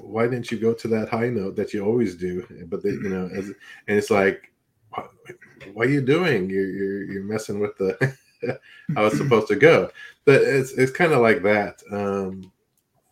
why 0.03 0.25
didn't 0.25 0.51
you 0.51 0.59
go 0.59 0.73
to 0.75 0.89
that 0.89 1.09
high 1.09 1.29
note 1.29 1.57
that 1.57 1.73
you 1.73 1.85
always 1.85 2.15
do? 2.15 2.47
But 2.69 2.83
they, 2.83 2.91
you 2.91 3.09
know 3.09 3.29
as, 3.35 3.47
and 3.49 3.99
it's 3.99 4.11
like 4.11 4.53
what, 4.91 5.11
what 5.73 5.87
are 5.87 5.91
you 5.91 6.01
doing? 6.01 6.51
You're, 6.51 6.71
you're 6.71 7.03
you're 7.05 7.25
messing 7.25 7.61
with 7.61 7.77
the 7.79 7.97
how 8.95 9.07
it's 9.07 9.17
supposed 9.17 9.49
to 9.49 9.57
go. 9.57 9.91
But 10.25 10.43
it's 10.43 10.73
it's 10.73 10.93
kind 10.93 11.13
of 11.13 11.21
like 11.21 11.43
that. 11.43 11.83
Um 11.91 12.53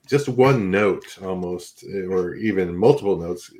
just 0.06 0.28
one 0.28 0.70
note 0.70 1.18
almost 1.22 1.84
or 1.84 2.34
even 2.34 2.76
multiple 2.76 3.16
notes 3.16 3.52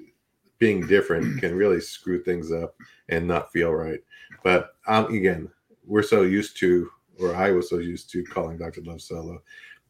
being 0.59 0.87
different 0.87 1.39
can 1.41 1.55
really 1.55 1.81
screw 1.81 2.23
things 2.23 2.53
up 2.53 2.75
and 3.09 3.27
not 3.27 3.53
feel 3.53 3.73
right. 3.73 4.01
But 4.43 4.75
um 4.87 5.13
again 5.13 5.49
we're 5.87 6.03
so 6.03 6.23
used 6.23 6.57
to 6.59 6.91
or 7.19 7.35
i 7.35 7.51
was 7.51 7.69
so 7.69 7.79
used 7.79 8.11
to 8.11 8.25
calling 8.25 8.57
dr 8.57 8.81
love 8.83 9.01
solo 9.01 9.43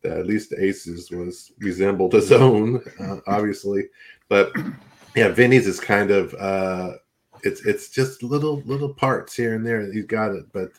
that 0.03 0.19
at 0.19 0.27
least 0.27 0.53
aces 0.59 1.11
was 1.11 1.53
resembled 1.59 2.13
his 2.13 2.33
own 2.33 2.83
uh, 3.01 3.17
obviously 3.27 3.85
but 4.29 4.53
yeah 5.15 5.29
vinny's 5.29 5.67
is 5.67 5.81
kind 5.81 6.11
of 6.11 6.35
uh 6.35 6.93
it's 7.43 7.65
it's 7.67 7.89
just 7.91 8.23
little 8.23 8.61
little 8.67 8.93
parts 8.93 9.35
here 9.35 9.55
and 9.55 9.67
there 9.67 9.91
he's 9.93 10.07
got 10.07 10.33
it 10.33 10.45
but 10.53 10.71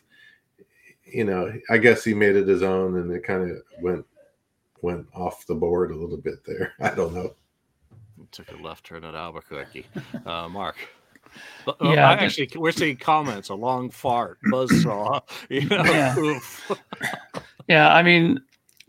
you 1.05 1.23
know 1.23 1.51
i 1.69 1.77
guess 1.77 2.03
he 2.03 2.13
made 2.13 2.35
it 2.35 2.47
his 2.47 2.63
own 2.63 2.97
and 2.97 3.11
it 3.11 3.23
kind 3.23 3.49
of 3.49 3.57
went 3.81 4.05
went 4.81 5.05
off 5.13 5.45
the 5.45 5.55
board 5.55 5.91
a 5.91 5.95
little 5.95 6.17
bit 6.17 6.43
there 6.45 6.73
i 6.81 6.89
don't 6.93 7.13
know 7.13 7.33
Took 8.31 8.51
a 8.51 8.55
left 8.63 8.85
turn 8.85 9.03
at 9.03 9.13
Albuquerque. 9.15 9.85
Uh, 10.25 10.47
Mark. 10.47 10.77
But, 11.65 11.75
Yeah, 11.81 11.93
yeah, 11.93 12.09
I 12.09 12.15
think- 12.17 12.21
actually, 12.47 12.61
we're 12.61 12.71
seeing 12.71 12.95
comments. 12.95 13.49
A 13.49 13.55
long 13.55 13.89
fart, 13.89 14.37
buzzsaw. 14.45 15.21
You 15.49 15.65
know, 15.67 15.83
Yeah. 15.83 16.39
Yeah, 17.67 17.93
I 17.93 18.03
mean, 18.03 18.39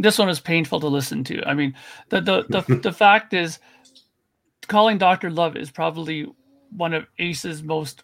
this 0.03 0.19
one 0.19 0.29
is 0.29 0.41
painful 0.41 0.81
to 0.81 0.89
listen 0.89 1.25
to. 1.25 1.43
I 1.49 1.55
mean, 1.55 1.75
the 2.09 2.21
the 2.21 2.45
the, 2.49 2.75
the 2.83 2.93
fact 2.93 3.33
is, 3.33 3.59
calling 4.69 4.99
Doctor 4.99 5.31
Love 5.31 5.57
is 5.57 5.71
probably 5.71 6.27
one 6.77 6.95
of 6.95 7.07
Ace's 7.19 7.63
most 7.63 8.03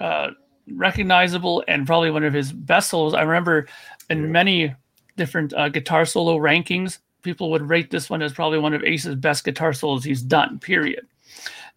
uh, 0.00 0.30
recognizable 0.70 1.64
and 1.68 1.86
probably 1.86 2.10
one 2.10 2.24
of 2.24 2.32
his 2.32 2.52
best 2.52 2.90
solos. 2.90 3.14
I 3.14 3.22
remember 3.22 3.66
in 4.08 4.30
many 4.32 4.74
different 5.16 5.52
uh, 5.54 5.68
guitar 5.68 6.04
solo 6.04 6.38
rankings, 6.38 6.98
people 7.22 7.50
would 7.50 7.68
rate 7.68 7.90
this 7.90 8.08
one 8.08 8.22
as 8.22 8.32
probably 8.32 8.58
one 8.58 8.74
of 8.74 8.84
Ace's 8.84 9.16
best 9.16 9.44
guitar 9.44 9.72
solos 9.72 10.04
he's 10.04 10.22
done. 10.22 10.58
Period. 10.58 11.06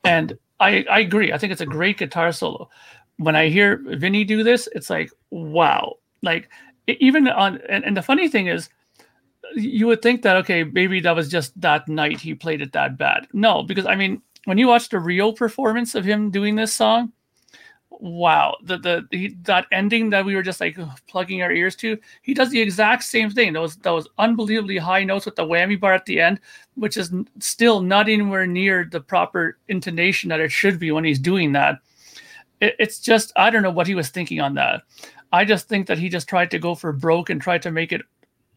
And 0.04 0.38
I 0.60 0.86
I 0.90 1.00
agree. 1.00 1.34
I 1.34 1.38
think 1.38 1.52
it's 1.52 1.62
a 1.62 1.66
great 1.66 1.98
guitar 1.98 2.32
solo. 2.32 2.70
When 3.18 3.36
I 3.36 3.50
hear 3.50 3.82
Vinny 3.84 4.24
do 4.24 4.44
this, 4.44 4.70
it's 4.74 4.90
like 4.90 5.12
wow. 5.32 5.96
Like 6.22 6.50
even 6.88 7.28
on 7.28 7.60
and, 7.70 7.84
and 7.84 7.98
the 7.98 8.02
funny 8.02 8.28
thing 8.28 8.48
is 8.48 8.70
you 9.56 9.88
would 9.88 10.02
think 10.02 10.22
that 10.22 10.36
okay 10.38 10.64
maybe 10.64 11.00
that 11.00 11.16
was 11.16 11.30
just 11.30 11.60
that 11.60 11.88
night 11.88 12.20
he 12.20 12.34
played 12.34 12.62
it 12.62 12.72
that 12.74 12.98
bad. 12.98 13.28
No 13.34 13.64
because 13.64 13.86
i 13.86 13.96
mean 13.96 14.22
when 14.46 14.58
you 14.58 14.68
watch 14.68 14.90
the 14.90 15.00
real 15.00 15.34
performance 15.34 15.96
of 15.96 16.06
him 16.06 16.32
doing 16.32 16.56
this 16.56 16.74
song 16.74 17.12
wow 18.00 18.56
the 18.64 18.78
the 18.78 19.08
he, 19.12 19.30
that 19.42 19.66
ending 19.72 20.10
that 20.10 20.26
we 20.26 20.36
were 20.36 20.44
just 20.44 20.62
like 20.62 20.78
plugging 21.08 21.42
our 21.42 21.52
ears 21.52 21.76
to 21.76 21.98
he 22.22 22.34
does 22.34 22.50
the 22.50 22.62
exact 22.62 23.04
same 23.04 23.30
thing. 23.30 23.54
Those 23.54 23.76
those 23.78 24.08
unbelievably 24.18 24.78
high 24.78 25.04
notes 25.04 25.26
with 25.26 25.36
the 25.36 25.46
whammy 25.46 25.80
bar 25.80 25.94
at 25.94 26.06
the 26.06 26.20
end 26.20 26.40
which 26.76 26.98
is 26.98 27.12
still 27.40 27.82
not 27.82 28.08
anywhere 28.08 28.46
near 28.46 28.88
the 28.92 29.02
proper 29.02 29.58
intonation 29.68 30.30
that 30.30 30.40
it 30.40 30.52
should 30.52 30.80
be 30.80 30.92
when 30.92 31.04
he's 31.04 31.20
doing 31.20 31.54
that. 31.54 31.80
It, 32.62 32.76
it's 32.80 33.00
just 33.00 33.32
i 33.36 33.50
don't 33.50 33.64
know 33.64 33.72
what 33.72 33.88
he 33.88 33.96
was 33.96 34.10
thinking 34.10 34.42
on 34.42 34.54
that. 34.56 34.84
I 35.32 35.44
just 35.44 35.68
think 35.68 35.88
that 35.88 35.98
he 35.98 36.08
just 36.10 36.30
tried 36.30 36.52
to 36.52 36.60
go 36.60 36.76
for 36.76 36.94
broke 36.94 37.30
and 37.30 37.42
tried 37.42 37.62
to 37.64 37.72
make 37.72 37.92
it 37.92 38.02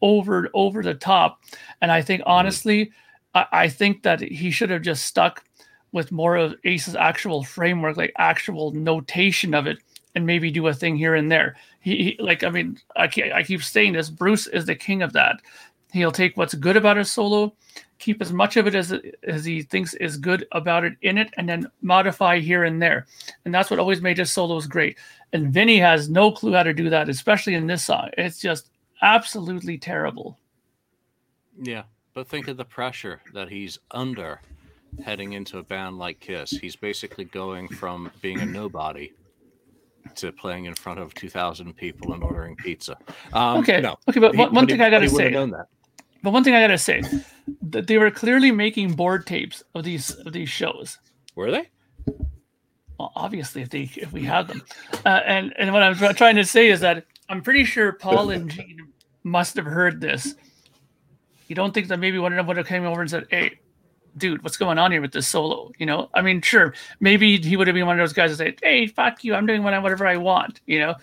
over 0.01 0.49
over 0.53 0.81
the 0.81 0.93
top. 0.93 1.41
And 1.81 1.91
I 1.91 2.01
think 2.01 2.21
mm-hmm. 2.21 2.31
honestly, 2.31 2.91
I, 3.33 3.45
I 3.51 3.69
think 3.69 4.03
that 4.03 4.21
he 4.21 4.51
should 4.51 4.69
have 4.69 4.81
just 4.81 5.05
stuck 5.05 5.43
with 5.91 6.11
more 6.11 6.37
of 6.37 6.55
Ace's 6.63 6.95
actual 6.95 7.43
framework, 7.43 7.97
like 7.97 8.13
actual 8.17 8.71
notation 8.71 9.53
of 9.53 9.67
it, 9.67 9.79
and 10.15 10.25
maybe 10.25 10.49
do 10.51 10.67
a 10.67 10.73
thing 10.73 10.95
here 10.95 11.15
and 11.15 11.31
there. 11.31 11.55
He, 11.81 12.15
he 12.17 12.17
like 12.19 12.43
I 12.43 12.49
mean, 12.49 12.79
I 12.95 13.07
keep, 13.07 13.33
I 13.33 13.43
keep 13.43 13.63
saying 13.63 13.93
this. 13.93 14.09
Bruce 14.09 14.47
is 14.47 14.65
the 14.65 14.75
king 14.75 15.01
of 15.01 15.13
that. 15.13 15.41
He'll 15.91 16.11
take 16.11 16.37
what's 16.37 16.53
good 16.53 16.77
about 16.77 16.95
his 16.97 17.11
solo, 17.11 17.53
keep 17.99 18.21
as 18.21 18.31
much 18.31 18.57
of 18.57 18.67
it 18.67 18.75
as 18.75 18.93
as 19.23 19.45
he 19.45 19.61
thinks 19.61 19.93
is 19.95 20.17
good 20.17 20.47
about 20.53 20.83
it 20.85 20.93
in 21.01 21.17
it, 21.17 21.33
and 21.37 21.47
then 21.47 21.67
modify 21.81 22.39
here 22.39 22.63
and 22.63 22.81
there. 22.81 23.07
And 23.45 23.53
that's 23.53 23.69
what 23.69 23.79
always 23.79 24.01
made 24.01 24.17
his 24.17 24.31
solos 24.31 24.67
great. 24.67 24.97
And 25.33 25.53
Vinny 25.53 25.79
has 25.79 26.09
no 26.09 26.31
clue 26.31 26.53
how 26.53 26.63
to 26.63 26.73
do 26.73 26.89
that, 26.89 27.09
especially 27.09 27.55
in 27.55 27.67
this 27.67 27.85
song. 27.85 28.09
It's 28.17 28.39
just 28.39 28.70
absolutely 29.01 29.77
terrible. 29.77 30.37
Yeah, 31.61 31.83
but 32.13 32.27
think 32.27 32.47
of 32.47 32.57
the 32.57 32.65
pressure 32.65 33.21
that 33.33 33.49
he's 33.49 33.77
under 33.91 34.39
heading 35.03 35.33
into 35.33 35.57
a 35.59 35.63
band 35.63 35.97
like 35.97 36.19
Kiss. 36.19 36.51
He's 36.51 36.75
basically 36.75 37.25
going 37.25 37.67
from 37.67 38.11
being 38.21 38.39
a 38.41 38.45
nobody 38.45 39.11
to 40.15 40.31
playing 40.31 40.65
in 40.65 40.73
front 40.73 40.99
of 40.99 41.13
2,000 41.13 41.75
people 41.77 42.13
and 42.13 42.23
ordering 42.23 42.55
pizza. 42.55 42.97
Um, 43.33 43.59
okay, 43.59 43.79
no, 43.79 43.95
okay, 44.09 44.19
but 44.19 44.33
he- 44.33 44.37
one, 44.41 44.53
one 44.53 44.67
he- 44.67 44.73
thing 44.73 44.81
I 44.81 44.89
gotta 44.89 45.07
say, 45.09 45.31
but 46.23 46.31
one 46.33 46.43
thing 46.43 46.53
I 46.55 46.61
gotta 46.61 46.77
say, 46.77 47.01
that 47.61 47.87
they 47.87 47.97
were 47.97 48.11
clearly 48.11 48.51
making 48.51 48.93
board 48.93 49.25
tapes 49.25 49.63
of 49.75 49.83
these 49.83 50.11
of 50.11 50.33
these 50.33 50.49
shows. 50.49 50.97
Were 51.35 51.51
they? 51.51 51.69
Well, 52.99 53.11
obviously, 53.15 53.61
if 53.61 53.69
they 53.69 53.89
if 53.95 54.11
we 54.11 54.23
have 54.23 54.47
them, 54.47 54.61
uh, 55.05 55.21
and 55.25 55.53
and 55.57 55.71
what 55.73 55.81
I'm 55.83 55.95
trying 56.15 56.35
to 56.35 56.45
say 56.45 56.69
is 56.69 56.81
that 56.81 57.05
I'm 57.29 57.41
pretty 57.41 57.63
sure 57.63 57.93
Paul 57.93 58.31
and 58.31 58.49
Gene 58.51 58.90
must 59.23 59.55
have 59.55 59.65
heard 59.65 60.01
this. 60.01 60.35
You 61.47 61.55
don't 61.55 61.73
think 61.73 61.87
that 61.87 61.97
maybe 61.99 62.19
one 62.19 62.31
of 62.31 62.37
them 62.37 62.47
would 62.47 62.57
have 62.57 62.67
came 62.67 62.85
over 62.85 63.01
and 63.01 63.09
said, 63.09 63.27
"Hey, 63.29 63.59
dude, 64.17 64.43
what's 64.43 64.57
going 64.57 64.77
on 64.77 64.91
here 64.91 65.01
with 65.01 65.11
this 65.11 65.27
solo?" 65.27 65.71
You 65.77 65.85
know, 65.85 66.09
I 66.13 66.21
mean, 66.21 66.41
sure, 66.41 66.73
maybe 66.99 67.37
he 67.37 67.57
would 67.57 67.67
have 67.67 67.75
been 67.75 67.85
one 67.85 67.99
of 67.99 68.03
those 68.03 68.13
guys 68.13 68.37
that 68.37 68.37
say, 68.37 68.55
"Hey, 68.61 68.87
fuck 68.87 69.23
you, 69.23 69.35
I'm 69.35 69.45
doing 69.45 69.63
whatever 69.63 70.07
I 70.07 70.17
want," 70.17 70.61
you 70.65 70.79
know. 70.79 70.95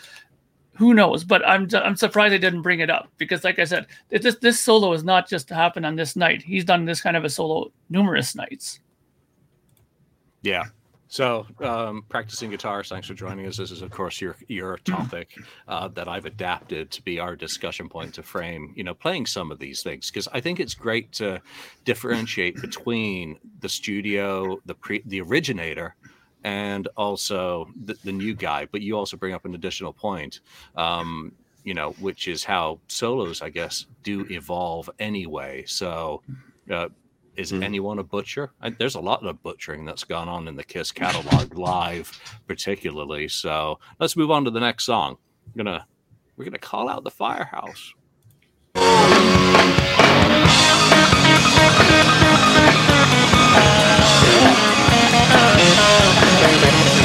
Who 0.75 0.95
knows? 0.95 1.25
But 1.25 1.47
I'm 1.47 1.69
I'm 1.75 1.97
surprised 1.97 2.33
they 2.33 2.39
didn't 2.39 2.63
bring 2.63 2.81
it 2.81 2.89
up 2.89 3.09
because, 3.19 3.43
like 3.43 3.59
I 3.59 3.65
said, 3.65 3.87
this 4.11 4.37
this 4.37 4.61
solo 4.61 4.93
is 4.93 5.03
not 5.03 5.29
just 5.29 5.51
happened 5.51 5.85
on 5.85 5.97
this 5.97 6.15
night. 6.15 6.41
He's 6.41 6.65
done 6.65 6.85
this 6.85 7.01
kind 7.01 7.17
of 7.17 7.25
a 7.25 7.29
solo 7.29 7.73
numerous 7.91 8.37
nights. 8.37 8.79
Yeah. 10.43 10.67
So, 11.11 11.47
um, 11.63 12.05
practicing 12.11 12.51
guitars. 12.51 12.91
Thanks 12.91 13.09
for 13.09 13.15
joining 13.15 13.47
us. 13.47 13.57
This 13.57 13.71
is, 13.71 13.81
of 13.81 13.91
course, 13.91 14.21
your 14.21 14.37
your 14.47 14.77
topic 14.79 15.39
uh, 15.67 15.89
that 15.89 16.07
I've 16.07 16.27
adapted 16.27 16.91
to 16.91 17.03
be 17.03 17.19
our 17.19 17.35
discussion 17.35 17.89
point 17.89 18.15
to 18.15 18.23
frame. 18.23 18.75
You 18.77 18.85
know, 18.85 18.93
playing 18.93 19.25
some 19.25 19.51
of 19.51 19.59
these 19.59 19.83
things 19.83 20.11
because 20.11 20.29
I 20.33 20.41
think 20.41 20.61
it's 20.61 20.75
great 20.75 21.11
to 21.13 21.41
differentiate 21.87 22.61
between 22.61 23.39
the 23.61 23.71
studio, 23.71 24.59
the 24.67 24.75
pre, 24.75 25.03
the 25.07 25.23
originator, 25.23 25.97
and 26.45 26.87
also 26.95 27.71
the, 27.85 27.95
the 28.05 28.13
new 28.13 28.35
guy. 28.35 28.67
But 28.71 28.83
you 28.83 28.95
also 28.95 29.17
bring 29.17 29.33
up 29.33 29.47
an 29.47 29.55
additional 29.55 29.95
point. 29.95 30.41
Um, 30.77 31.33
you 31.65 31.75
know, 31.75 31.93
which 32.01 32.29
is 32.29 32.45
how 32.45 32.81
solos, 32.87 33.43
I 33.43 33.51
guess, 33.51 33.87
do 34.03 34.27
evolve 34.31 34.89
anyway. 34.99 35.65
So, 35.67 36.23
uh, 36.71 36.89
is 37.39 37.53
Mhm. 37.53 37.63
anyone 37.63 37.99
a 37.99 38.03
butcher? 38.03 38.51
I, 38.61 38.71
there's 38.71 38.97
a 38.97 39.01
lot 39.01 39.25
of 39.25 39.43
butchering 39.43 39.85
that's 39.85 40.05
gone 40.05 40.29
on 40.29 40.49
in 40.49 40.57
the 40.57 40.65
Kiss 40.65 40.91
catalog 40.93 41.57
live, 41.57 42.11
particularly. 42.47 43.29
So 43.29 43.79
let's 44.01 44.17
move 44.17 44.31
on 44.31 44.45
to 44.45 44.51
the 44.51 44.61
next 44.61 44.85
song. 44.85 45.17
We're 45.55 45.65
gonna 45.65 45.87
we're 46.37 46.45
gonna 46.45 46.59
call 46.59 46.89
out 46.89 47.05
the 47.05 47.11
firehouse. 47.11 47.93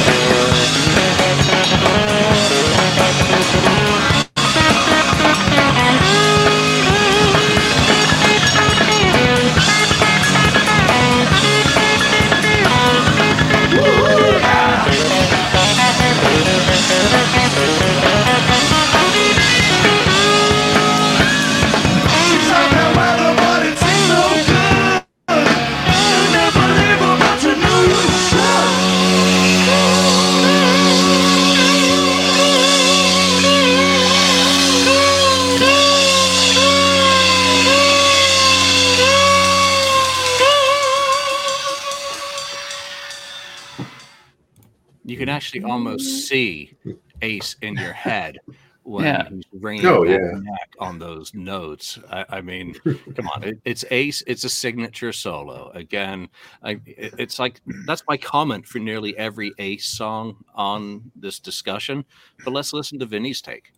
almost 45.74 46.04
mm-hmm. 46.08 46.18
see 46.18 46.74
Ace 47.22 47.56
in 47.62 47.74
your 47.74 47.92
head 47.92 48.38
when 48.84 49.04
Yeah. 49.04 49.28
he's 49.30 49.44
ringing 49.52 49.86
Oh, 49.86 50.04
yeah. 50.04 50.18
neck 50.18 50.74
on 50.78 50.98
those 50.98 51.32
notes. 51.34 51.98
I, 52.10 52.24
I 52.28 52.40
mean, 52.40 52.74
come 53.16 53.28
on, 53.34 53.42
it, 53.44 53.58
it's 53.64 53.84
Ace. 53.90 54.22
It's 54.26 54.44
a 54.44 54.48
signature 54.48 55.12
solo. 55.12 55.70
Again, 55.74 56.28
I, 56.62 56.72
it- 56.86 57.14
it's 57.18 57.38
like 57.38 57.60
that's 57.86 58.04
my 58.08 58.16
comment 58.16 58.66
for 58.66 58.78
nearly 58.78 59.16
every 59.16 59.52
Ace 59.58 59.86
song 59.86 60.36
on 60.54 61.10
this 61.16 61.38
discussion. 61.40 62.04
But 62.44 62.52
let's 62.52 62.72
listen 62.72 62.98
to 63.00 63.06
Vinny's 63.06 63.40
take. 63.40 63.72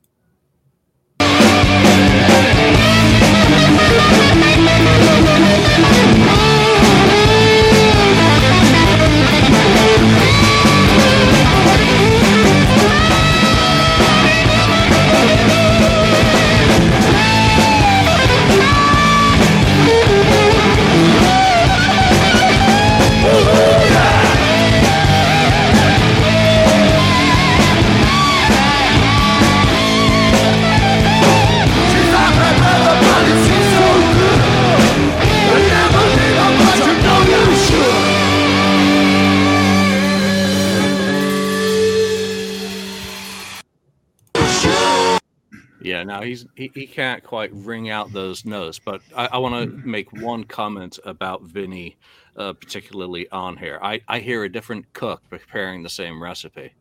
Yeah, 45.87 46.03
now 46.03 46.21
he's 46.23 46.45
he, 46.57 46.73
he 46.75 46.85
can't 46.85 47.23
quite 47.23 47.53
ring 47.53 47.91
out 47.91 48.13
those 48.13 48.45
notes, 48.45 48.81
but 48.81 49.03
I, 49.15 49.27
I 49.35 49.39
want 49.39 49.55
to 49.55 49.87
make 49.87 50.13
one 50.13 50.43
comment 50.43 50.99
about 51.05 51.43
Vinny, 51.43 51.97
uh, 52.37 52.55
particularly 52.55 53.31
on 53.31 53.57
here. 53.57 53.79
I, 53.81 54.01
I 54.09 54.19
hear 54.19 54.43
a 54.43 54.49
different 54.49 54.93
cook 54.95 55.23
preparing 55.31 55.85
the 55.85 55.89
same 55.89 56.21
recipe. 56.21 56.75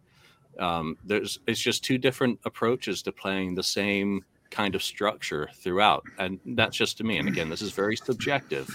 Um, 0.57 0.97
there's 1.05 1.37
it's 1.45 1.59
just 1.59 1.83
two 1.83 1.99
different 1.99 2.39
approaches 2.45 3.03
to 3.03 3.11
playing 3.11 3.53
the 3.53 3.61
same 3.61 4.25
kind 4.49 4.73
of 4.73 4.81
structure 4.81 5.49
throughout, 5.53 6.03
and 6.17 6.39
that's 6.43 6.75
just 6.75 6.97
to 6.97 7.03
me. 7.03 7.19
And 7.19 7.27
again, 7.27 7.47
this 7.47 7.61
is 7.61 7.73
very 7.73 7.97
subjective. 7.97 8.67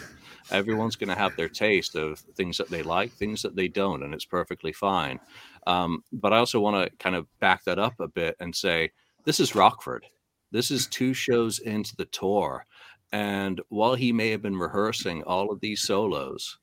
Everyone's 0.53 0.95
going 0.95 1.09
to 1.09 1.17
have 1.17 1.35
their 1.35 1.49
taste 1.49 1.97
of 1.97 2.21
things 2.37 2.57
that 2.59 2.71
they 2.71 2.85
like, 2.85 3.11
things 3.11 3.43
that 3.43 3.57
they 3.57 3.67
don't, 3.67 4.05
and 4.05 4.15
it's 4.15 4.25
perfectly 4.25 4.73
fine. 4.73 5.19
Um, 5.67 6.05
but 6.13 6.33
I 6.33 6.39
also 6.39 6.61
want 6.61 6.87
to 6.87 6.97
kind 6.99 7.17
of 7.17 7.27
back 7.41 7.65
that 7.65 7.81
up 7.81 7.99
a 7.99 8.07
bit 8.07 8.37
and 8.39 8.55
say 8.55 8.93
this 9.25 9.41
is 9.41 9.57
Rockford. 9.57 10.07
This 10.51 10.71
is 10.71 10.87
two 10.87 11.15
shows 11.15 11.59
into 11.61 11.95
the 11.97 12.07
tour. 12.07 12.65
And 13.13 13.61
while 13.69 13.95
he 13.95 14.13
may 14.13 14.31
have 14.31 14.43
been 14.43 14.57
rehearsing 14.57 15.23
all 15.25 15.51
of 15.51 15.61
these 15.61 15.83
solos 15.83 16.59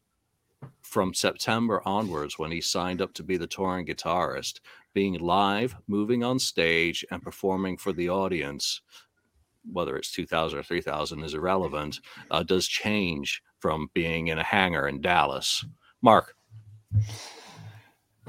from 0.81 1.13
September 1.13 1.81
onwards, 1.85 2.39
when 2.39 2.51
he 2.51 2.61
signed 2.61 3.01
up 3.01 3.13
to 3.15 3.23
be 3.23 3.37
the 3.37 3.47
touring 3.47 3.85
guitarist, 3.85 4.61
being 4.93 5.19
live, 5.19 5.75
moving 5.87 6.23
on 6.23 6.39
stage, 6.39 7.05
and 7.11 7.21
performing 7.21 7.77
for 7.77 7.91
the 7.93 8.09
audience, 8.09 8.81
whether 9.71 9.97
it's 9.97 10.11
2000 10.11 10.59
or 10.59 10.63
3000 10.63 11.23
is 11.23 11.33
irrelevant, 11.33 11.99
uh, 12.31 12.43
does 12.43 12.67
change 12.67 13.43
from 13.59 13.89
being 13.93 14.27
in 14.27 14.37
a 14.39 14.43
hangar 14.43 14.87
in 14.87 15.01
Dallas. 15.01 15.65
Mark, 16.01 16.35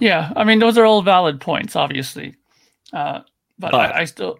Yeah, 0.01 0.33
I 0.37 0.44
mean 0.44 0.59
those 0.59 0.77
are 0.79 0.85
all 0.85 1.03
valid 1.03 1.40
points, 1.40 1.77
obviously, 1.77 2.35
uh, 2.92 3.21
but, 3.59 3.73
But- 3.73 3.92
I, 3.94 4.01
I 4.01 4.05
still, 4.05 4.38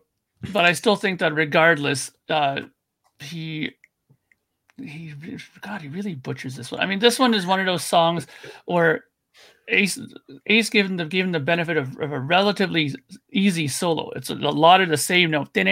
but 0.53 0.64
I 0.64 0.72
still 0.72 0.96
think 0.96 1.20
that 1.20 1.35
regardless, 1.35 2.11
uh, 2.29 2.62
he, 3.20 3.72
he, 4.77 5.14
God, 5.61 5.83
he 5.83 5.88
really 5.88 6.14
butchers 6.14 6.57
this 6.57 6.70
one. 6.70 6.81
I 6.81 6.87
mean, 6.87 7.01
this 7.01 7.18
one 7.18 7.35
is 7.35 7.46
one 7.46 7.61
of 7.61 7.66
those 7.66 7.85
songs 7.85 8.27
where 8.66 9.05
Ace, 9.68 9.98
Ace 10.46 10.70
given 10.70 10.96
the 10.96 11.05
given 11.05 11.33
the 11.33 11.40
benefit 11.40 11.77
of, 11.77 11.98
of 12.01 12.12
a 12.12 12.18
relatively 12.18 12.94
easy 13.31 13.68
solo. 13.68 14.11
It's 14.11 14.31
a, 14.31 14.35
lot 14.35 14.81
of 14.81 14.88
the 14.88 14.96
same 14.96 15.31
note. 15.31 15.48
Uh, 15.57 15.64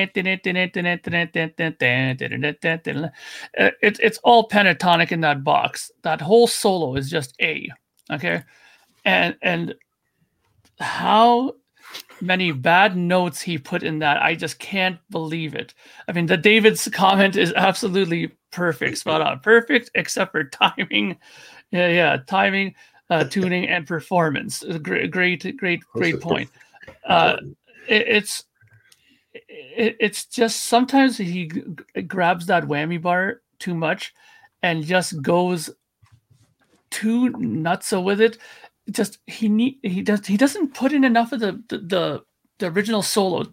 It's 3.81 3.99
it's 4.01 4.19
all 4.19 4.49
pentatonic 4.49 5.13
in 5.13 5.21
that 5.23 5.45
box. 5.45 5.91
That 6.03 6.21
whole 6.21 6.47
solo 6.47 6.97
is 6.97 7.11
just 7.11 7.35
A. 7.41 7.71
Okay, 8.11 8.43
and 9.05 9.37
and 9.43 9.75
how 10.79 11.55
many 12.21 12.53
bad 12.53 12.97
notes 12.97 13.41
he 13.41 13.59
put 13.59 13.83
in 13.83 13.99
that. 14.01 14.23
I 14.23 14.35
just 14.35 14.59
can't 14.59 14.99
believe 15.11 15.55
it. 15.55 15.75
I 16.09 16.13
mean 16.13 16.27
the 16.27 16.37
david's 16.37 16.89
comment 16.89 17.37
is 17.37 17.53
absolutely 17.55 18.33
perfect 18.51 18.99
spot 18.99 19.21
on. 19.21 19.41
Perfect 19.41 19.91
except 19.95 20.33
for 20.33 20.45
timing. 20.45 21.19
Yeah 21.71 21.89
yeah 21.89 22.17
timing 22.27 22.75
uh 23.11 23.25
tuning 23.31 23.69
and 23.69 23.87
performance. 23.87 24.65
Great 24.83 25.11
great 25.11 25.57
great 25.57 25.83
great 25.93 26.21
point. 26.21 26.51
uh, 27.07 27.37
it, 27.89 28.09
it's 28.09 28.45
it, 29.35 29.97
it's 30.01 30.27
just 30.27 30.65
sometimes 30.67 31.19
he 31.19 31.49
g- 31.49 32.03
grabs 32.03 32.47
that 32.47 32.65
whammy 32.65 33.01
bar 33.01 33.43
too 33.59 33.75
much 33.75 34.15
and 34.63 34.85
just 34.85 35.21
goes 35.23 35.71
too 36.91 37.31
nuts 37.31 37.93
with 37.93 38.21
it. 38.21 38.39
Just 38.91 39.19
he 39.27 39.49
need 39.49 39.79
he 39.83 40.03
does 40.03 40.27
he 40.27 40.37
doesn't 40.37 40.75
put 40.75 40.93
in 40.93 41.05
enough 41.05 41.33
of 41.33 41.41
the 41.41 41.63
the 41.69 41.79
the, 41.79 42.25
the 42.59 42.67
original 42.67 43.03
solo, 43.03 43.45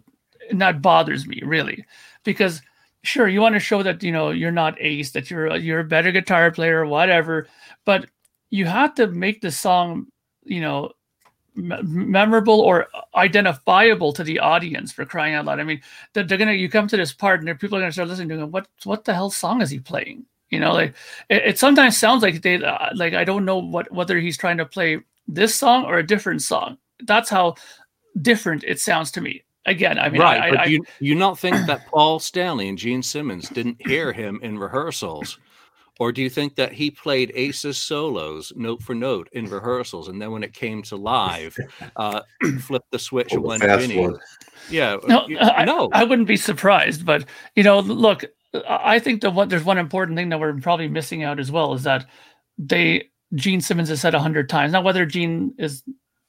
and 0.50 0.60
that 0.60 0.80
bothers 0.80 1.26
me 1.26 1.40
really, 1.44 1.84
because 2.22 2.62
sure 3.02 3.28
you 3.28 3.40
want 3.40 3.54
to 3.54 3.60
show 3.60 3.82
that 3.82 4.02
you 4.02 4.12
know 4.12 4.30
you're 4.30 4.52
not 4.52 4.80
ace 4.80 5.10
that 5.10 5.30
you're 5.30 5.56
you're 5.56 5.80
a 5.80 5.84
better 5.84 6.12
guitar 6.12 6.50
player 6.50 6.80
or 6.80 6.86
whatever, 6.86 7.48
but 7.84 8.06
you 8.50 8.64
have 8.66 8.94
to 8.94 9.08
make 9.08 9.40
the 9.40 9.50
song 9.50 10.06
you 10.44 10.60
know 10.60 10.92
memorable 11.56 12.60
or 12.60 12.88
identifiable 13.14 14.12
to 14.12 14.24
the 14.24 14.38
audience 14.38 14.92
for 14.92 15.04
crying 15.04 15.34
out 15.34 15.44
loud. 15.44 15.60
I 15.60 15.64
mean, 15.64 15.80
they're, 16.12 16.24
they're, 16.24 16.38
gonna 16.38 16.52
you 16.52 16.68
come 16.68 16.88
to 16.88 16.96
this 16.96 17.12
part 17.12 17.40
and 17.40 17.60
people 17.60 17.78
are 17.78 17.80
gonna 17.80 17.92
start 17.92 18.08
listening 18.08 18.30
to 18.30 18.44
him. 18.44 18.50
What 18.50 18.68
what 18.84 19.04
the 19.04 19.14
hell 19.14 19.30
song 19.30 19.62
is 19.62 19.70
he 19.70 19.78
playing? 19.78 20.26
You 20.50 20.60
know, 20.60 20.72
like 20.72 20.94
it, 21.28 21.42
it 21.44 21.58
sometimes 21.58 21.96
sounds 21.96 22.22
like 22.22 22.42
they 22.42 22.62
uh, 22.62 22.90
like 22.94 23.14
I 23.14 23.24
don't 23.24 23.44
know 23.44 23.58
what 23.58 23.90
whether 23.92 24.18
he's 24.18 24.36
trying 24.36 24.58
to 24.58 24.66
play 24.66 25.00
this 25.26 25.54
song 25.54 25.84
or 25.84 25.98
a 25.98 26.06
different 26.06 26.42
song. 26.42 26.78
That's 27.04 27.30
how 27.30 27.54
different 28.20 28.64
it 28.64 28.80
sounds 28.80 29.10
to 29.12 29.20
me. 29.20 29.44
Again, 29.66 29.98
I 29.98 30.10
mean, 30.10 30.20
right? 30.20 30.42
I, 30.42 30.50
but 30.50 30.60
I, 30.60 30.64
do 30.66 30.72
you, 30.72 30.84
you 31.00 31.14
not 31.14 31.38
think 31.38 31.56
that 31.66 31.86
Paul 31.86 32.18
Stanley 32.18 32.68
and 32.68 32.76
Gene 32.76 33.02
Simmons 33.02 33.48
didn't 33.48 33.80
hear 33.86 34.12
him 34.12 34.38
in 34.42 34.58
rehearsals? 34.58 35.38
Or 36.00 36.10
do 36.10 36.20
you 36.22 36.28
think 36.28 36.56
that 36.56 36.72
he 36.72 36.90
played 36.90 37.30
Ace's 37.36 37.78
solos 37.78 38.52
note 38.56 38.82
for 38.82 38.94
note 38.96 39.28
in 39.32 39.46
rehearsals, 39.46 40.08
and 40.08 40.20
then 40.20 40.32
when 40.32 40.42
it 40.42 40.52
came 40.52 40.82
to 40.82 40.96
live, 40.96 41.56
uh, 41.96 42.20
flipped 42.60 42.90
the 42.90 42.98
switch 42.98 43.28
Oh, 43.32 43.36
and 43.36 43.44
the 43.44 43.48
went 43.48 43.62
fast 43.62 43.86
Vinny? 43.86 44.08
Yeah, 44.70 44.96
No, 45.06 45.26
you- 45.28 45.38
I, 45.38 45.64
no. 45.64 45.88
I 45.92 46.02
wouldn't 46.04 46.26
be 46.26 46.36
surprised, 46.36 47.06
but 47.06 47.24
you 47.54 47.62
know, 47.62 47.78
look, 47.78 48.24
I 48.54 48.96
I 48.96 48.98
think 48.98 49.20
the 49.20 49.30
one 49.30 49.48
there's 49.48 49.64
one 49.64 49.78
important 49.78 50.18
thing 50.18 50.30
that 50.30 50.40
we're 50.40 50.54
probably 50.60 50.88
missing 50.88 51.22
out 51.22 51.38
as 51.38 51.52
well 51.52 51.74
is 51.74 51.84
that 51.84 52.06
they 52.58 53.10
Gene 53.34 53.60
Simmons 53.60 53.88
has 53.88 54.00
said 54.00 54.14
a 54.14 54.20
hundred 54.20 54.48
times. 54.48 54.72
Now, 54.72 54.82
whether 54.82 55.06
Gene 55.06 55.54
is 55.58 55.82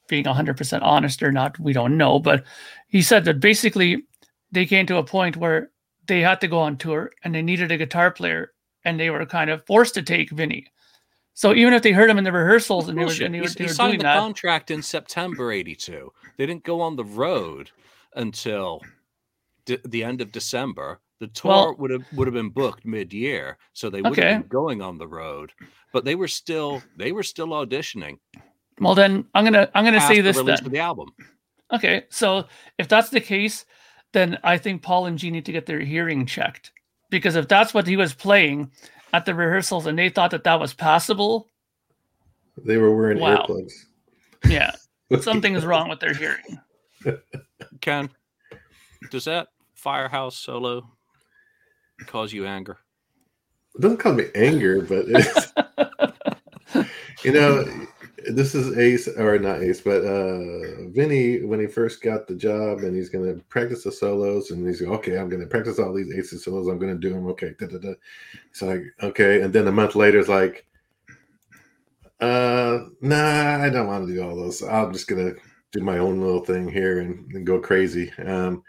being 0.07 0.25
hundred 0.25 0.57
percent 0.57 0.83
honest 0.83 1.23
or 1.23 1.31
not, 1.31 1.59
we 1.59 1.73
don't 1.73 1.97
know. 1.97 2.19
But 2.19 2.43
he 2.87 3.01
said 3.01 3.25
that 3.25 3.39
basically 3.39 4.03
they 4.51 4.65
came 4.65 4.85
to 4.87 4.97
a 4.97 5.03
point 5.03 5.37
where 5.37 5.71
they 6.07 6.21
had 6.21 6.41
to 6.41 6.47
go 6.47 6.59
on 6.59 6.77
tour 6.77 7.11
and 7.23 7.33
they 7.33 7.41
needed 7.41 7.71
a 7.71 7.77
guitar 7.77 8.11
player, 8.11 8.53
and 8.83 8.99
they 8.99 9.09
were 9.09 9.25
kind 9.25 9.49
of 9.49 9.65
forced 9.65 9.93
to 9.95 10.01
take 10.01 10.29
Vinny. 10.31 10.67
So 11.33 11.53
even 11.53 11.73
if 11.73 11.81
they 11.83 11.91
heard 11.91 12.09
him 12.09 12.17
in 12.17 12.23
the 12.23 12.31
rehearsals 12.31 12.87
and 12.87 12.97
they 12.97 13.03
were, 13.03 13.11
and 13.11 13.33
they 13.33 13.39
He, 13.39 13.41
were, 13.41 13.47
he 13.49 13.53
they 13.55 13.65
were 13.65 13.69
signed 13.69 13.91
doing 13.91 13.99
the 13.99 14.03
that, 14.03 14.19
contract 14.19 14.71
in 14.71 14.81
September 14.81 15.51
'82. 15.51 16.11
They 16.37 16.45
didn't 16.45 16.63
go 16.63 16.81
on 16.81 16.95
the 16.95 17.03
road 17.03 17.71
until 18.15 18.81
de- 19.65 19.85
the 19.85 20.03
end 20.03 20.21
of 20.21 20.31
December. 20.31 20.99
The 21.25 21.31
tour 21.31 21.49
Well- 21.51 21.75
would 21.79 21.91
have 21.91 22.05
would 22.13 22.27
have 22.27 22.33
been 22.35 22.49
booked 22.49 22.85
mid-year, 22.85 23.57
so 23.73 23.89
they 23.89 24.01
would 24.01 24.11
Okay. 24.11 24.33
have 24.33 24.41
been 24.43 24.47
going 24.49 24.81
on 24.81 24.97
the 24.99 25.07
road. 25.07 25.51
But 25.91 26.05
they 26.05 26.13
were 26.15 26.27
still 26.27 26.83
they 26.97 27.11
were 27.11 27.23
still 27.23 27.47
auditioning. 27.47 28.19
well, 28.79 28.93
then 28.93 29.25
I'm 29.33 29.43
gonna 29.43 29.69
I'm 29.73 29.83
gonna 29.83 30.01
say 30.01 30.21
this 30.21 30.37
release 30.37 30.59
then. 30.59 30.67
of 30.67 30.71
the 30.71 30.79
album. 30.79 31.09
Okay, 31.73 32.03
so 32.09 32.47
if 32.77 32.87
that's 32.87 33.09
the 33.09 33.19
case, 33.21 33.65
then 34.11 34.37
I 34.43 34.57
think 34.59 34.83
Paul 34.83 35.07
and 35.07 35.17
G 35.17 35.31
need 35.31 35.45
to 35.45 35.51
get 35.51 35.65
their 35.65 35.79
hearing 35.79 36.25
checked 36.27 36.71
because 37.09 37.35
if 37.35 37.47
that's 37.47 37.73
what 37.73 37.87
he 37.87 37.97
was 37.97 38.13
playing 38.13 38.71
at 39.11 39.25
the 39.25 39.33
rehearsals 39.33 39.87
and 39.87 39.97
they 39.97 40.09
thought 40.09 40.31
that 40.31 40.43
that 40.43 40.59
was 40.59 40.73
passable, 40.75 41.49
They 42.57 42.77
were 42.77 42.95
wearing 42.95 43.19
Wow. 43.19 43.45
earplugs. 43.47 43.73
yeah, 44.47 44.71
something 45.21 45.55
is 45.55 45.65
wrong 45.65 45.89
with 45.89 45.99
their 46.01 46.13
hearing. 46.13 46.59
Ken, 47.81 48.09
does 49.09 49.25
that 49.25 49.47
Firehouse 49.73 50.37
solo 50.37 50.94
cause 52.05 52.33
you 52.33 52.45
anger? 52.45 52.77
It 53.75 53.81
doesn't 53.81 53.97
cause 53.97 54.15
me 54.15 54.25
anger, 54.35 54.81
but 54.81 55.05
it's, 55.07 55.53
you 57.23 57.31
know, 57.33 57.65
this 58.27 58.55
is 58.55 58.77
Ace 58.77 59.07
or 59.07 59.37
not 59.39 59.61
Ace, 59.61 59.81
but 59.81 60.03
uh 60.03 60.89
Vinny 60.89 61.43
when 61.43 61.59
he 61.59 61.67
first 61.67 62.01
got 62.01 62.27
the 62.27 62.35
job 62.35 62.79
and 62.79 62.95
he's 62.95 63.09
gonna 63.09 63.35
practice 63.49 63.83
the 63.83 63.91
solos 63.91 64.51
and 64.51 64.65
he's 64.65 64.81
like, 64.81 64.91
okay, 64.99 65.17
I'm 65.17 65.29
gonna 65.29 65.45
practice 65.45 65.79
all 65.79 65.93
these 65.93 66.13
Ace 66.13 66.43
solos, 66.43 66.67
I'm 66.67 66.79
gonna 66.79 66.95
do 66.95 67.13
them. 67.13 67.27
Okay, 67.27 67.53
da, 67.59 67.67
da, 67.67 67.77
da. 67.77 67.93
It's 68.49 68.61
like 68.61 68.83
okay, 69.03 69.41
and 69.41 69.53
then 69.53 69.67
a 69.67 69.71
month 69.71 69.95
later 69.95 70.19
it's 70.19 70.29
like, 70.29 70.65
uh, 72.21 72.79
nah, 73.01 73.63
I 73.63 73.69
don't 73.69 73.87
want 73.87 74.07
to 74.07 74.13
do 74.13 74.23
all 74.23 74.35
those. 74.35 74.63
I'm 74.63 74.93
just 74.93 75.07
gonna 75.07 75.33
do 75.71 75.81
my 75.81 75.97
own 75.97 76.21
little 76.21 76.43
thing 76.43 76.69
here 76.69 76.99
and, 77.01 77.31
and 77.33 77.45
go 77.45 77.59
crazy. 77.59 78.11
Um, 78.25 78.63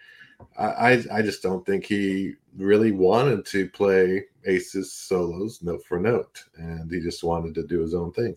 I, 0.59 1.03
I 1.13 1.23
just 1.23 1.43
don't 1.43 1.65
think 1.67 1.85
he 1.85 2.35
really 2.57 2.93
wanted 2.93 3.45
to 3.47 3.69
play 3.69 4.25
Ace's 4.47 4.93
solos 4.93 5.63
note 5.63 5.85
for 5.85 5.99
note, 5.99 6.43
and 6.57 6.91
he 6.91 7.01
just 7.01 7.23
wanted 7.23 7.55
to 7.57 7.67
do 7.67 7.81
his 7.81 7.95
own 7.95 8.13
thing. 8.13 8.37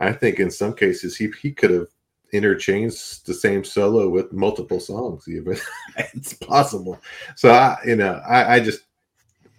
I 0.00 0.12
think 0.12 0.40
in 0.40 0.50
some 0.50 0.74
cases 0.74 1.16
he 1.16 1.30
he 1.40 1.52
could 1.52 1.70
have 1.70 1.88
interchanged 2.32 3.26
the 3.26 3.34
same 3.34 3.64
solo 3.64 4.08
with 4.08 4.32
multiple 4.32 4.80
songs. 4.80 5.28
Even 5.28 5.58
it's 5.96 6.34
possible. 6.34 6.98
So 7.36 7.50
I 7.50 7.78
you 7.84 7.96
know 7.96 8.20
I 8.26 8.54
I 8.54 8.60
just 8.60 8.80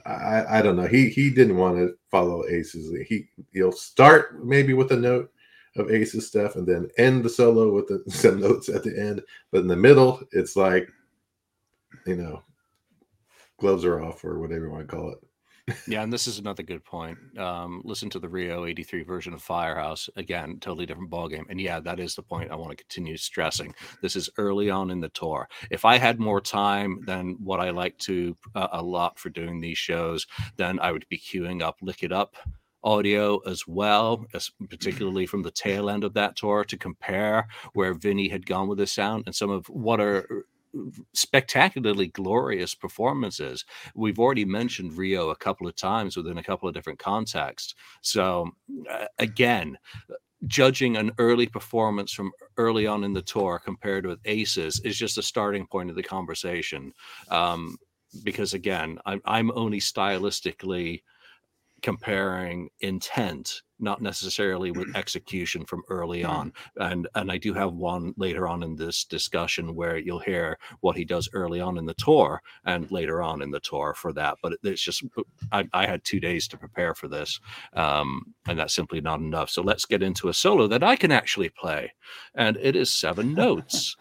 I 0.06 0.60
I 0.60 0.62
don't 0.62 0.75
know. 0.75 0.88
He 0.88 1.10
he 1.10 1.30
didn't 1.30 1.58
want 1.58 1.78
to 1.78 1.95
follow 2.10 2.45
Ace's. 2.47 2.91
He 3.08 3.28
he'll 3.54 3.71
start 3.71 4.43
maybe 4.43 4.73
with 4.73 4.91
a 4.91 4.97
note 4.97 5.32
of 5.75 5.91
Ace's 5.91 6.28
stuff 6.28 6.56
and 6.56 6.67
then 6.67 6.89
end 6.97 7.23
the 7.23 7.30
solo 7.30 7.71
with 7.71 7.88
the, 7.88 8.04
some 8.12 8.39
notes 8.39 8.69
at 8.69 8.84
the 8.84 8.97
end. 8.99 9.21
But 9.52 9.62
in 9.62 9.67
the 9.67 9.75
middle, 9.75 10.21
it's 10.32 10.56
like 10.56 10.89
you 12.06 12.15
know 12.15 12.43
gloves 13.60 13.86
are 13.86 14.02
off 14.02 14.23
or 14.23 14.39
whatever 14.39 14.65
you 14.65 14.71
want 14.71 14.88
to 14.88 14.95
call 14.95 15.12
it. 15.12 15.19
Yeah, 15.88 16.02
and 16.02 16.12
this 16.12 16.28
is 16.28 16.39
another 16.39 16.63
good 16.63 16.84
point. 16.84 17.17
Um, 17.38 17.82
listen 17.86 18.10
to 18.12 18.19
the 18.19 18.30
Rio 18.30 18.65
83 18.65 19.04
version 19.04 19.34
of 19.34 19.41
Firehouse. 19.41 20.10
Again, 20.15 20.58
totally 20.60 20.86
different 20.86 21.12
ballgame. 21.12 21.45
And 21.49 21.60
yeah, 21.60 21.80
that 21.80 21.99
is 21.99 22.15
the 22.15 22.23
point 22.23 22.52
I 22.52 22.56
want 22.56 22.71
to 22.71 22.84
continue 22.84 23.17
stressing. 23.17 23.73
This 24.02 24.15
is 24.15 24.30
early 24.38 24.69
on 24.69 24.89
in 24.89 24.99
the 24.99 25.10
tour. 25.10 25.47
If 25.69 25.86
I 25.86 25.97
had 25.97 26.19
more 26.19 26.41
time 26.41 27.02
than 27.06 27.38
what 27.43 27.60
I 27.60 27.69
like 27.69 27.97
to 27.99 28.36
uh, 28.56 28.67
a 28.71 28.82
lot 28.82 29.19
for 29.19 29.30
doing 29.30 29.60
these 29.60 29.78
shows, 29.78 30.25
then 30.58 30.80
I 30.80 30.91
would 30.91 31.08
be 31.10 31.17
queuing 31.17 31.62
up 31.62 31.78
Lick 31.82 32.04
It 32.04 32.12
Up 32.12 32.36
audio 32.84 33.39
as 33.39 33.67
well, 33.67 34.25
as 34.34 34.49
particularly 34.69 35.25
from 35.25 35.43
the 35.43 35.52
tail 35.52 35.89
end 35.89 36.04
of 36.04 36.13
that 36.13 36.38
tour 36.38 36.63
to 36.63 36.78
compare 36.78 37.47
where 37.73 37.93
Vinny 37.93 38.30
had 38.30 38.45
gone 38.45 38.69
with 38.69 38.80
his 38.80 38.91
sound 38.91 39.23
and 39.25 39.36
some 39.36 39.49
of 39.49 39.67
what 39.67 39.99
are 39.99 40.45
spectacularly 41.14 42.08
glorious 42.08 42.76
performances. 42.76 43.66
We've 43.96 44.20
already 44.20 44.46
mentioned 44.46 44.98
Rio 44.98 45.30
a 45.30 45.36
couple 45.36 45.68
of 45.68 45.76
times 45.76 46.16
within 46.16 46.38
a 46.38 46.44
couple 46.44 46.68
of 46.68 46.76
different 46.76 47.00
contexts. 47.00 47.76
So, 48.02 48.52
uh, 48.90 49.06
again, 49.18 49.78
judging 50.48 50.96
an 50.98 51.12
early 51.18 51.48
performance 51.48 52.14
from 52.14 52.32
early 52.58 52.88
on 52.88 53.04
in 53.04 53.14
the 53.14 53.22
tour 53.22 53.62
compared 53.63 54.06
with 54.06 54.20
Aces 54.26 54.80
is 54.86 54.98
just 54.98 55.17
a 55.17 55.24
starting 55.24 55.67
point 55.67 55.90
of 55.90 55.96
the 55.96 56.04
conversation. 56.04 56.94
Um, 57.30 57.78
because 58.24 58.54
again, 58.54 59.00
I'm, 59.06 59.22
I'm 59.26 59.52
only 59.52 59.80
stylistically 59.80 61.04
comparing 61.82 62.69
intent 62.82 63.62
not 63.80 64.02
necessarily 64.02 64.71
with 64.71 64.94
execution 64.96 65.65
from 65.65 65.82
early 65.90 66.23
on 66.23 66.52
and 66.77 67.08
and 67.15 67.32
i 67.32 67.38
do 67.38 67.54
have 67.54 67.73
one 67.73 68.13
later 68.17 68.48
on 68.48 68.62
in 68.63 68.75
this 68.75 69.06
discussion 69.06 69.75
where 69.75 69.98
you'll 69.98 70.19
hear 70.19 70.58
what 70.82 70.98
he 70.98 71.06
does 71.06 71.30
early 71.34 71.62
on 71.62 71.77
in 71.77 71.86
the 71.86 71.94
tour 71.94 72.42
and 72.65 72.92
later 72.92 73.21
on 73.21 73.42
in 73.42 73.52
the 73.52 73.60
tour 73.60 73.94
for 73.94 74.12
that 74.13 74.38
but 74.44 74.54
it's 74.63 74.82
just 74.82 75.04
i, 75.52 75.67
I 75.73 75.86
had 75.88 76.04
two 76.04 76.19
days 76.19 76.48
to 76.50 76.58
prepare 76.58 76.94
for 76.94 77.08
this 77.08 77.40
um, 77.73 78.34
and 78.48 78.60
that's 78.60 78.73
simply 78.75 79.02
not 79.02 79.19
enough. 79.19 79.50
So 79.50 79.62
let's 79.62 79.86
get 79.86 80.04
into 80.04 80.30
a 80.30 80.34
solo 80.34 80.67
that 80.67 80.84
i 80.84 80.96
can 80.96 81.12
actually 81.12 81.50
play 81.50 81.94
and 82.36 82.58
it 82.58 82.75
is 82.75 82.90
seven 82.90 83.34
notes 83.34 83.96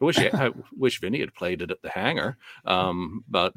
I 0.00 0.04
wish 0.04 0.18
I 0.18 0.50
wish 0.76 1.00
Vinny 1.00 1.20
had 1.20 1.34
played 1.34 1.62
it 1.62 1.70
at 1.70 1.80
the 1.82 1.88
hangar, 1.88 2.36
um, 2.64 3.24
but 3.28 3.54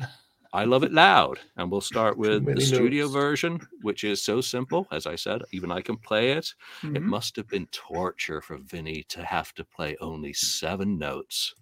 I 0.53 0.65
love 0.65 0.83
it 0.83 0.93
loud. 0.93 1.39
And 1.55 1.71
we'll 1.71 1.81
start 1.81 2.17
with 2.23 2.45
the 2.45 2.51
many 2.51 2.61
studio 2.61 3.07
version, 3.07 3.59
which 3.81 4.03
is 4.03 4.23
so 4.23 4.41
simple. 4.41 4.87
As 4.91 5.05
I 5.05 5.15
said, 5.15 5.43
even 5.51 5.71
I 5.71 5.81
can 5.81 5.97
play 5.97 6.31
it. 6.31 6.53
It 6.83 7.03
Mhm. 7.03 7.03
must 7.03 7.35
have 7.35 7.47
been 7.47 7.67
torture 7.67 8.41
for 8.41 8.57
Vinny 8.57 9.03
to 9.09 9.23
have 9.23 9.53
to 9.55 9.65
play 9.65 9.97
only 10.01 10.33
seven 10.33 10.97
notes. 10.97 11.53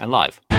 And 0.00 0.10
live. 0.10 0.40
All 0.50 0.58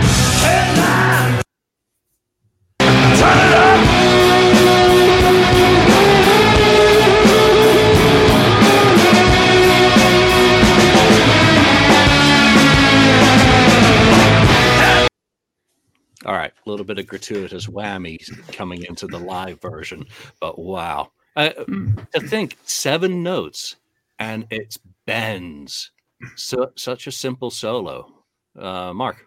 right. 16.65 16.71
little 16.71 16.85
bit 16.85 16.99
of 16.99 17.07
gratuitous 17.07 17.67
whammy 17.67 18.17
coming 18.53 18.83
into 18.85 19.07
the 19.07 19.19
live 19.19 19.61
version, 19.61 20.05
but 20.39 20.57
wow. 20.59 21.11
Uh, 21.35 21.49
Mm. 21.67 22.09
to 22.11 22.21
think 22.21 22.57
seven 22.63 23.21
notes 23.21 23.75
and 24.19 24.47
it 24.51 24.77
bends. 25.05 25.91
So 26.35 26.71
such 26.77 27.07
a 27.07 27.11
simple 27.11 27.51
solo. 27.51 28.13
Uh, 28.57 28.93
Mark. 28.93 29.17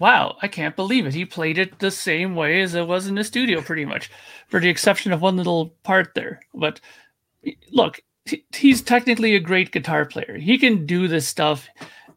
Wow, 0.00 0.36
I 0.42 0.48
can't 0.48 0.76
believe 0.76 1.06
it. 1.06 1.14
He 1.14 1.24
played 1.24 1.58
it 1.58 1.78
the 1.78 1.90
same 1.90 2.34
way 2.36 2.60
as 2.60 2.74
it 2.74 2.86
was 2.86 3.06
in 3.06 3.14
the 3.16 3.24
studio, 3.24 3.60
pretty 3.60 3.84
much, 3.84 4.10
for 4.48 4.60
the 4.60 4.68
exception 4.68 5.12
of 5.12 5.22
one 5.22 5.36
little 5.36 5.70
part 5.84 6.14
there. 6.14 6.40
But 6.54 6.80
look, 7.72 8.00
he's 8.54 8.82
technically 8.82 9.34
a 9.36 9.40
great 9.40 9.70
guitar 9.72 10.04
player. 10.06 10.36
He 10.38 10.58
can 10.58 10.86
do 10.86 11.08
this 11.08 11.26
stuff. 11.26 11.68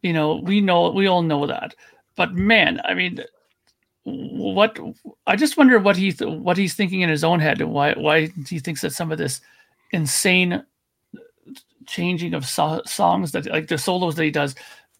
You 0.02 0.12
know, 0.12 0.36
we 0.44 0.60
know, 0.60 0.90
we 0.90 1.06
all 1.08 1.22
know 1.22 1.46
that. 1.46 1.74
But 2.16 2.34
man, 2.34 2.80
I 2.84 2.94
mean, 2.94 3.20
what? 4.04 4.78
I 5.26 5.36
just 5.36 5.56
wonder 5.56 5.78
what 5.78 5.96
he 5.96 6.12
th- 6.12 6.30
what 6.30 6.56
he's 6.56 6.74
thinking 6.74 7.02
in 7.02 7.08
his 7.08 7.24
own 7.24 7.40
head, 7.40 7.60
and 7.60 7.72
why 7.72 7.92
why 7.94 8.30
he 8.48 8.58
thinks 8.58 8.80
that 8.80 8.92
some 8.92 9.12
of 9.12 9.18
this 9.18 9.40
insane 9.92 10.64
changing 11.86 12.34
of 12.34 12.46
so- 12.46 12.82
songs 12.86 13.32
that 13.32 13.46
like 13.46 13.68
the 13.68 13.78
solos 13.78 14.14
that 14.16 14.24
he 14.24 14.30
does 14.30 14.54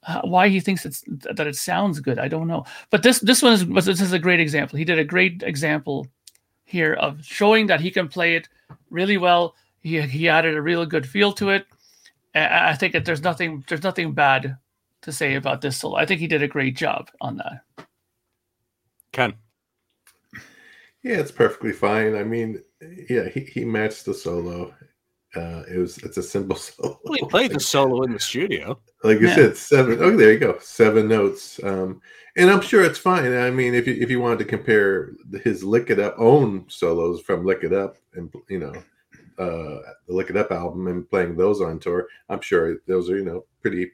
uh, 0.06 0.20
why 0.22 0.48
he 0.48 0.60
thinks 0.60 0.84
it's 0.84 1.04
that 1.06 1.46
it 1.46 1.54
sounds 1.54 2.00
good 2.00 2.18
i 2.18 2.28
don't 2.28 2.48
know. 2.48 2.64
But 2.90 3.02
this 3.02 3.20
this 3.20 3.42
one 3.42 3.52
is 3.52 3.66
this 3.66 4.00
is 4.00 4.12
a 4.12 4.18
great 4.18 4.40
example. 4.40 4.78
He 4.78 4.84
did 4.84 4.98
a 4.98 5.04
great 5.04 5.42
example 5.42 6.06
here 6.64 6.94
of 6.94 7.24
showing 7.24 7.66
that 7.66 7.80
he 7.80 7.90
can 7.90 8.08
play 8.08 8.34
it 8.34 8.48
really 8.90 9.16
well. 9.16 9.54
He, 9.80 10.00
he 10.02 10.28
added 10.28 10.54
a 10.54 10.62
real 10.62 10.86
good 10.86 11.08
feel 11.08 11.32
to 11.34 11.50
it. 11.50 11.66
I, 12.34 12.70
I 12.70 12.74
think 12.74 12.92
that 12.92 13.04
there's 13.04 13.22
nothing 13.22 13.64
there's 13.68 13.82
nothing 13.82 14.12
bad 14.12 14.56
to 15.02 15.12
say 15.12 15.34
about 15.34 15.60
this 15.60 15.78
solo. 15.78 15.96
I 15.96 16.06
think 16.06 16.20
he 16.20 16.28
did 16.28 16.42
a 16.42 16.48
great 16.48 16.76
job 16.76 17.10
on 17.20 17.36
that 17.36 17.86
Ken. 19.12 19.34
Yeah, 21.02 21.16
it's 21.18 21.32
perfectly 21.32 21.72
fine. 21.72 22.14
I 22.14 22.22
mean, 22.22 22.62
yeah, 23.10 23.28
he, 23.28 23.40
he 23.40 23.64
matched 23.64 24.04
the 24.04 24.14
solo. 24.14 24.72
Uh, 25.34 25.62
it 25.72 25.78
was 25.78 25.98
it's 25.98 26.16
a 26.16 26.22
simple 26.22 26.56
solo. 26.56 27.00
Well, 27.04 27.18
he 27.18 27.26
played 27.26 27.52
the 27.52 27.60
solo 27.60 28.02
in 28.02 28.12
the 28.12 28.20
studio. 28.20 28.78
like 29.02 29.20
you 29.20 29.26
Yeah. 29.28 29.34
said, 29.34 29.56
seven. 29.56 29.98
Oh, 30.00 30.16
there 30.16 30.32
you 30.32 30.38
go, 30.38 30.58
seven 30.60 31.08
notes. 31.08 31.58
Um, 31.64 32.00
and 32.36 32.50
I'm 32.50 32.60
sure 32.60 32.84
it's 32.84 32.98
fine. 32.98 33.32
I 33.36 33.50
mean, 33.50 33.74
if 33.74 33.86
you 33.86 33.94
if 34.00 34.10
you 34.10 34.20
wanted 34.20 34.38
to 34.40 34.44
compare 34.44 35.12
his 35.42 35.64
Lick 35.64 35.90
It 35.90 35.98
Up 35.98 36.14
own 36.18 36.66
solos 36.68 37.20
from 37.20 37.44
Lick 37.44 37.64
It 37.64 37.72
Up 37.72 37.96
and 38.14 38.32
you 38.48 38.58
know 38.60 38.74
uh, 39.38 39.80
the 40.06 40.14
Lick 40.14 40.30
It 40.30 40.36
Up 40.36 40.52
album 40.52 40.86
and 40.86 41.08
playing 41.10 41.36
those 41.36 41.60
on 41.60 41.78
tour, 41.80 42.06
I'm 42.28 42.40
sure 42.40 42.76
those 42.86 43.10
are 43.10 43.16
you 43.18 43.24
know 43.24 43.44
pretty 43.60 43.90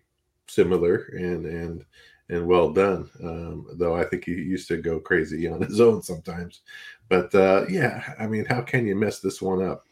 similar 0.47 1.11
and 1.17 1.47
and 1.47 1.85
and 2.31 2.47
well 2.47 2.71
done. 2.73 3.09
Um, 3.23 3.67
though 3.75 3.95
I 3.97 4.05
think 4.05 4.25
he 4.25 4.33
used 4.33 4.69
to 4.69 4.77
go 4.77 4.99
crazy 5.01 5.49
on 5.53 5.63
his 5.63 5.81
own 5.81 6.03
sometimes. 6.03 6.61
But 7.09 7.35
uh, 7.35 7.65
yeah, 7.69 8.15
I 8.19 8.27
mean, 8.27 8.45
how 8.45 8.61
can 8.61 8.87
you 8.87 8.95
mess 8.97 9.21
this 9.21 9.41
one 9.43 9.63
up? 9.63 9.85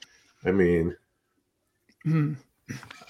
I 0.45 0.51
mean, 0.53 0.95
Hmm. 2.05 2.35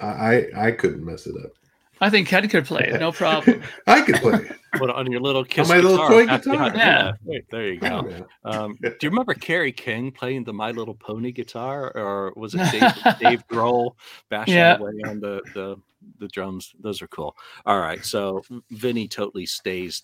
I 0.01 0.07
I 0.55 0.67
I 0.69 0.71
couldn't 0.73 1.05
mess 1.05 1.27
it 1.27 1.35
up. 1.45 1.53
i 2.01 2.09
think 2.11 2.29
ken 2.29 2.47
could 2.49 2.65
play 2.67 2.91
it 2.93 3.01
no 3.01 3.11
problem 3.23 3.63
I 3.87 4.03
could 4.03 4.17
play 4.17 4.35
it. 4.35 4.53
Put 4.75 4.91
it 4.91 4.97
on 4.97 5.11
your 5.11 5.21
little 5.21 5.45
kiss 5.45 5.69
my 5.69 5.79
little 5.79 6.07
toy 6.09 6.27
guitar. 6.27 6.39
behind- 6.53 6.77
Yeah. 6.77 7.13
Wait, 7.25 7.45
there 7.51 7.73
you 7.73 7.81
go. 7.81 8.27
Um, 8.45 8.77
do 8.83 8.95
you 9.03 9.09
remember 9.11 9.33
Kerry 9.33 9.73
King 9.73 10.13
playing 10.13 10.45
the 10.45 10.53
My 10.53 10.71
Little 10.71 10.95
Pony 10.95 11.33
guitar, 11.33 11.91
or 11.97 12.35
was 12.37 12.55
it 12.55 12.59
Dave, 12.71 13.19
Dave 13.19 13.49
Grohl 13.49 13.93
bashing 14.29 14.53
Yeah. 14.55 14.77
away 14.77 14.93
on 15.07 15.21
the, 15.21 15.41
the 15.55 15.77
the 16.19 16.29
drums? 16.29 16.73
Those 16.81 17.03
are 17.03 17.09
cool. 17.09 17.37
All 17.65 17.81
right, 17.81 18.05
so 18.05 18.43
Vinny 18.71 19.09
totally 19.09 19.47
stays. 19.47 20.03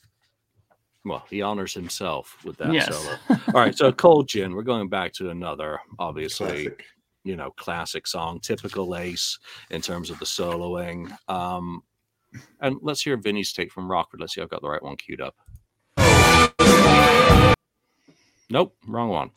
Well, 1.04 1.24
he 1.28 1.42
honors 1.42 1.74
himself 1.74 2.36
with 2.44 2.56
that 2.58 2.72
yes 2.72 2.86
solo. 2.94 3.16
All 3.28 3.54
right, 3.54 3.76
so 3.76 3.90
Cold 3.92 4.28
Gin. 4.28 4.54
We're 4.54 4.62
going 4.62 4.88
back 4.88 5.12
to 5.14 5.30
another, 5.30 5.80
obviously, 5.98 6.66
Classic. 6.66 6.84
you 7.24 7.34
know, 7.36 7.50
classic 7.52 8.06
song, 8.06 8.38
typical 8.40 8.94
Ace 8.96 9.38
in 9.70 9.80
terms 9.80 10.10
of 10.10 10.18
the 10.20 10.24
soloing. 10.24 11.16
Um, 11.28 11.82
and 12.60 12.76
let's 12.82 13.02
hear 13.02 13.16
Vinny's 13.16 13.52
take 13.52 13.72
from 13.72 13.90
Rockford. 13.90 14.20
Let's 14.20 14.34
see, 14.34 14.40
I've 14.42 14.48
got 14.48 14.62
the 14.62 14.68
right 14.68 14.82
one 14.82 14.96
queued 14.96 15.20
up. 15.20 15.34
Nope, 18.48 18.76
wrong 18.86 19.08
one. 19.08 19.30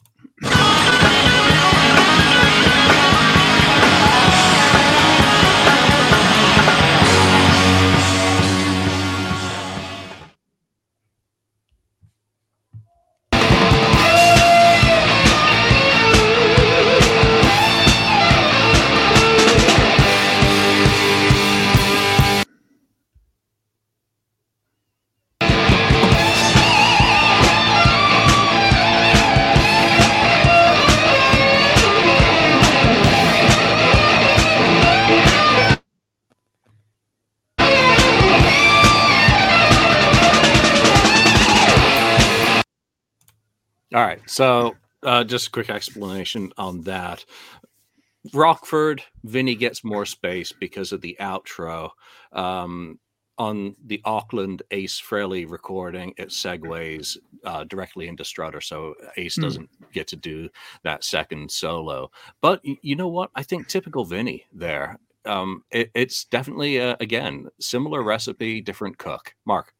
So, 44.28 44.76
uh, 45.04 45.24
just 45.24 45.48
a 45.48 45.52
quick 45.52 45.70
explanation 45.70 46.52
on 46.58 46.82
that. 46.82 47.26
Rockford, 48.34 49.04
Vinny 49.24 49.56
gets 49.56 49.84
more 49.84 50.06
space 50.06 50.52
because 50.52 50.92
of 50.92 51.02
the 51.02 51.16
outro. 51.20 51.92
Um, 52.32 53.00
on 53.38 53.76
the 53.86 54.02
Auckland 54.06 54.64
Ace 54.72 55.00
Frehley 55.00 55.46
recording, 55.48 56.14
it 56.18 56.30
segues 56.30 57.18
uh, 57.44 57.66
directly 57.66 58.08
into 58.08 58.24
Strutter, 58.24 58.62
so 58.62 58.96
Ace 59.18 59.36
Hmm. 59.36 59.42
doesn't 59.44 59.70
get 59.92 60.08
to 60.08 60.16
do 60.16 60.50
that 60.84 61.04
second 61.04 61.52
solo. 61.52 62.10
But 62.42 62.62
you 62.64 62.96
know 62.96 63.10
what? 63.10 63.32
I 63.36 63.44
think 63.44 63.68
typical 63.68 64.06
Vinny 64.06 64.46
there. 64.54 64.98
Um, 65.26 65.64
it, 65.70 65.92
it's 65.94 66.26
definitely 66.26 66.80
uh, 66.80 66.96
again 67.00 67.50
similar 67.60 68.02
recipe, 68.04 68.62
different 68.62 68.98
cook. 68.98 69.36
Mark. 69.46 69.75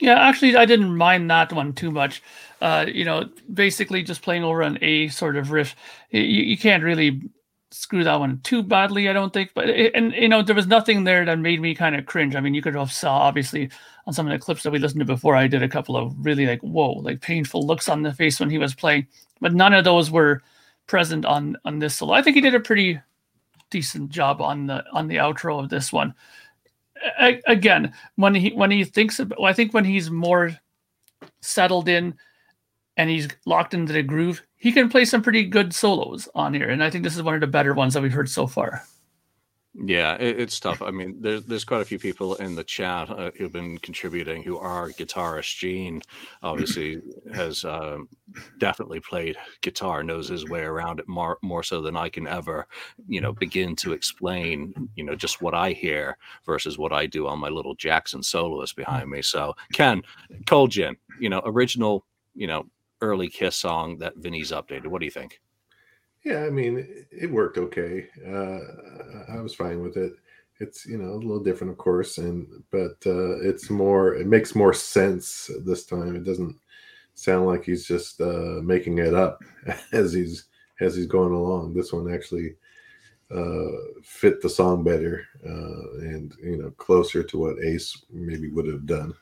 Yeah, 0.00 0.14
actually, 0.20 0.56
I 0.56 0.64
didn't 0.64 0.96
mind 0.96 1.30
that 1.30 1.52
one 1.52 1.72
too 1.72 1.90
much. 1.90 2.22
Uh, 2.60 2.86
you 2.88 3.04
know, 3.04 3.28
basically 3.52 4.02
just 4.02 4.22
playing 4.22 4.44
over 4.44 4.62
an 4.62 4.78
A 4.80 5.08
sort 5.08 5.36
of 5.36 5.50
riff. 5.50 5.74
You, 6.10 6.20
you 6.22 6.56
can't 6.58 6.84
really 6.84 7.22
screw 7.70 8.02
that 8.04 8.18
one 8.20 8.40
too 8.42 8.62
badly, 8.62 9.08
I 9.08 9.12
don't 9.12 9.32
think. 9.32 9.52
But 9.54 9.68
it, 9.70 9.92
and 9.94 10.12
you 10.12 10.28
know, 10.28 10.42
there 10.42 10.54
was 10.54 10.68
nothing 10.68 11.02
there 11.04 11.24
that 11.24 11.38
made 11.40 11.60
me 11.60 11.74
kind 11.74 11.96
of 11.96 12.06
cringe. 12.06 12.36
I 12.36 12.40
mean, 12.40 12.54
you 12.54 12.62
could 12.62 12.74
have 12.76 12.92
saw 12.92 13.18
obviously 13.18 13.70
on 14.06 14.12
some 14.12 14.26
of 14.26 14.32
the 14.32 14.38
clips 14.38 14.62
that 14.62 14.70
we 14.72 14.78
listened 14.78 15.00
to 15.00 15.04
before. 15.04 15.34
I 15.34 15.48
did 15.48 15.62
a 15.62 15.68
couple 15.68 15.96
of 15.96 16.14
really 16.24 16.46
like 16.46 16.60
whoa, 16.60 16.92
like 16.92 17.20
painful 17.20 17.66
looks 17.66 17.88
on 17.88 18.02
the 18.02 18.14
face 18.14 18.38
when 18.38 18.50
he 18.50 18.58
was 18.58 18.74
playing, 18.74 19.06
but 19.40 19.52
none 19.54 19.74
of 19.74 19.84
those 19.84 20.10
were 20.12 20.42
present 20.86 21.24
on 21.24 21.56
on 21.64 21.80
this 21.80 21.96
solo. 21.96 22.14
I 22.14 22.22
think 22.22 22.36
he 22.36 22.40
did 22.40 22.54
a 22.54 22.60
pretty 22.60 23.00
decent 23.70 24.10
job 24.10 24.40
on 24.40 24.66
the 24.66 24.84
on 24.92 25.08
the 25.08 25.16
outro 25.16 25.62
of 25.62 25.70
this 25.70 25.92
one 25.92 26.14
again 27.46 27.92
when 28.16 28.34
he 28.34 28.50
when 28.50 28.70
he 28.70 28.84
thinks 28.84 29.18
about 29.18 29.40
i 29.44 29.52
think 29.52 29.72
when 29.72 29.84
he's 29.84 30.10
more 30.10 30.56
settled 31.40 31.88
in 31.88 32.14
and 32.96 33.08
he's 33.10 33.28
locked 33.46 33.74
into 33.74 33.92
the 33.92 34.02
groove 34.02 34.42
he 34.56 34.72
can 34.72 34.88
play 34.88 35.04
some 35.04 35.22
pretty 35.22 35.44
good 35.44 35.72
solos 35.72 36.28
on 36.34 36.52
here. 36.54 36.68
And 36.68 36.82
i 36.82 36.90
think 36.90 37.04
this 37.04 37.16
is 37.16 37.22
one 37.22 37.34
of 37.34 37.40
the 37.40 37.46
better 37.46 37.74
ones 37.74 37.94
that 37.94 38.02
we've 38.02 38.12
heard 38.12 38.28
so 38.28 38.46
far 38.46 38.82
Yeah, 39.80 40.16
it, 40.16 40.40
it's 40.40 40.58
tough. 40.58 40.82
I 40.82 40.90
mean, 40.90 41.18
there's 41.20 41.44
there's 41.44 41.64
quite 41.64 41.82
a 41.82 41.84
few 41.84 42.00
people 42.00 42.34
in 42.36 42.56
the 42.56 42.64
chat 42.64 43.08
uh, 43.10 43.30
who've 43.36 43.52
been 43.52 43.78
contributing 43.78 44.42
who 44.42 44.58
are 44.58 44.90
guitarist. 44.90 45.56
Gene 45.56 46.02
obviously 46.42 47.00
has 47.32 47.64
um, 47.64 48.08
definitely 48.58 48.98
played 48.98 49.36
guitar, 49.60 50.02
knows 50.02 50.28
his 50.28 50.48
way 50.48 50.62
around 50.62 50.98
it 50.98 51.06
more 51.08 51.38
more 51.42 51.62
so 51.62 51.80
than 51.80 51.96
I 51.96 52.08
can 52.08 52.26
ever, 52.26 52.66
you 53.06 53.20
know, 53.20 53.32
begin 53.32 53.76
to 53.76 53.92
explain, 53.92 54.88
you 54.96 55.04
know, 55.04 55.14
just 55.14 55.40
what 55.42 55.54
I 55.54 55.70
hear 55.72 56.16
versus 56.44 56.76
what 56.76 56.92
I 56.92 57.06
do 57.06 57.28
on 57.28 57.38
my 57.38 57.48
little 57.48 57.76
Jackson 57.76 58.22
soloist 58.22 58.74
behind 58.74 59.08
me. 59.08 59.22
So, 59.22 59.54
Ken, 59.72 60.02
Cold 60.46 60.72
Gin, 60.72 60.96
you 61.20 61.28
know, 61.28 61.40
original, 61.44 62.04
you 62.34 62.48
know, 62.48 62.66
early 63.00 63.28
Kiss 63.28 63.54
song 63.56 63.98
that 63.98 64.16
Vinny's 64.16 64.50
updated. 64.50 64.88
What 64.88 64.98
do 65.00 65.04
you 65.04 65.12
think? 65.12 65.40
Yeah, 66.28 66.44
I 66.44 66.50
mean, 66.50 67.06
it- 67.10 67.30
worked 67.30 67.56
okay. 67.56 68.06
Uh, 68.26 68.60
I 69.32 69.40
was 69.40 69.54
fine 69.54 69.80
with 69.80 69.96
it. 69.96 70.12
It's 70.60 70.84
you 70.84 70.98
know 70.98 71.12
a 71.12 71.22
little 71.24 71.42
different, 71.42 71.70
of 71.72 71.78
course, 71.78 72.18
and 72.18 72.46
but 72.70 72.96
uh, 73.06 73.38
it's 73.40 73.70
more. 73.70 74.14
It 74.14 74.26
makes 74.26 74.54
more 74.54 74.74
sense 74.74 75.50
this 75.64 75.86
time. 75.86 76.16
It 76.16 76.24
doesn't 76.24 76.56
sound 77.14 77.46
like 77.46 77.64
he's 77.64 77.86
just 77.86 78.20
uh, 78.20 78.60
making 78.62 78.98
it 78.98 79.14
up 79.14 79.42
as 79.92 80.12
he's 80.12 80.44
as 80.80 80.94
he's 80.96 81.06
going 81.06 81.32
along. 81.32 81.72
This 81.72 81.94
one 81.94 82.12
actually 82.12 82.56
uh, 83.34 83.72
fit 84.02 84.42
the 84.42 84.50
song 84.50 84.84
better 84.84 85.24
uh, 85.46 86.00
and 86.00 86.34
you 86.42 86.58
know 86.58 86.70
closer 86.72 87.22
to 87.22 87.38
what 87.38 87.64
Ace 87.64 88.04
maybe 88.10 88.50
would 88.50 88.66
have 88.66 88.84
done. 88.84 89.14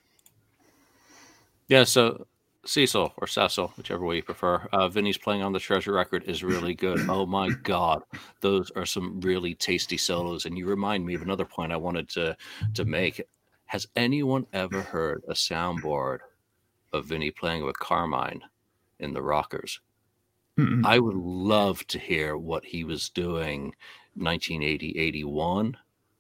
Yeah, 1.69 1.85
so 1.85 2.27
Cecil 2.67 3.13
or 3.17 3.27
Cecil, 3.27 3.73
whichever 3.77 4.05
way 4.05 4.17
you 4.17 4.23
prefer. 4.23 4.69
Uh, 4.73 4.89
Vinny's 4.89 5.19
playing 5.19 5.43
on 5.43 5.53
the 5.53 5.59
Treasure 5.59 5.93
record 5.93 6.25
is 6.25 6.43
really 6.43 6.75
good. 6.75 7.09
Oh 7.09 7.27
my 7.27 7.51
God, 7.63 8.03
those 8.41 8.71
are 8.73 8.87
some 8.87 9.21
really 9.21 9.55
tasty 9.55 9.97
solos. 9.97 10.45
And 10.45 10.59
you 10.59 10.67
remind 10.67 11.05
me 11.05 11.15
of 11.15 11.23
another 11.23 11.45
point 11.45 11.73
I 11.73 11.77
wanted 11.77 12.09
to 12.11 12.37
to 12.75 12.85
make. 12.85 13.23
Has 13.67 13.87
anyone 13.97 14.47
ever 14.53 14.81
heard 14.81 15.23
a 15.29 15.35
soundboard 15.35 16.19
of 16.93 17.07
Vinny 17.07 17.31
playing 17.31 17.65
with 17.65 17.79
Carmine 17.79 18.43
in 19.01 19.13
the 19.13 19.23
Rockers? 19.23 19.81
Mm-mm. 20.59 20.85
I 20.85 20.99
would 20.99 21.17
love 21.17 21.87
to 21.89 21.99
hear 21.99 22.37
what 22.37 22.65
he 22.65 22.85
was 22.85 23.11
doing 23.11 23.75
1980, 24.15 24.99
81. 24.99 25.77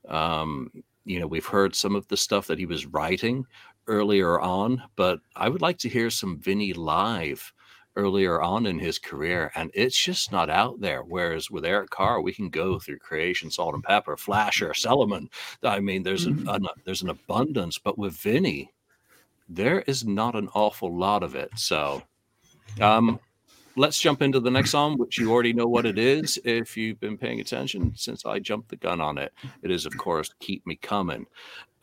Um, 0.08 0.70
you 1.04 1.20
know, 1.20 1.26
we've 1.26 1.46
heard 1.46 1.74
some 1.74 1.94
of 1.94 2.06
the 2.08 2.16
stuff 2.16 2.46
that 2.48 2.58
he 2.58 2.66
was 2.66 2.84
writing 2.86 3.46
earlier 3.86 4.40
on, 4.40 4.82
but 4.96 5.20
I 5.34 5.48
would 5.48 5.62
like 5.62 5.78
to 5.78 5.88
hear 5.88 6.10
some 6.10 6.38
Vinny 6.38 6.72
live 6.72 7.52
earlier 7.96 8.42
on 8.42 8.66
in 8.66 8.78
his 8.78 8.98
career, 8.98 9.50
and 9.54 9.70
it's 9.74 9.98
just 9.98 10.30
not 10.30 10.50
out 10.50 10.80
there. 10.80 11.02
Whereas 11.02 11.50
with 11.50 11.64
Eric 11.64 11.90
Carr, 11.90 12.20
we 12.20 12.32
can 12.32 12.50
go 12.50 12.78
through 12.78 12.98
Creation, 12.98 13.50
Salt 13.50 13.74
and 13.74 13.82
Pepper, 13.82 14.16
Flasher, 14.16 14.74
Solomon. 14.74 15.30
I 15.62 15.80
mean, 15.80 16.02
there's 16.02 16.26
an, 16.26 16.46
an 16.48 16.66
there's 16.84 17.02
an 17.02 17.10
abundance, 17.10 17.78
but 17.78 17.98
with 17.98 18.12
Vinny, 18.14 18.72
there 19.48 19.80
is 19.82 20.04
not 20.04 20.34
an 20.34 20.48
awful 20.54 20.94
lot 20.94 21.22
of 21.22 21.34
it. 21.34 21.50
So, 21.56 22.02
um, 22.80 23.18
let's 23.76 24.00
jump 24.00 24.22
into 24.22 24.40
the 24.40 24.50
next 24.50 24.70
song, 24.70 24.98
which 24.98 25.18
you 25.18 25.30
already 25.30 25.52
know 25.52 25.66
what 25.66 25.86
it 25.86 25.98
is 25.98 26.38
if 26.44 26.76
you've 26.76 27.00
been 27.00 27.18
paying 27.18 27.40
attention 27.40 27.92
since 27.94 28.26
I 28.26 28.38
jumped 28.38 28.70
the 28.70 28.76
gun 28.76 29.00
on 29.00 29.18
it. 29.18 29.32
It 29.62 29.70
is, 29.70 29.86
of 29.86 29.96
course, 29.96 30.34
Keep 30.40 30.66
Me 30.66 30.76
Coming. 30.76 31.26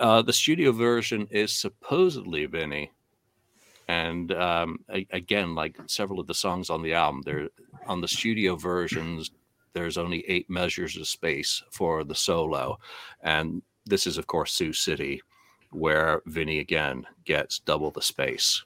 Uh, 0.03 0.21
the 0.21 0.33
studio 0.33 0.73
version 0.73 1.25
is 1.31 1.53
supposedly 1.53 2.45
Vinny. 2.45 2.91
And 3.87 4.33
um, 4.33 4.79
a- 4.93 5.07
again, 5.11 5.55
like 5.55 5.77
several 5.87 6.19
of 6.19 6.27
the 6.27 6.33
songs 6.33 6.69
on 6.69 6.81
the 6.81 6.93
album, 6.93 7.21
they're 7.25 7.47
on 7.87 8.01
the 8.01 8.07
studio 8.09 8.57
versions. 8.57 9.31
There's 9.71 9.97
only 9.97 10.25
eight 10.27 10.49
measures 10.49 10.97
of 10.97 11.07
space 11.07 11.63
for 11.71 12.03
the 12.03 12.15
solo, 12.15 12.79
and 13.21 13.61
this 13.85 14.05
is, 14.05 14.17
of 14.17 14.27
course, 14.27 14.51
Sioux 14.51 14.73
City, 14.73 15.21
where 15.71 16.21
Vinny 16.25 16.59
again 16.59 17.05
gets 17.23 17.59
double 17.59 17.89
the 17.89 18.01
space. 18.01 18.65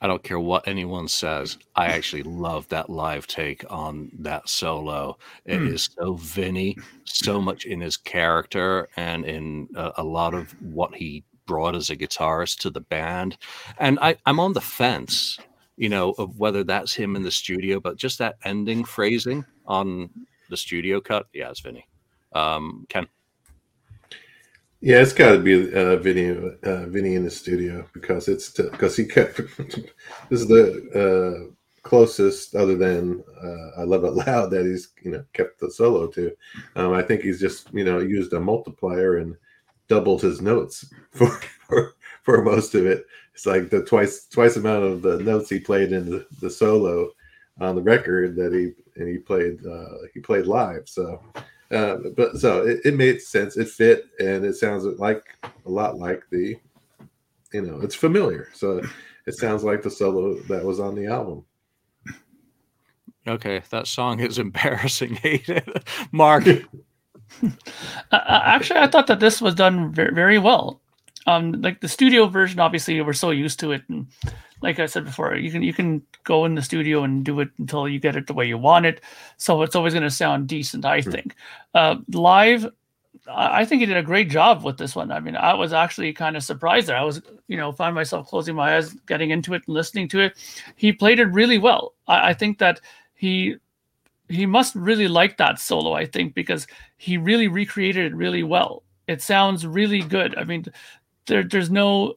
I 0.00 0.06
don't 0.06 0.22
care 0.22 0.40
what 0.40 0.66
anyone 0.66 1.08
says. 1.08 1.58
I 1.76 1.86
actually 1.88 2.22
love 2.22 2.68
that 2.68 2.88
live 2.90 3.26
take 3.26 3.64
on 3.70 4.10
that 4.20 4.48
solo. 4.48 5.18
It 5.44 5.62
is 5.62 5.88
Hmm. 5.98 6.02
so 6.02 6.14
Vinny, 6.14 6.76
so 7.04 7.40
much 7.40 7.64
in 7.66 7.80
his 7.80 7.96
character 7.96 8.88
and 8.96 9.24
in 9.24 9.68
a, 9.76 9.92
a 9.98 10.04
lot 10.04 10.34
of 10.34 10.52
what 10.60 10.94
he 10.94 11.24
brought 11.46 11.74
as 11.74 11.90
a 11.90 11.96
guitarist 11.96 12.58
to 12.60 12.70
the 12.70 12.80
band. 12.80 13.36
And 13.78 13.98
I, 14.00 14.16
I'm 14.26 14.40
on 14.40 14.52
the 14.54 14.60
fence, 14.60 15.38
you 15.76 15.88
know, 15.88 16.12
of 16.12 16.38
whether 16.38 16.64
that's 16.64 16.94
him 16.94 17.16
in 17.16 17.22
the 17.22 17.30
studio, 17.30 17.80
but 17.80 17.96
just 17.96 18.18
that 18.18 18.36
ending 18.44 18.84
phrasing 18.84 19.44
on 19.66 20.10
the 20.48 20.56
studio 20.56 21.00
cut, 21.00 21.26
yeah, 21.34 21.50
it's 21.50 21.60
Vinny. 21.60 21.86
Um, 22.34 22.86
Ken, 22.88 23.06
Yeah, 24.80 25.02
it's 25.02 25.12
got 25.12 25.32
to 25.32 25.38
be 25.38 25.74
uh, 25.74 25.96
Vinny, 25.96 26.30
uh, 26.62 26.86
Vinny 26.86 27.14
in 27.14 27.24
the 27.24 27.30
studio 27.30 27.86
because 27.92 28.28
it's 28.28 28.50
because 28.50 28.96
he 28.96 29.04
kept. 29.04 29.36
this 29.58 30.40
is 30.40 30.48
the 30.48 30.72
uh, 30.96 31.52
closest, 31.82 32.54
other 32.54 32.76
than 32.76 33.22
uh, 33.42 33.80
"I 33.80 33.84
Love 33.84 34.04
It 34.04 34.12
Loud," 34.14 34.50
that 34.52 34.64
he's 34.64 34.88
you 35.02 35.10
know 35.10 35.24
kept 35.34 35.60
the 35.60 35.70
solo 35.70 36.06
to. 36.08 36.32
Um, 36.76 36.94
I 36.94 37.02
think 37.02 37.20
he's 37.20 37.40
just 37.40 37.72
you 37.74 37.84
know 37.84 37.98
used 37.98 38.32
a 38.32 38.40
multiplier 38.40 39.18
and 39.18 39.36
doubled 39.88 40.22
his 40.22 40.40
notes 40.40 40.86
for 41.10 41.28
for, 41.68 41.94
for 42.22 42.42
most 42.42 42.74
of 42.74 42.86
it. 42.86 43.04
It's 43.34 43.44
like 43.44 43.68
the 43.68 43.84
twice 43.84 44.26
twice 44.28 44.56
amount 44.56 44.84
of 44.84 45.02
the 45.02 45.18
notes 45.18 45.50
he 45.50 45.60
played 45.60 45.92
in 45.92 46.08
the, 46.08 46.26
the 46.40 46.48
solo 46.50 47.10
on 47.60 47.74
the 47.74 47.82
record 47.82 48.34
that 48.36 48.54
he 48.54 48.72
and 48.98 49.10
he 49.10 49.18
played 49.18 49.58
uh, 49.66 50.06
he 50.14 50.20
played 50.20 50.46
live. 50.46 50.88
So 50.88 51.22
uh, 51.70 51.96
but 52.16 52.36
so 52.36 52.66
it, 52.66 52.80
it 52.84 52.96
made 52.96 53.20
sense. 53.20 53.56
It 53.56 53.68
fit, 53.68 54.06
and 54.18 54.44
it 54.44 54.54
sounds 54.54 54.84
like 54.98 55.22
a 55.66 55.70
lot 55.70 55.98
like 55.98 56.22
the, 56.30 56.56
you 57.52 57.62
know, 57.62 57.80
it's 57.80 57.94
familiar. 57.94 58.48
So 58.54 58.82
it 59.26 59.34
sounds 59.34 59.64
like 59.64 59.82
the 59.82 59.90
solo 59.90 60.34
that 60.48 60.64
was 60.64 60.80
on 60.80 60.94
the 60.94 61.06
album. 61.06 61.44
okay, 63.26 63.62
that 63.70 63.86
song 63.86 64.20
is 64.20 64.38
embarrassing. 64.46 65.14
Hate 65.16 65.48
it. 65.48 65.88
Mark, 66.12 66.44
Uh, 68.12 68.16
uh, 68.16 68.42
actually, 68.44 68.80
I 68.80 68.88
thought 68.88 69.06
that 69.06 69.20
this 69.20 69.40
was 69.40 69.54
done 69.54 69.92
very, 69.92 70.12
very 70.12 70.38
well. 70.38 70.80
Um, 71.26 71.52
like 71.52 71.80
the 71.80 71.88
studio 71.88 72.26
version, 72.26 72.58
obviously, 72.58 73.00
we're 73.00 73.12
so 73.12 73.30
used 73.30 73.60
to 73.60 73.72
it, 73.72 73.82
and 73.88 74.08
like 74.62 74.78
I 74.78 74.86
said 74.86 75.04
before, 75.04 75.34
you 75.34 75.50
can 75.50 75.62
you 75.62 75.72
can 75.72 76.02
go 76.24 76.44
in 76.44 76.54
the 76.54 76.62
studio 76.62 77.04
and 77.04 77.24
do 77.24 77.40
it 77.40 77.48
until 77.58 77.88
you 77.88 77.98
get 77.98 78.16
it 78.16 78.26
the 78.26 78.34
way 78.34 78.46
you 78.46 78.58
want 78.58 78.86
it. 78.86 79.00
So 79.36 79.62
it's 79.62 79.74
always 79.74 79.94
going 79.94 80.02
to 80.02 80.10
sound 80.10 80.48
decent, 80.48 80.84
I 80.84 81.00
think. 81.00 81.34
Uh, 81.74 81.96
live, 82.12 82.66
I 83.28 83.60
I 83.60 83.64
think 83.64 83.80
he 83.80 83.86
did 83.86 83.96
a 83.96 84.02
great 84.02 84.30
job 84.30 84.64
with 84.64 84.78
this 84.78 84.94
one. 84.94 85.10
I 85.10 85.20
mean, 85.20 85.36
I 85.36 85.54
was 85.54 85.72
actually 85.72 86.12
kind 86.12 86.36
of 86.36 86.42
surprised 86.42 86.86
there. 86.86 86.96
I 86.96 87.04
was, 87.04 87.22
you 87.48 87.56
know, 87.56 87.72
find 87.72 87.94
myself 87.94 88.28
closing 88.28 88.54
my 88.54 88.76
eyes, 88.76 88.94
getting 89.06 89.30
into 89.30 89.54
it, 89.54 89.62
and 89.66 89.74
listening 89.74 90.08
to 90.08 90.20
it. 90.20 90.36
He 90.76 90.92
played 90.92 91.20
it 91.20 91.26
really 91.26 91.58
well. 91.58 91.94
I, 92.06 92.30
I 92.30 92.34
think 92.34 92.58
that 92.58 92.80
he 93.14 93.56
he 94.28 94.46
must 94.46 94.74
really 94.74 95.08
like 95.08 95.36
that 95.38 95.58
solo. 95.58 95.92
I 95.92 96.06
think 96.06 96.34
because 96.34 96.66
he 96.96 97.16
really 97.16 97.48
recreated 97.48 98.12
it 98.12 98.14
really 98.14 98.42
well. 98.42 98.82
It 99.08 99.22
sounds 99.22 99.66
really 99.66 100.02
good. 100.02 100.36
I 100.36 100.44
mean, 100.44 100.64
there 101.26 101.42
there's 101.42 101.70
no, 101.70 102.14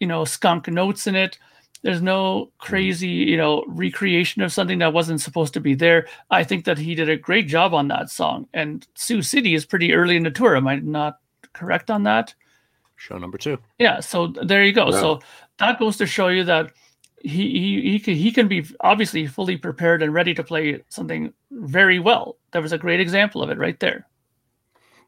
you 0.00 0.06
know, 0.06 0.24
skunk 0.24 0.68
notes 0.68 1.06
in 1.06 1.14
it. 1.14 1.38
There's 1.82 2.02
no 2.02 2.50
crazy, 2.58 3.20
mm-hmm. 3.20 3.28
you 3.30 3.36
know, 3.36 3.64
recreation 3.68 4.42
of 4.42 4.52
something 4.52 4.78
that 4.78 4.92
wasn't 4.92 5.20
supposed 5.20 5.54
to 5.54 5.60
be 5.60 5.74
there. 5.74 6.06
I 6.30 6.42
think 6.44 6.64
that 6.64 6.78
he 6.78 6.94
did 6.94 7.08
a 7.08 7.16
great 7.16 7.48
job 7.48 7.74
on 7.74 7.88
that 7.88 8.10
song. 8.10 8.48
And 8.54 8.86
Sioux 8.94 9.22
City 9.22 9.54
is 9.54 9.66
pretty 9.66 9.92
early 9.92 10.16
in 10.16 10.22
the 10.22 10.30
tour. 10.30 10.56
Am 10.56 10.66
I 10.66 10.76
not 10.76 11.18
correct 11.52 11.90
on 11.90 12.02
that? 12.04 12.34
show 12.96 13.18
number 13.18 13.38
two. 13.38 13.58
Yeah. 13.78 14.00
So 14.00 14.28
there 14.28 14.64
you 14.64 14.72
go. 14.72 14.86
Wow. 14.86 14.90
So 14.90 15.20
that 15.58 15.78
goes 15.78 15.96
to 15.98 16.06
show 16.06 16.28
you 16.28 16.44
that 16.44 16.72
he 17.22 17.50
he 17.50 17.90
he 17.92 17.98
can, 17.98 18.14
he 18.14 18.32
can 18.32 18.48
be 18.48 18.66
obviously 18.80 19.26
fully 19.26 19.56
prepared 19.56 20.02
and 20.02 20.12
ready 20.12 20.34
to 20.34 20.42
play 20.42 20.82
something 20.88 21.32
very 21.50 21.98
well. 21.98 22.36
There 22.52 22.62
was 22.62 22.72
a 22.72 22.78
great 22.78 23.00
example 23.00 23.42
of 23.42 23.50
it 23.50 23.58
right 23.58 23.78
there. 23.80 24.06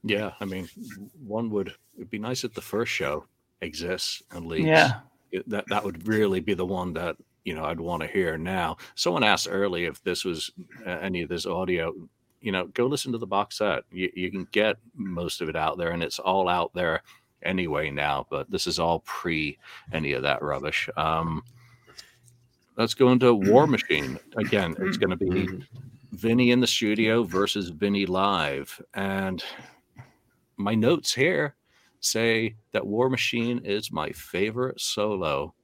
Yeah, 0.04 0.32
I 0.40 0.44
mean, 0.44 0.68
one 1.26 1.50
would 1.50 1.74
it'd 1.96 2.10
be 2.10 2.18
nice 2.18 2.44
if 2.44 2.54
the 2.54 2.60
first 2.60 2.92
show 2.92 3.24
exists 3.60 4.22
and 4.30 4.46
leaves. 4.46 4.66
Yeah. 4.66 5.00
That 5.46 5.66
that 5.68 5.84
would 5.84 6.06
really 6.06 6.40
be 6.40 6.54
the 6.54 6.66
one 6.66 6.92
that 6.94 7.16
you 7.44 7.54
know 7.54 7.64
I'd 7.64 7.80
want 7.80 8.02
to 8.02 8.08
hear 8.08 8.38
now. 8.38 8.76
Someone 8.94 9.24
asked 9.24 9.48
early 9.50 9.84
if 9.84 10.02
this 10.02 10.24
was 10.24 10.50
uh, 10.86 10.90
any 10.90 11.22
of 11.22 11.28
this 11.28 11.46
audio. 11.46 11.92
You 12.40 12.52
know, 12.52 12.66
go 12.68 12.86
listen 12.86 13.12
to 13.12 13.18
the 13.18 13.26
box 13.26 13.58
set. 13.58 13.82
You, 13.90 14.10
you 14.14 14.30
can 14.30 14.46
get 14.52 14.76
most 14.94 15.40
of 15.40 15.48
it 15.48 15.56
out 15.56 15.76
there, 15.76 15.90
and 15.90 16.02
it's 16.02 16.18
all 16.20 16.48
out 16.48 16.72
there 16.72 17.02
anyway 17.42 17.90
now. 17.90 18.26
But 18.30 18.50
this 18.50 18.66
is 18.66 18.78
all 18.78 19.00
pre 19.00 19.58
any 19.92 20.12
of 20.12 20.22
that 20.22 20.42
rubbish. 20.42 20.88
Um, 20.96 21.42
let's 22.76 22.94
go 22.94 23.10
into 23.10 23.34
War 23.34 23.66
Machine 23.66 24.18
again. 24.36 24.76
It's 24.78 24.96
going 24.96 25.16
to 25.16 25.16
be. 25.16 25.64
Vinny 26.12 26.50
in 26.50 26.60
the 26.60 26.66
studio 26.66 27.22
versus 27.22 27.68
Vinny 27.68 28.06
live. 28.06 28.82
And 28.94 29.42
my 30.56 30.74
notes 30.74 31.14
here 31.14 31.54
say 32.00 32.56
that 32.72 32.86
War 32.86 33.08
Machine 33.08 33.60
is 33.64 33.92
my 33.92 34.10
favorite 34.10 34.80
solo 34.80 35.54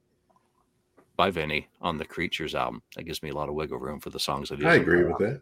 by 1.16 1.30
Vinny 1.30 1.68
on 1.80 1.98
the 1.98 2.04
Creatures 2.04 2.54
album. 2.54 2.82
That 2.96 3.04
gives 3.04 3.22
me 3.22 3.30
a 3.30 3.34
lot 3.34 3.48
of 3.48 3.54
wiggle 3.54 3.78
room 3.78 4.00
for 4.00 4.10
the 4.10 4.18
songs 4.18 4.48
that 4.48 4.58
he. 4.58 4.66
I 4.66 4.74
agree 4.74 5.04
with 5.04 5.18
that. 5.18 5.40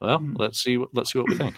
Well, 0.00 0.18
hmm. 0.18 0.34
let's 0.36 0.62
see. 0.62 0.82
Let's 0.92 1.12
see 1.12 1.18
what 1.20 1.28
we 1.28 1.36
think. 1.36 1.54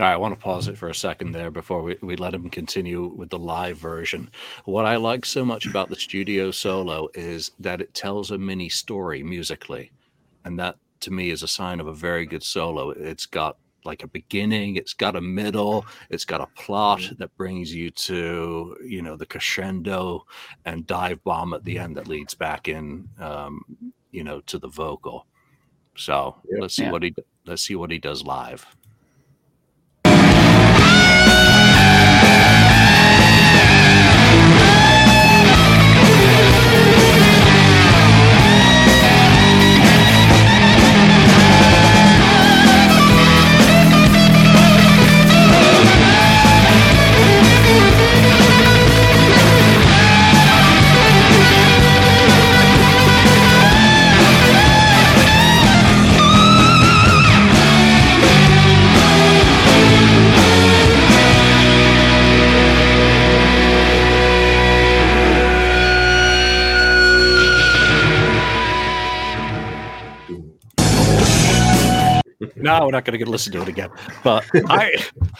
All 0.00 0.04
right, 0.06 0.12
I 0.14 0.16
want 0.16 0.34
to 0.34 0.42
pause 0.42 0.66
it 0.66 0.76
for 0.76 0.88
a 0.88 0.94
second 0.94 1.30
there 1.32 1.52
before 1.52 1.82
we, 1.82 1.96
we 2.02 2.16
let 2.16 2.34
him 2.34 2.50
continue 2.50 3.06
with 3.14 3.30
the 3.30 3.38
live 3.38 3.78
version. 3.78 4.28
What 4.64 4.86
I 4.86 4.96
like 4.96 5.24
so 5.24 5.44
much 5.44 5.66
about 5.66 5.88
the 5.88 5.94
studio 5.94 6.50
solo 6.50 7.08
is 7.14 7.52
that 7.60 7.80
it 7.80 7.94
tells 7.94 8.32
a 8.32 8.38
mini 8.38 8.68
story 8.68 9.22
musically. 9.22 9.92
And 10.44 10.58
that 10.58 10.76
to 11.00 11.12
me 11.12 11.30
is 11.30 11.44
a 11.44 11.48
sign 11.48 11.78
of 11.78 11.86
a 11.86 11.94
very 11.94 12.26
good 12.26 12.42
solo. 12.42 12.90
It's 12.90 13.26
got 13.26 13.56
like 13.84 14.02
a 14.02 14.08
beginning, 14.08 14.74
it's 14.76 14.94
got 14.94 15.14
a 15.14 15.20
middle, 15.20 15.86
it's 16.10 16.24
got 16.24 16.40
a 16.40 16.48
plot 16.60 17.08
that 17.18 17.36
brings 17.36 17.72
you 17.72 17.90
to, 17.92 18.76
you 18.84 19.00
know, 19.00 19.16
the 19.16 19.26
crescendo 19.26 20.24
and 20.64 20.88
dive 20.88 21.22
bomb 21.22 21.54
at 21.54 21.62
the 21.64 21.78
end 21.78 21.96
that 21.96 22.08
leads 22.08 22.34
back 22.34 22.66
in, 22.66 23.08
um, 23.20 23.62
you 24.10 24.24
know, 24.24 24.40
to 24.40 24.58
the 24.58 24.68
vocal. 24.68 25.28
So 25.96 26.36
Yep. 26.50 26.60
let's 26.62 26.74
see 26.74 26.86
Yeah. 26.86 26.90
what 26.90 27.02
he 27.04 27.14
let's 27.46 27.62
see 27.62 27.76
what 27.76 27.90
he 27.92 27.98
does 27.98 28.24
live. 28.24 28.66
No, 72.64 72.86
we're 72.86 72.92
not 72.92 73.04
going 73.04 73.18
to 73.18 73.30
listen 73.30 73.52
to 73.52 73.60
it 73.62 73.68
again. 73.68 73.90
But 74.22 74.44
I, 74.70 74.92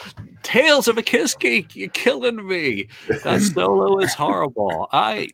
Tales 0.42 0.88
of 0.88 0.98
a 0.98 1.02
Kiss 1.02 1.34
Geek, 1.34 1.74
you're 1.74 1.88
killing 1.88 2.46
me. 2.46 2.88
That 3.24 3.40
solo 3.54 3.98
is 4.00 4.12
horrible. 4.12 4.88
I 4.92 5.30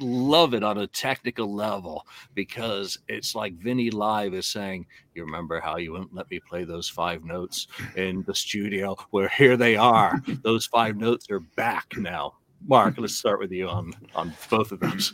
love 0.00 0.52
it 0.52 0.64
on 0.64 0.78
a 0.78 0.88
technical 0.88 1.54
level 1.54 2.04
because 2.34 2.98
it's 3.06 3.36
like 3.36 3.54
Vinny 3.54 3.90
Live 3.90 4.34
is 4.34 4.46
saying, 4.46 4.86
You 5.14 5.24
remember 5.24 5.60
how 5.60 5.76
you 5.76 5.92
wouldn't 5.92 6.12
let 6.12 6.28
me 6.28 6.40
play 6.40 6.64
those 6.64 6.88
five 6.88 7.24
notes 7.24 7.68
in 7.94 8.24
the 8.24 8.34
studio? 8.34 8.96
Well, 9.12 9.28
here 9.28 9.56
they 9.56 9.76
are. 9.76 10.20
those 10.42 10.66
five 10.66 10.96
notes 10.96 11.30
are 11.30 11.40
back 11.40 11.86
now. 11.96 12.34
Mark, 12.66 12.96
let's 12.98 13.14
start 13.14 13.38
with 13.38 13.52
you 13.52 13.68
on 13.68 13.92
on 14.16 14.34
both 14.50 14.72
of 14.72 14.80
those. 14.80 15.12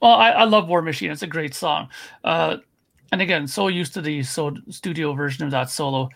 Well, 0.00 0.12
I, 0.12 0.30
I 0.30 0.44
love 0.44 0.68
War 0.68 0.80
Machine. 0.80 1.10
It's 1.10 1.22
a 1.22 1.26
great 1.26 1.54
song. 1.54 1.88
Uh, 2.22 2.58
and 3.12 3.22
again, 3.22 3.46
so 3.46 3.68
used 3.68 3.94
to 3.94 4.00
the 4.00 4.22
so 4.22 4.54
studio 4.70 5.12
version 5.12 5.44
of 5.44 5.50
that 5.50 5.70
solo. 5.70 6.08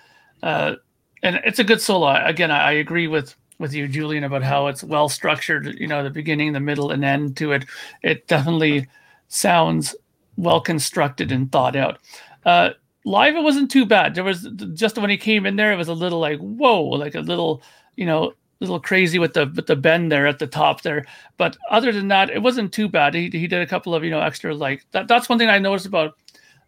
Uh, 0.43 0.75
and 1.23 1.41
it's 1.45 1.59
a 1.59 1.65
good 1.65 1.81
solo. 1.81 2.15
Again, 2.25 2.51
I, 2.51 2.69
I 2.69 2.73
agree 2.73 3.09
with 3.09 3.35
with 3.59 3.73
you, 3.73 3.87
Julian, 3.87 4.25
about 4.25 4.43
how 4.43 4.67
it's 4.67 4.83
well 4.83 5.09
structured. 5.09 5.79
You 5.79 5.87
know, 5.87 6.03
the 6.03 6.11
beginning, 6.11 6.53
the 6.53 6.61
middle, 6.61 6.91
and 6.91 7.05
end 7.05 7.37
to 7.39 7.53
it. 7.53 7.65
It 8.03 8.27
definitely 8.27 8.89
sounds 9.29 9.95
well 10.37 10.61
constructed 10.61 11.33
and 11.33 11.51
thought 11.51 11.77
out. 11.77 11.99
Uh, 12.45 12.71
live, 13.05 13.37
it 13.37 13.43
wasn't 13.43 13.71
too 13.71 13.87
bad. 13.87 14.15
There 14.15 14.25
was 14.25 14.49
just 14.75 14.99
when 14.99 15.11
he 15.11 15.17
came 15.17 15.47
in 15.47 15.57
there, 15.57 15.73
it 15.73 15.77
was 15.77 15.89
a 15.89 15.95
little 15.95 16.19
like 16.19 16.39
whoa, 16.41 16.83
like 16.83 17.15
a 17.15 17.21
little, 17.21 17.63
you 17.97 18.05
know, 18.05 18.35
little 18.61 18.81
crazy 18.81 19.19
with 19.19 19.35
the 19.35 19.53
with 19.55 19.67
the 19.67 19.77
bend 19.77 20.11
there 20.11 20.27
at 20.27 20.39
the 20.39 20.47
top 20.47 20.83
there. 20.83 21.05
But 21.37 21.57
other 21.71 21.93
than 21.93 22.09
that, 22.09 22.31
it 22.31 22.43
wasn't 22.43 22.73
too 22.73 22.89
bad. 22.89 23.15
He 23.15 23.29
he 23.31 23.47
did 23.47 23.63
a 23.63 23.67
couple 23.67 23.95
of 23.95 24.05
you 24.05 24.11
know 24.11 24.21
extra 24.21 24.55
like 24.55 24.87
that. 24.93 25.09
That's 25.09 25.29
one 25.29 25.39
thing 25.39 25.49
I 25.49 25.59
noticed 25.59 25.87
about 25.87 26.17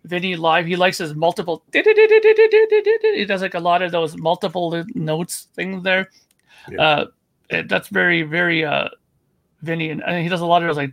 Vinny 0.05 0.37
live. 0.37 0.67
He 0.67 0.77
likes 0.77 0.99
his 0.99 1.15
multiple. 1.15 1.65
He 1.73 3.25
does 3.27 3.43
like 3.43 3.55
a 3.55 3.61
lot 3.61 3.83
of 3.83 3.93
those 3.93 4.17
multiple 4.17 4.85
notes 4.95 5.49
things 5.55 5.83
there. 5.83 6.11
Yeah. 6.71 6.83
Uh, 6.83 7.07
that's 7.69 7.89
very 7.89 8.23
very 8.23 8.65
uh 8.65 8.89
Vinny, 9.65 9.91
and, 9.91 10.03
and 10.05 10.23
he 10.23 10.29
does 10.29 10.41
a 10.41 10.47
lot 10.47 10.63
of 10.63 10.69
those 10.69 10.77
like 10.77 10.93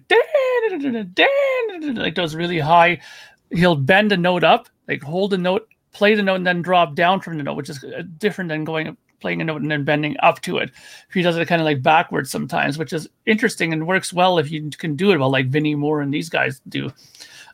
like 1.98 2.16
those 2.16 2.36
really 2.36 2.60
high. 2.60 3.00
He'll 3.52 3.76
bend 3.76 4.12
a 4.12 4.18
note 4.18 4.44
up, 4.44 4.70
like 4.88 5.04
hold 5.04 5.34
a 5.34 5.38
note, 5.38 5.68
play 5.92 6.16
the 6.16 6.24
note, 6.24 6.36
and 6.36 6.48
then 6.48 6.62
drop 6.62 6.96
down 6.96 7.20
from 7.20 7.38
the 7.38 7.44
note, 7.44 7.56
which 7.56 7.70
is 7.70 7.84
different 8.18 8.50
than 8.50 8.64
going 8.64 8.96
playing 9.20 9.40
a 9.40 9.44
note 9.44 9.62
and 9.62 9.70
then 9.70 9.84
bending 9.84 10.16
up 10.22 10.42
to 10.42 10.58
it. 10.58 10.72
He 11.14 11.22
does 11.22 11.38
it 11.38 11.48
kind 11.48 11.62
of 11.62 11.66
like 11.66 11.84
backwards 11.84 12.32
sometimes, 12.32 12.78
which 12.78 12.92
is 12.92 13.08
interesting 13.28 13.72
and 13.72 13.86
works 13.86 14.12
well 14.12 14.40
if 14.40 14.50
you 14.50 14.70
can 14.72 14.96
do 14.96 15.12
it 15.12 15.18
well, 15.18 15.32
like 15.32 15.48
Vinnie 15.48 15.76
Moore 15.76 16.02
and 16.02 16.12
these 16.12 16.28
guys 16.28 16.60
do. 16.68 16.92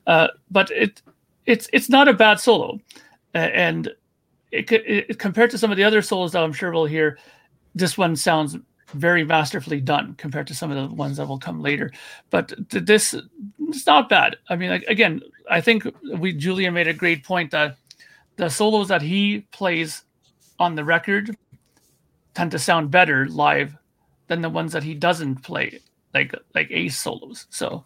Uh, 0.08 0.30
but 0.50 0.72
it 0.72 1.02
it's 1.48 1.68
it's 1.74 1.90
not 1.90 2.08
a 2.08 2.14
bad 2.14 2.40
solo, 2.40 2.80
uh, 3.34 3.38
and 3.38 3.90
it, 4.52 4.72
it 4.72 5.20
compared 5.20 5.50
to 5.52 5.58
some 5.58 5.72
of 5.72 5.78
the 5.78 5.84
other 5.84 6.02
solos 6.02 6.34
that 6.34 6.44
I'm 6.44 6.54
sure 6.54 6.72
we'll 6.72 6.86
hear, 6.86 7.18
this 7.74 7.98
one 7.98 8.16
sounds 8.16 8.56
very 8.94 9.24
masterfully 9.24 9.82
done 9.82 10.16
compared 10.16 10.48
to 10.48 10.56
some 10.56 10.72
of 10.72 10.78
the 10.78 10.96
ones 10.96 11.18
that 11.18 11.28
will 11.28 11.40
come 11.40 11.62
later. 11.62 11.92
But 12.30 12.54
th- 12.70 12.86
this 12.86 13.16
it's 13.60 13.88
not 13.88 14.10
bad. 14.10 14.38
I 14.50 14.56
mean, 14.56 14.70
like, 14.70 14.84
again, 14.88 15.22
I 15.50 15.62
think 15.62 15.86
we 16.18 16.34
Julian 16.34 16.74
made 16.74 16.88
a 16.88 16.94
great 16.94 17.24
point 17.24 17.52
that 17.52 17.78
the 18.36 18.50
solos 18.50 18.90
that 18.90 19.02
he 19.02 19.42
plays 19.52 20.04
on 20.60 20.76
the 20.76 20.84
record 20.84 21.36
tend 22.34 22.52
to 22.52 22.60
sound 22.60 22.92
better 22.92 23.28
live 23.28 23.76
than 24.28 24.42
the 24.42 24.50
ones 24.50 24.74
that 24.74 24.84
he 24.84 24.94
doesn't 24.94 25.38
play, 25.38 25.80
like 26.14 26.34
like 26.54 26.68
Ace 26.72 26.98
solos. 26.98 27.48
So 27.50 27.86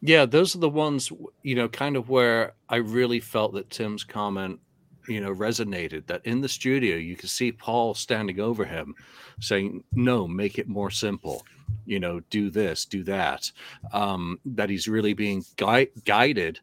Yeah, 0.00 0.24
those 0.26 0.54
are 0.54 0.58
the 0.60 0.68
ones, 0.68 1.10
you 1.42 1.54
know, 1.54 1.68
kind 1.68 1.96
of 1.96 2.08
where 2.08 2.52
I 2.68 2.76
really 2.76 3.18
felt 3.20 3.54
that 3.54 3.70
Tim's 3.70 4.04
comment, 4.04 4.60
you 5.08 5.20
know, 5.20 5.34
resonated. 5.34 6.06
That 6.06 6.24
in 6.24 6.40
the 6.40 6.48
studio, 6.48 6.96
you 6.96 7.16
could 7.16 7.30
see 7.30 7.50
Paul 7.50 7.94
standing 7.94 8.38
over 8.40 8.64
him 8.64 8.94
saying, 9.40 9.82
No, 9.92 10.28
make 10.28 10.58
it 10.58 10.68
more 10.68 10.90
simple. 10.90 11.44
You 11.86 11.98
know, 12.00 12.20
do 12.30 12.50
this, 12.50 12.84
do 12.84 13.02
that. 13.04 13.50
Um, 13.92 14.38
that 14.44 14.70
he's 14.70 14.86
really 14.88 15.14
being 15.14 15.44
gui- 15.56 15.90
guided 16.04 16.60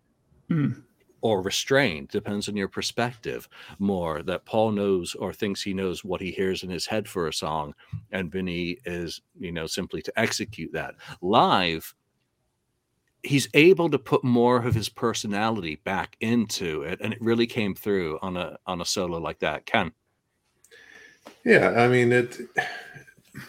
Hmm. 0.49 0.72
or 1.22 1.41
restrained, 1.41 2.09
depends 2.09 2.47
on 2.49 2.55
your 2.57 2.68
perspective 2.68 3.47
more. 3.80 4.22
That 4.24 4.45
Paul 4.45 4.72
knows 4.72 5.16
or 5.16 5.34
thinks 5.34 5.61
he 5.61 5.74
knows 5.74 6.03
what 6.03 6.22
he 6.22 6.32
hears 6.32 6.64
in 6.64 6.70
his 6.70 6.86
head 6.86 7.07
for 7.07 7.28
a 7.28 7.34
song, 7.34 7.74
and 8.11 8.32
Vinny 8.32 8.78
is, 8.86 9.22
you 9.39 9.51
know, 9.53 9.66
simply 9.68 10.01
to 10.01 10.20
execute 10.20 10.72
that. 10.74 10.95
Live, 11.22 11.93
he's 13.24 13.47
able 13.53 13.89
to 13.89 13.97
put 13.99 14.24
more 14.24 14.57
of 14.63 14.76
his 14.76 14.89
personality 14.89 15.78
back 15.84 16.15
into 16.19 16.82
it 16.84 16.99
and 17.01 17.13
it 17.13 17.21
really 17.21 17.47
came 17.47 17.74
through 17.74 18.19
on 18.21 18.38
a 18.38 18.57
on 18.67 18.82
a 18.82 18.86
solo 18.86 19.17
like 19.17 19.39
that 19.39 19.65
ken 19.65 19.91
Yeah, 21.45 21.71
I 21.78 21.88
mean 21.88 22.11
it. 22.11 22.39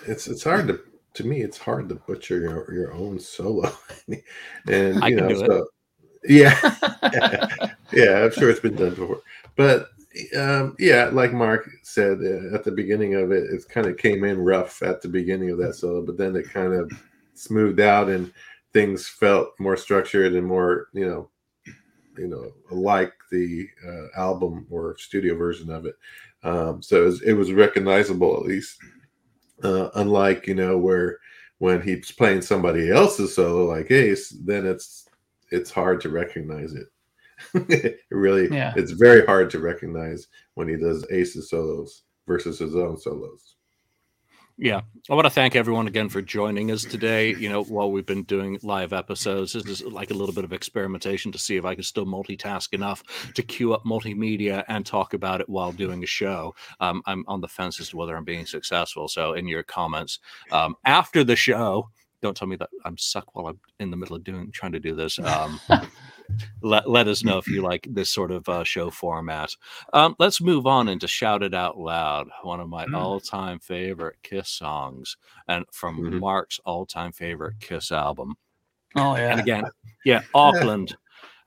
It's 0.06 0.26
it's 0.26 0.44
hard 0.44 0.68
to 0.68 0.80
to 1.14 1.24
me. 1.24 1.42
It's 1.42 1.58
hard 1.58 1.88
to 1.88 1.94
butcher 1.94 2.40
your 2.40 2.72
your 2.72 2.92
own 2.94 3.18
solo, 3.20 3.72
and 4.68 5.04
I 5.04 5.08
you 5.08 5.16
can 5.16 5.28
know, 5.28 5.28
do 5.28 5.42
it. 5.42 5.46
so 5.46 5.66
yeah, 6.24 6.58
yeah, 7.92 8.24
I'm 8.24 8.32
sure 8.32 8.50
it's 8.50 8.60
been 8.60 8.76
done 8.76 8.94
before. 8.94 9.20
But 9.56 9.90
um, 10.36 10.74
yeah, 10.78 11.10
like 11.12 11.32
Mark 11.32 11.68
said 11.82 12.18
uh, 12.20 12.54
at 12.54 12.64
the 12.64 12.72
beginning 12.72 13.14
of 13.14 13.30
it, 13.32 13.44
it 13.50 13.68
kind 13.68 13.86
of 13.86 13.96
came 13.96 14.24
in 14.24 14.38
rough 14.38 14.82
at 14.82 15.02
the 15.02 15.08
beginning 15.08 15.50
of 15.50 15.58
that 15.58 15.74
solo, 15.74 16.02
but 16.02 16.16
then 16.16 16.34
it 16.36 16.50
kind 16.50 16.72
of 16.72 16.90
smoothed 17.34 17.80
out, 17.80 18.08
and 18.08 18.32
things 18.74 19.06
felt 19.06 19.48
more 19.58 19.76
structured 19.76 20.34
and 20.34 20.46
more 20.46 20.88
you 20.92 21.06
know 21.06 21.30
you 22.18 22.26
know 22.26 22.52
like 22.70 23.12
the 23.30 23.66
uh, 23.86 24.20
album 24.20 24.66
or 24.70 24.96
studio 24.98 25.36
version 25.36 25.70
of 25.70 25.86
it. 25.86 25.94
Um, 26.42 26.82
so 26.82 27.02
it 27.02 27.06
was, 27.06 27.22
it 27.22 27.32
was, 27.32 27.52
recognizable 27.52 28.36
at 28.36 28.42
least. 28.42 28.78
Uh, 29.62 29.88
unlike 29.94 30.46
you 30.46 30.54
know 30.54 30.76
where 30.76 31.18
when 31.58 31.80
he's 31.80 32.10
playing 32.12 32.42
somebody 32.42 32.90
else's 32.90 33.34
solo 33.34 33.64
like 33.64 33.90
ace 33.90 34.30
then 34.44 34.66
it's 34.66 35.08
it's 35.50 35.70
hard 35.70 36.00
to 36.02 36.08
recognize 36.10 36.74
it. 36.74 36.86
It 37.68 38.00
really 38.10 38.48
yeah. 38.54 38.72
it's 38.76 38.92
very 38.92 39.24
hard 39.24 39.50
to 39.50 39.60
recognize 39.60 40.28
when 40.54 40.68
he 40.68 40.76
does 40.76 41.06
ace's 41.10 41.50
solos 41.50 42.02
versus 42.26 42.58
his 42.58 42.74
own 42.74 42.98
solos 42.98 43.53
yeah, 44.56 44.82
I 45.10 45.14
want 45.14 45.24
to 45.24 45.30
thank 45.30 45.56
everyone 45.56 45.88
again 45.88 46.08
for 46.08 46.22
joining 46.22 46.70
us 46.70 46.84
today. 46.84 47.34
You 47.34 47.48
know, 47.48 47.64
while 47.64 47.90
we've 47.90 48.06
been 48.06 48.22
doing 48.22 48.58
live 48.62 48.92
episodes, 48.92 49.52
this 49.52 49.66
is 49.66 49.82
like 49.82 50.12
a 50.12 50.14
little 50.14 50.34
bit 50.34 50.44
of 50.44 50.52
experimentation 50.52 51.32
to 51.32 51.38
see 51.38 51.56
if 51.56 51.64
I 51.64 51.74
can 51.74 51.82
still 51.82 52.06
multitask 52.06 52.72
enough 52.72 53.02
to 53.34 53.42
queue 53.42 53.74
up 53.74 53.84
multimedia 53.84 54.62
and 54.68 54.86
talk 54.86 55.12
about 55.12 55.40
it 55.40 55.48
while 55.48 55.72
doing 55.72 56.04
a 56.04 56.06
show. 56.06 56.54
Um, 56.78 57.02
I'm 57.06 57.24
on 57.26 57.40
the 57.40 57.48
fence 57.48 57.80
as 57.80 57.88
to 57.88 57.96
whether 57.96 58.16
I'm 58.16 58.24
being 58.24 58.46
successful. 58.46 59.08
So, 59.08 59.32
in 59.32 59.48
your 59.48 59.64
comments 59.64 60.20
um, 60.52 60.76
after 60.84 61.24
the 61.24 61.36
show, 61.36 61.88
don't 62.22 62.36
tell 62.36 62.48
me 62.48 62.56
that 62.56 62.70
I'm 62.84 62.96
suck 62.96 63.34
while 63.34 63.48
I'm 63.48 63.60
in 63.80 63.90
the 63.90 63.96
middle 63.96 64.14
of 64.14 64.22
doing 64.22 64.52
trying 64.52 64.72
to 64.72 64.80
do 64.80 64.94
this. 64.94 65.18
Um, 65.18 65.60
let, 66.62 66.88
let 66.88 67.08
us 67.08 67.24
know 67.24 67.38
if 67.38 67.46
you 67.46 67.62
like 67.62 67.86
this 67.90 68.10
sort 68.10 68.30
of 68.30 68.48
uh, 68.48 68.64
show 68.64 68.90
format. 68.90 69.54
Um, 69.92 70.16
let's 70.18 70.40
move 70.40 70.66
on 70.66 70.88
into 70.88 71.06
Shout 71.06 71.42
It 71.42 71.54
Out 71.54 71.78
Loud, 71.78 72.28
one 72.42 72.60
of 72.60 72.68
my 72.68 72.86
mm. 72.86 72.96
all 72.96 73.20
time 73.20 73.58
favorite 73.58 74.16
Kiss 74.22 74.48
songs, 74.48 75.16
and 75.48 75.64
from 75.72 75.98
mm-hmm. 75.98 76.18
Mark's 76.18 76.60
all 76.64 76.86
time 76.86 77.12
favorite 77.12 77.60
Kiss 77.60 77.92
album. 77.92 78.36
Oh, 78.96 79.16
yeah. 79.16 79.32
And 79.32 79.40
again, 79.40 79.64
yeah, 80.04 80.22
Auckland. 80.34 80.96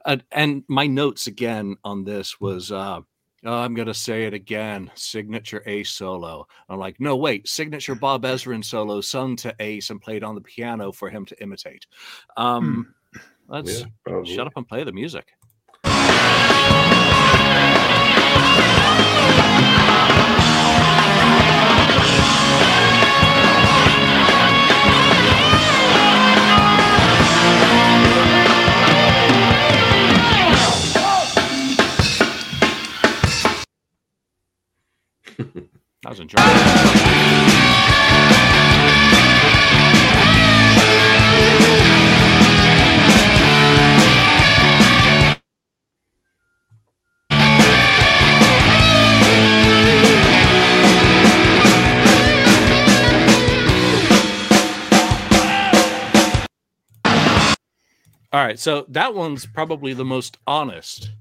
uh, 0.05 0.17
and 0.31 0.63
my 0.67 0.87
notes 0.87 1.27
again 1.27 1.77
on 1.83 2.03
this 2.03 2.39
was. 2.39 2.71
Uh, 2.71 3.01
Oh, 3.45 3.53
I'm 3.53 3.75
going 3.75 3.87
to 3.87 3.93
say 3.93 4.25
it 4.25 4.33
again. 4.33 4.89
Signature 4.95 5.61
Ace 5.67 5.91
solo. 5.91 6.47
I'm 6.67 6.79
like, 6.79 6.99
no, 6.99 7.15
wait. 7.15 7.47
Signature 7.47 7.93
Bob 7.93 8.23
Ezrin 8.23 8.65
solo 8.65 8.99
sung 8.99 9.35
to 9.37 9.55
Ace 9.59 9.91
and 9.91 10.01
played 10.01 10.23
on 10.23 10.33
the 10.33 10.41
piano 10.41 10.91
for 10.91 11.09
him 11.09 11.23
to 11.27 11.41
imitate. 11.41 11.85
Um, 12.35 12.93
Let's 13.49 13.85
yeah, 14.05 14.23
shut 14.25 14.47
up 14.47 14.53
and 14.57 14.67
play 14.67 14.83
the 14.83 14.91
music. 14.91 15.25
So 58.67 58.85
that 58.89 59.15
one's 59.15 59.45
probably 59.45 59.93
the 59.93 60.03
most 60.03 60.39
honest 60.45 61.11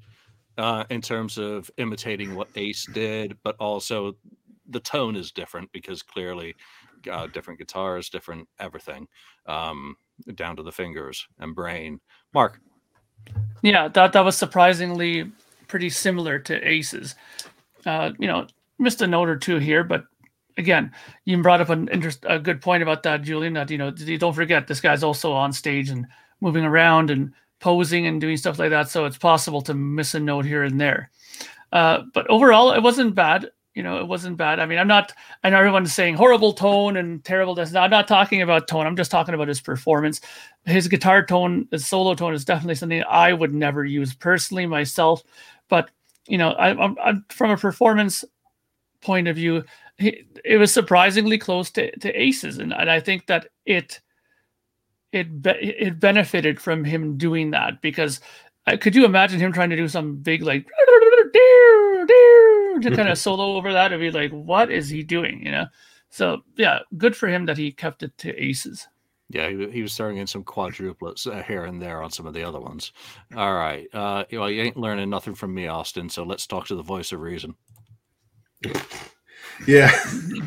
uh, 0.59 0.82
in 0.90 1.01
terms 1.01 1.38
of 1.38 1.70
imitating 1.76 2.34
what 2.34 2.49
Ace 2.57 2.86
did, 2.92 3.36
but 3.44 3.55
also 3.61 4.16
the 4.68 4.80
tone 4.80 5.14
is 5.14 5.30
different 5.30 5.70
because 5.70 6.03
clearly 6.03 6.57
uh, 7.09 7.28
different 7.28 7.61
guitars, 7.61 8.09
different 8.09 8.49
everything, 8.59 9.07
um, 9.47 9.94
down 10.34 10.57
to 10.57 10.64
the 10.64 10.72
fingers 10.72 11.24
and 11.38 11.55
brain. 11.55 12.01
Mark, 12.34 12.61
yeah, 13.62 13.86
that 13.86 14.12
that 14.12 14.24
was 14.24 14.36
surprisingly 14.36 15.30
pretty 15.68 15.88
similar 15.88 16.40
to 16.40 16.68
Ace's. 16.68 17.14
Uh, 17.84 18.11
you 18.18 18.26
know, 18.26 18.49
missed 18.80 19.03
a 19.03 19.07
note 19.07 19.28
or 19.28 19.36
two 19.36 19.59
here, 19.59 19.84
but 19.84 20.07
again, 20.57 20.90
you 21.26 21.40
brought 21.40 21.61
up 21.61 21.70
an 21.70 21.86
interest, 21.92 22.24
a 22.28 22.40
good 22.40 22.61
point 22.61 22.82
about 22.82 23.05
that, 23.05 23.22
Julian. 23.22 23.53
That 23.53 23.70
you 23.70 23.78
know, 23.78 23.92
don't 23.92 24.34
forget 24.34 24.66
this 24.66 24.80
guy's 24.80 25.05
also 25.05 25.32
on 25.32 25.53
stage 25.53 25.90
and 25.90 26.09
moving 26.41 26.64
around 26.64 27.11
and 27.11 27.32
posing 27.61 28.07
and 28.07 28.20
doing 28.20 28.37
stuff 28.37 28.59
like 28.59 28.70
that. 28.70 28.89
So 28.89 29.05
it's 29.05 29.18
possible 29.18 29.62
to 29.62 29.74
miss 29.74 30.14
a 30.14 30.20
note 30.20 30.45
here 30.45 30.62
and 30.62 30.80
there. 30.80 31.11
Uh, 31.72 32.03
but 32.14 32.28
overall, 32.28 32.72
it 32.72 32.82
wasn't 32.82 33.14
bad. 33.14 33.51
You 33.74 33.82
know, 33.82 33.99
it 33.99 34.07
wasn't 34.07 34.39
bad. 34.39 34.59
I 34.59 34.64
mean, 34.64 34.78
I'm 34.78 34.89
not. 34.89 35.12
I 35.45 35.51
know 35.51 35.59
everyone's 35.59 35.93
saying 35.93 36.14
horrible 36.14 36.55
tone 36.55 36.97
and 36.97 37.22
terrible. 37.22 37.55
This. 37.55 37.74
I'm 37.74 37.91
not 37.91 38.09
talking 38.09 38.41
about 38.41 38.68
tone. 38.68 38.87
I'm 38.87 38.97
just 38.97 39.11
talking 39.11 39.34
about 39.34 39.49
his 39.49 39.61
performance. 39.61 40.22
His 40.64 40.89
guitar 40.89 41.24
tone, 41.24 41.68
his 41.70 41.87
solo 41.87 42.14
tone, 42.14 42.32
is 42.32 42.47
definitely 42.47 42.76
something 42.76 43.03
I 43.07 43.34
would 43.34 43.53
never 43.53 43.84
use 43.84 44.14
personally 44.14 44.64
myself. 44.64 45.22
But 45.68 45.91
you 46.26 46.39
know, 46.39 46.53
I, 46.53 46.70
I'm, 46.70 46.97
I'm 47.05 47.24
from 47.28 47.51
a 47.51 47.57
performance 47.57 48.24
point 49.03 49.28
of 49.28 49.37
view, 49.37 49.64
it 49.99 50.59
was 50.59 50.72
surprisingly 50.72 51.39
close 51.39 51.70
to, 51.70 51.97
to 51.99 52.12
aces, 52.12 52.59
and, 52.59 52.72
and 52.72 52.91
I 52.91 53.01
think 53.01 53.26
that 53.26 53.49
it 53.64 54.01
it 55.16 55.42
be- 55.42 55.50
it 55.50 55.98
benefited 55.98 56.60
from 56.60 56.84
him 56.84 57.16
doing 57.16 57.50
that 57.50 57.80
because 57.80 58.20
uh, 58.66 58.76
could 58.76 58.94
you 58.94 59.04
imagine 59.04 59.40
him 59.40 59.52
trying 59.52 59.70
to 59.70 59.76
do 59.76 59.88
some 59.88 60.16
big 60.16 60.42
like 60.42 60.66
to 62.82 62.92
kind 62.94 63.08
of 63.08 63.18
solo 63.26 63.56
over 63.56 63.72
that 63.72 63.92
and 63.92 64.00
be 64.00 64.10
like 64.10 64.30
what 64.30 64.70
is 64.70 64.88
he 64.88 65.02
doing 65.02 65.44
you 65.44 65.50
know 65.50 65.66
so 66.10 66.42
yeah 66.56 66.80
good 66.96 67.16
for 67.16 67.28
him 67.28 67.46
that 67.46 67.56
he 67.56 67.72
kept 67.72 68.02
it 68.02 68.16
to 68.18 68.34
aces 68.42 68.86
yeah, 69.28 69.48
he, 69.48 69.70
he 69.70 69.82
was 69.82 69.96
throwing 69.96 70.18
in 70.18 70.26
some 70.28 70.44
quadruplets 70.44 71.26
uh, 71.26 71.42
here 71.42 71.64
and 71.64 71.82
there 71.82 72.00
on 72.00 72.12
some 72.12 72.26
of 72.26 72.34
the 72.34 72.44
other 72.44 72.60
ones. 72.60 72.92
All 73.36 73.54
right. 73.54 73.88
Uh, 73.92 74.24
well, 74.30 74.48
you 74.48 74.62
ain't 74.62 74.76
learning 74.76 75.10
nothing 75.10 75.34
from 75.34 75.52
me, 75.52 75.66
Austin. 75.66 76.08
So 76.08 76.22
let's 76.22 76.46
talk 76.46 76.68
to 76.68 76.76
the 76.76 76.82
voice 76.82 77.10
of 77.10 77.20
reason. 77.20 77.56
Yeah, 79.66 79.90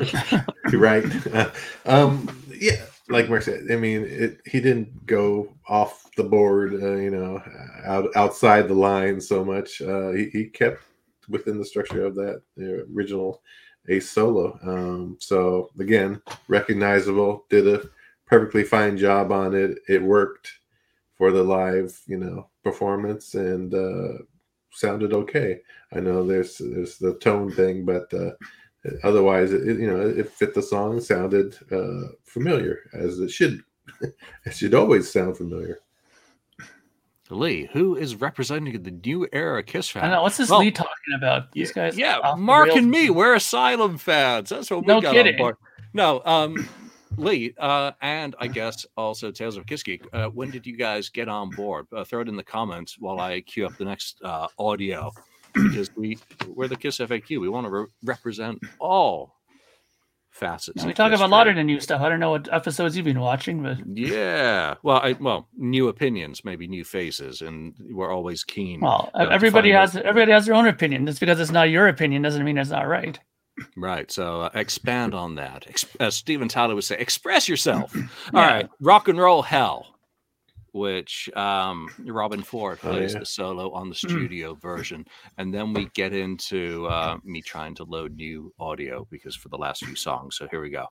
you're 0.71 0.81
right. 0.81 1.03
Uh, 1.27 1.49
um, 1.85 2.43
yeah, 2.57 2.85
like 3.09 3.29
Mark 3.29 3.43
said, 3.43 3.65
I 3.71 3.75
mean, 3.75 4.05
it, 4.05 4.39
he 4.45 4.61
didn't 4.61 5.05
go 5.05 5.53
off 5.67 6.09
the 6.15 6.23
board, 6.23 6.73
uh, 6.75 6.95
you 6.95 7.09
know, 7.09 7.41
out 7.85 8.09
outside 8.15 8.67
the 8.67 8.73
line 8.73 9.19
so 9.19 9.43
much. 9.43 9.81
Uh, 9.81 10.11
he, 10.11 10.29
he 10.29 10.45
kept 10.45 10.83
within 11.27 11.57
the 11.57 11.65
structure 11.65 12.05
of 12.05 12.15
that 12.15 12.41
original 12.93 13.41
Ace 13.87 14.09
solo. 14.09 14.59
Um, 14.63 15.17
so 15.19 15.69
again, 15.79 16.21
recognizable. 16.47 17.45
Did 17.49 17.67
a 17.67 17.89
perfectly 18.25 18.63
fine 18.63 18.97
job 18.97 19.31
on 19.31 19.55
it. 19.55 19.79
It 19.87 20.01
worked 20.01 20.51
for 21.15 21.31
the 21.31 21.43
live, 21.43 21.99
you 22.05 22.17
know, 22.17 22.49
performance 22.63 23.33
and 23.33 23.73
uh, 23.73 24.19
sounded 24.71 25.13
okay. 25.13 25.59
I 25.93 25.99
know 25.99 26.25
there's 26.25 26.57
there's 26.59 26.97
the 26.97 27.15
tone 27.15 27.51
thing, 27.51 27.85
but 27.85 28.13
uh, 28.13 28.31
Otherwise, 29.03 29.51
it, 29.51 29.79
you 29.79 29.87
know, 29.87 29.99
it 29.99 30.29
fit 30.29 30.53
the 30.53 30.61
song, 30.61 31.01
sounded 31.01 31.55
uh, 31.71 32.13
familiar 32.23 32.79
as 32.93 33.19
it 33.19 33.29
should. 33.29 33.61
it 34.01 34.53
should 34.53 34.73
always 34.73 35.11
sound 35.11 35.37
familiar. 35.37 35.79
Lee, 37.31 37.69
who 37.73 37.95
is 37.95 38.15
representing 38.15 38.81
the 38.81 38.91
new 38.91 39.27
era 39.31 39.61
Kiss 39.61 39.89
fan? 39.89 40.05
I 40.05 40.09
know 40.09 40.23
what's 40.23 40.37
this 40.37 40.49
well, 40.49 40.59
Lee 40.59 40.71
talking 40.71 41.13
about? 41.15 41.51
These 41.51 41.71
guys, 41.71 41.97
yeah, 41.97 42.35
Mark 42.37 42.69
and 42.69 42.89
me, 42.89 43.11
we're 43.11 43.35
Asylum 43.35 43.97
fans. 43.97 44.49
That's 44.49 44.71
what 44.71 44.81
we 44.81 44.87
no 44.87 44.99
got 44.99 45.13
kidding. 45.13 45.35
on 45.35 45.37
board. 45.37 45.55
No, 45.93 46.21
um, 46.25 46.67
Lee, 47.17 47.53
uh, 47.59 47.91
and 48.01 48.35
I 48.39 48.47
guess 48.47 48.85
also 48.97 49.29
Tales 49.29 49.57
of 49.57 49.67
Kiss 49.67 49.83
Geek. 49.83 50.07
Uh, 50.11 50.27
when 50.29 50.49
did 50.49 50.65
you 50.65 50.75
guys 50.75 51.09
get 51.09 51.27
on 51.27 51.51
board? 51.51 51.85
Uh, 51.95 52.03
throw 52.03 52.21
it 52.21 52.29
in 52.29 52.35
the 52.35 52.43
comments 52.43 52.97
while 52.99 53.19
I 53.19 53.41
queue 53.41 53.65
up 53.67 53.77
the 53.77 53.85
next 53.85 54.19
uh, 54.23 54.47
audio 54.57 55.11
because 55.53 55.89
we 55.95 56.17
we're 56.47 56.67
the 56.67 56.75
Kiss 56.75 56.99
FAQ. 56.99 57.39
We 57.39 57.49
want 57.49 57.65
to 57.65 57.71
re- 57.71 57.85
represent 58.03 58.59
all 58.79 59.35
facets. 60.31 60.85
we 60.85 60.93
talk 60.93 61.11
about 61.11 61.27
a 61.27 61.31
lot 61.31 61.47
of 61.47 61.55
the 61.55 61.63
new 61.63 61.79
stuff. 61.79 62.01
I 62.01 62.09
don't 62.09 62.19
know 62.19 62.31
what 62.31 62.51
episodes 62.53 62.95
you've 62.95 63.05
been 63.05 63.19
watching, 63.19 63.61
but 63.61 63.77
yeah, 63.93 64.75
well, 64.83 64.97
I, 64.97 65.13
well, 65.13 65.47
new 65.57 65.87
opinions, 65.87 66.45
maybe 66.45 66.67
new 66.67 66.83
faces, 66.83 67.41
and 67.41 67.73
we're 67.91 68.11
always 68.11 68.43
keen. 68.43 68.81
Well, 68.81 69.11
everybody 69.15 69.71
has 69.71 69.95
everybody 69.95 70.31
has 70.31 70.45
their 70.45 70.55
own 70.55 70.67
opinion. 70.67 71.05
Just 71.05 71.19
because 71.19 71.39
it's 71.39 71.51
not 71.51 71.69
your 71.69 71.87
opinion 71.87 72.21
doesn't 72.21 72.43
mean 72.43 72.57
it's 72.57 72.69
not 72.69 72.87
right. 72.87 73.19
Right. 73.75 74.09
So 74.09 74.43
uh, 74.43 74.49
expand 74.53 75.13
on 75.13 75.35
that. 75.35 75.65
Ex- 75.67 75.85
as 75.99 76.15
Steven 76.15 76.47
Tyler 76.47 76.75
would 76.75 76.83
say, 76.85 76.97
express 76.97 77.49
yourself. 77.49 77.93
All 78.33 78.41
yeah. 78.41 78.47
right, 78.47 78.69
Rock 78.79 79.07
and 79.07 79.19
roll 79.19 79.41
hell 79.41 79.98
which 80.73 81.29
um, 81.35 81.89
Robben 82.01 82.43
Ford 82.43 82.79
oh, 82.83 82.89
plays 82.89 83.13
oh, 83.13 83.17
yeah. 83.17 83.19
the 83.19 83.25
solo 83.25 83.71
on 83.71 83.89
the 83.89 83.95
hmm. 83.95 84.07
studio 84.07 84.55
version. 84.55 85.05
And 85.37 85.53
then 85.53 85.73
we 85.73 85.89
get 85.93 86.13
into 86.13 86.87
uh, 86.87 87.17
me 87.23 87.41
trying 87.41 87.75
to 87.75 87.83
load 87.83 88.15
new 88.15 88.53
audio 88.59 89.07
because 89.09 89.35
for 89.35 89.49
the 89.49 89.57
last 89.57 89.85
few 89.85 89.95
songs. 89.95 90.37
So 90.37 90.47
here 90.49 90.61
we 90.61 90.69
go. 90.69 90.85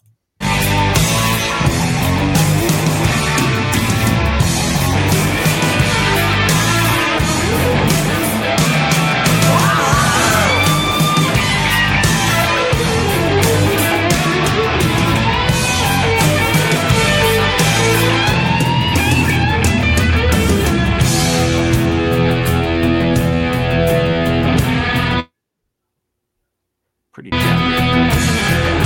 Pretty 27.18 27.30
jazzy. 27.30 28.68
All 28.70 28.77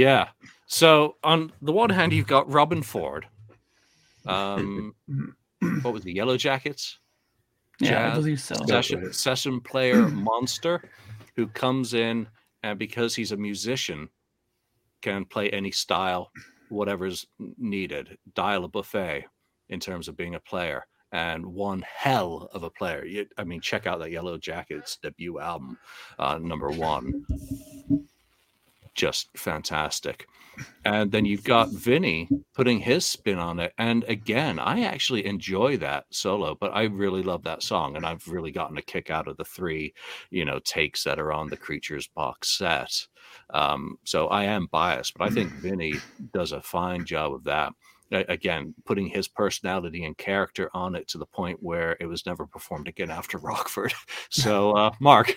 yeah. 0.00 0.28
So 0.66 1.16
on 1.24 1.52
the 1.62 1.72
one 1.72 1.90
hand, 1.90 2.12
you've 2.12 2.26
got 2.26 2.48
Robben 2.48 2.84
Ford. 2.92 3.26
Um, 4.26 4.94
what 5.82 5.92
was 5.92 6.02
the 6.04 6.12
Yellow 6.12 6.36
Jackets? 6.36 6.98
Yeah, 7.80 8.12
I 8.12 8.14
believe 8.14 8.40
so. 8.40 8.54
Session, 8.66 9.12
session 9.12 9.60
player 9.60 10.08
monster 10.30 10.82
who 11.36 11.46
comes 11.48 11.94
in 11.94 12.28
and 12.62 12.78
because 12.78 13.14
he's 13.14 13.32
a 13.32 13.36
musician 13.36 14.08
can 15.02 15.24
play 15.24 15.48
any 15.50 15.70
style 15.70 16.30
whatever's 16.68 17.26
needed 17.58 18.18
dial 18.34 18.64
a 18.64 18.68
buffet 18.68 19.24
in 19.70 19.80
terms 19.80 20.08
of 20.08 20.16
being 20.16 20.34
a 20.34 20.40
player 20.40 20.84
and 21.12 21.44
one 21.46 21.82
hell 21.88 22.48
of 22.52 22.62
a 22.64 22.70
player 22.70 23.04
You- 23.06 23.26
i 23.38 23.44
mean 23.44 23.60
check 23.62 23.86
out 23.86 23.98
that 24.00 24.10
yellow 24.10 24.36
jackets 24.36 24.98
debut 25.02 25.40
album 25.40 25.78
uh, 26.18 26.38
number 26.38 26.68
one 26.70 27.24
just 28.94 29.28
fantastic 29.36 30.26
and 30.84 31.10
then 31.12 31.24
you've 31.24 31.44
got 31.44 31.70
Vinny 31.70 32.28
putting 32.54 32.80
his 32.80 33.04
spin 33.04 33.38
on 33.38 33.60
it. 33.60 33.72
And 33.78 34.04
again, 34.04 34.58
I 34.58 34.82
actually 34.82 35.26
enjoy 35.26 35.76
that 35.78 36.04
solo, 36.10 36.54
but 36.54 36.74
I 36.74 36.84
really 36.84 37.22
love 37.22 37.44
that 37.44 37.62
song. 37.62 37.96
And 37.96 38.04
I've 38.04 38.26
really 38.28 38.50
gotten 38.50 38.78
a 38.78 38.82
kick 38.82 39.10
out 39.10 39.28
of 39.28 39.36
the 39.36 39.44
three, 39.44 39.94
you 40.30 40.44
know, 40.44 40.58
takes 40.60 41.04
that 41.04 41.18
are 41.18 41.32
on 41.32 41.48
the 41.48 41.56
Creatures 41.56 42.08
box 42.08 42.56
set. 42.56 43.06
Um, 43.50 43.96
so 44.04 44.28
I 44.28 44.44
am 44.44 44.68
biased, 44.70 45.16
but 45.16 45.30
I 45.30 45.30
think 45.30 45.50
Vinny 45.52 45.94
does 46.32 46.52
a 46.52 46.62
fine 46.62 47.04
job 47.04 47.34
of 47.34 47.44
that. 47.44 47.72
Again, 48.12 48.74
putting 48.86 49.06
his 49.06 49.28
personality 49.28 50.04
and 50.04 50.18
character 50.18 50.68
on 50.74 50.96
it 50.96 51.06
to 51.08 51.18
the 51.18 51.26
point 51.26 51.62
where 51.62 51.96
it 52.00 52.06
was 52.06 52.26
never 52.26 52.44
performed 52.44 52.88
again 52.88 53.10
after 53.10 53.38
Rockford. 53.42 53.94
So, 54.30 54.72
uh, 54.72 54.90
Mark, 54.98 55.36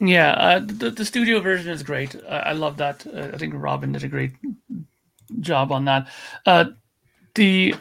Yeah, 0.00 0.32
uh, 0.32 0.60
the 0.60 0.90
the 0.90 1.04
studio 1.04 1.40
version 1.40 1.72
is 1.72 1.82
great. 1.82 2.14
I, 2.28 2.38
I 2.38 2.52
love 2.52 2.76
that. 2.76 3.06
Uh, 3.06 3.30
I 3.34 3.38
think 3.38 3.54
Robben 3.54 3.92
did 3.92 4.04
a 4.04 4.08
great 4.08 4.32
job 5.40 5.72
on 5.72 5.84
that. 5.86 6.08
Uh, 6.46 6.66
the 7.34 7.74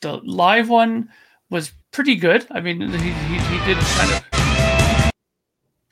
the 0.00 0.16
live 0.24 0.68
one 0.68 1.08
was 1.50 1.72
pretty 1.92 2.16
good. 2.16 2.46
I 2.50 2.60
mean, 2.60 2.80
he 2.80 3.10
he, 3.10 3.38
he 3.38 3.66
did 3.66 3.78
kind 3.78 4.12
of 4.12 5.12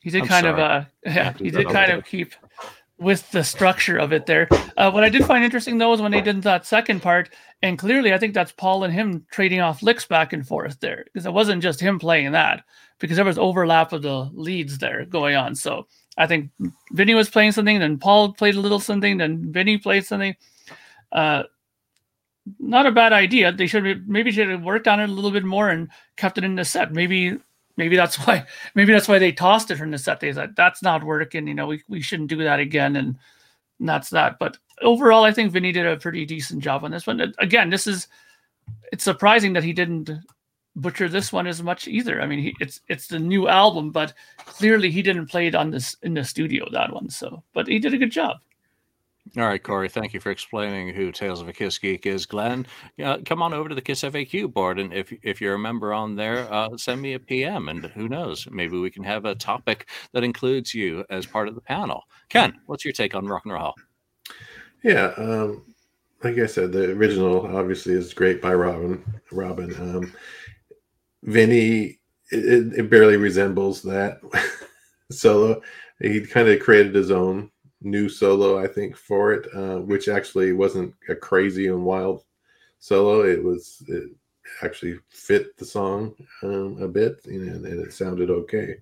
he 0.00 0.10
did 0.10 0.22
I'm 0.22 0.28
kind 0.28 0.46
of 0.46 0.58
uh 0.58 0.84
yeah 1.04 1.32
he 1.34 1.50
did 1.50 1.68
kind 1.68 1.92
of 1.92 2.04
keep 2.04 2.34
with 3.00 3.30
the 3.30 3.42
structure 3.42 3.96
of 3.96 4.12
it 4.12 4.26
there. 4.26 4.46
Uh, 4.76 4.90
what 4.90 5.02
I 5.02 5.08
did 5.08 5.24
find 5.24 5.42
interesting 5.42 5.78
though 5.78 5.92
is 5.92 6.02
when 6.02 6.12
they 6.12 6.20
did 6.20 6.42
that 6.42 6.66
second 6.66 7.00
part, 7.00 7.30
and 7.62 7.78
clearly 7.78 8.12
I 8.12 8.18
think 8.18 8.34
that's 8.34 8.52
Paul 8.52 8.84
and 8.84 8.92
him 8.92 9.26
trading 9.30 9.60
off 9.60 9.82
licks 9.82 10.04
back 10.04 10.32
and 10.32 10.46
forth 10.46 10.78
there 10.80 11.04
because 11.04 11.26
it 11.26 11.32
wasn't 11.32 11.62
just 11.62 11.80
him 11.80 11.98
playing 11.98 12.32
that 12.32 12.62
because 12.98 13.16
there 13.16 13.24
was 13.24 13.38
overlap 13.38 13.92
of 13.92 14.02
the 14.02 14.30
leads 14.32 14.78
there 14.78 15.06
going 15.06 15.34
on. 15.34 15.54
So 15.54 15.86
I 16.18 16.26
think 16.26 16.50
Vinny 16.92 17.14
was 17.14 17.30
playing 17.30 17.52
something, 17.52 17.78
then 17.78 17.98
Paul 17.98 18.34
played 18.34 18.54
a 18.54 18.60
little 18.60 18.80
something, 18.80 19.16
then 19.16 19.50
Vinny 19.50 19.78
played 19.78 20.04
something. 20.04 20.36
Uh, 21.10 21.44
not 22.58 22.86
a 22.86 22.92
bad 22.92 23.12
idea. 23.12 23.52
They 23.52 23.66
should 23.66 24.08
maybe 24.08 24.30
should 24.30 24.48
have 24.48 24.62
worked 24.62 24.88
on 24.88 25.00
it 25.00 25.08
a 25.08 25.12
little 25.12 25.30
bit 25.30 25.44
more 25.44 25.70
and 25.70 25.88
kept 26.16 26.36
it 26.36 26.44
in 26.44 26.54
the 26.54 26.64
set. 26.64 26.92
Maybe 26.92 27.38
maybe 27.80 27.96
that's 27.96 28.16
why 28.26 28.44
maybe 28.74 28.92
that's 28.92 29.08
why 29.08 29.18
they 29.18 29.32
tossed 29.32 29.70
it 29.70 29.78
from 29.78 29.90
the 29.90 29.98
set. 29.98 30.20
They 30.20 30.32
said 30.32 30.54
that's 30.54 30.82
not 30.82 31.02
working. 31.02 31.48
You 31.48 31.54
know, 31.54 31.66
we, 31.66 31.82
we 31.88 32.02
shouldn't 32.02 32.28
do 32.28 32.44
that 32.44 32.60
again, 32.60 32.94
and 32.94 33.18
that's 33.80 34.10
that. 34.10 34.38
But 34.38 34.58
overall, 34.82 35.24
I 35.24 35.32
think 35.32 35.50
Vinny 35.50 35.72
did 35.72 35.86
a 35.86 35.96
pretty 35.96 36.26
decent 36.26 36.62
job 36.62 36.84
on 36.84 36.90
this 36.90 37.06
one. 37.06 37.32
Again, 37.38 37.70
this 37.70 37.86
is 37.86 38.06
it's 38.92 39.02
surprising 39.02 39.54
that 39.54 39.64
he 39.64 39.72
didn't 39.72 40.10
butcher 40.76 41.08
this 41.08 41.32
one 41.32 41.46
as 41.46 41.62
much 41.62 41.88
either. 41.88 42.20
I 42.20 42.26
mean, 42.26 42.40
he, 42.40 42.54
it's 42.60 42.82
it's 42.88 43.08
the 43.08 43.18
new 43.18 43.48
album, 43.48 43.90
but 43.90 44.12
clearly 44.44 44.90
he 44.90 45.00
didn't 45.00 45.26
play 45.26 45.46
it 45.46 45.54
on 45.54 45.70
this 45.70 45.96
in 46.02 46.12
the 46.12 46.22
studio 46.22 46.68
that 46.72 46.92
one. 46.92 47.08
So, 47.08 47.42
but 47.54 47.66
he 47.66 47.78
did 47.78 47.94
a 47.94 47.98
good 47.98 48.12
job. 48.12 48.36
All 49.36 49.44
right, 49.44 49.62
Corey, 49.62 49.88
thank 49.88 50.12
you 50.12 50.18
for 50.18 50.30
explaining 50.30 50.92
who 50.92 51.12
Tales 51.12 51.40
of 51.40 51.46
a 51.48 51.52
Kiss 51.52 51.78
Geek 51.78 52.04
is. 52.06 52.26
Glenn, 52.26 52.66
uh, 53.04 53.18
come 53.24 53.42
on 53.42 53.54
over 53.54 53.68
to 53.68 53.74
the 53.76 53.80
Kiss 53.80 54.02
FAQ 54.02 54.52
board, 54.52 54.78
and 54.80 54.92
if 54.92 55.12
if 55.22 55.40
you're 55.40 55.54
a 55.54 55.58
member 55.58 55.92
on 55.92 56.16
there, 56.16 56.52
uh, 56.52 56.76
send 56.76 57.00
me 57.00 57.14
a 57.14 57.20
PM, 57.20 57.68
and 57.68 57.84
who 57.84 58.08
knows, 58.08 58.48
maybe 58.50 58.78
we 58.78 58.90
can 58.90 59.04
have 59.04 59.26
a 59.26 59.34
topic 59.36 59.88
that 60.12 60.24
includes 60.24 60.74
you 60.74 61.04
as 61.10 61.26
part 61.26 61.46
of 61.46 61.54
the 61.54 61.60
panel. 61.60 62.02
Ken, 62.28 62.58
what's 62.66 62.84
your 62.84 62.92
take 62.92 63.14
on 63.14 63.26
rock 63.26 63.42
and 63.44 63.54
roll? 63.54 63.74
Yeah, 64.82 65.12
um, 65.16 65.74
like 66.24 66.38
I 66.38 66.46
said, 66.46 66.72
the 66.72 66.90
original 66.92 67.46
obviously 67.56 67.94
is 67.94 68.12
great 68.14 68.42
by 68.42 68.52
Robben. 68.52 69.02
Robben, 69.30 69.78
um, 69.78 70.12
Vinny, 71.22 71.98
it- 72.32 72.78
it 72.78 72.90
barely 72.90 73.16
resembles 73.16 73.82
that 73.82 74.20
solo. 75.12 75.60
He 76.00 76.20
kind 76.26 76.48
of 76.48 76.58
created 76.60 76.94
his 76.94 77.10
own 77.10 77.50
new 77.82 78.08
solo, 78.08 78.58
I 78.62 78.66
think, 78.66 78.96
for 78.96 79.32
it, 79.32 79.46
uh, 79.54 79.80
which 79.80 80.08
actually 80.08 80.52
wasn't 80.52 80.94
a 81.08 81.14
crazy 81.14 81.68
and 81.68 81.84
wild 81.84 82.24
solo. 82.78 83.22
It 83.22 83.42
was 83.42 83.82
it 83.88 84.10
actually 84.62 84.98
fit 85.08 85.56
the 85.56 85.64
song 85.64 86.14
um, 86.42 86.78
a 86.82 86.88
bit, 86.88 87.20
you 87.24 87.44
know, 87.44 87.54
and, 87.54 87.66
and 87.66 87.86
it 87.86 87.92
sounded 87.92 88.30
okay. 88.30 88.76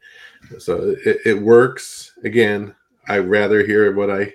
So 0.59 0.96
it, 1.05 1.18
it 1.24 1.42
works. 1.42 2.12
Again, 2.24 2.74
I 3.09 3.18
rather 3.18 3.64
hear 3.64 3.94
what 3.94 4.11
I 4.11 4.32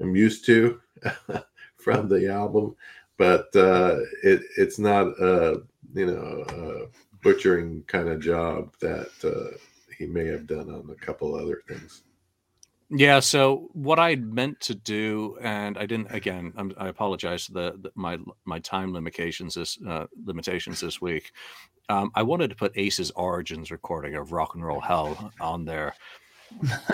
am 0.00 0.14
used 0.14 0.44
to 0.46 0.80
from 1.76 2.08
the 2.08 2.30
album, 2.30 2.76
but 3.16 3.54
uh, 3.56 3.98
it 4.22 4.42
it's 4.56 4.78
not 4.78 5.06
a 5.20 5.62
you 5.94 6.06
know 6.06 6.44
a 6.48 7.22
butchering 7.22 7.84
kind 7.86 8.08
of 8.08 8.20
job 8.20 8.74
that 8.80 9.10
uh, 9.24 9.56
he 9.98 10.06
may 10.06 10.26
have 10.26 10.46
done 10.46 10.70
on 10.70 10.90
a 10.90 11.04
couple 11.04 11.34
other 11.34 11.62
things. 11.68 12.02
Yeah, 12.94 13.20
so 13.20 13.70
what 13.72 13.98
I 13.98 14.16
meant 14.16 14.60
to 14.60 14.74
do, 14.74 15.38
and 15.40 15.78
I 15.78 15.86
didn't. 15.86 16.12
Again, 16.14 16.52
I'm, 16.56 16.74
I 16.76 16.88
apologize 16.88 17.46
for 17.46 17.52
the, 17.52 17.78
the 17.80 17.90
my 17.94 18.18
my 18.44 18.58
time 18.58 18.92
limitations 18.92 19.54
this 19.54 19.78
uh, 19.88 20.06
limitations 20.26 20.80
this 20.80 21.00
week. 21.00 21.32
Um, 21.88 22.10
I 22.14 22.22
wanted 22.22 22.50
to 22.50 22.56
put 22.56 22.76
Ace's 22.76 23.10
Origins 23.12 23.70
recording 23.70 24.14
of 24.16 24.32
Rock 24.32 24.54
and 24.54 24.64
Roll 24.64 24.80
Hell 24.80 25.32
on 25.40 25.64
there 25.64 25.94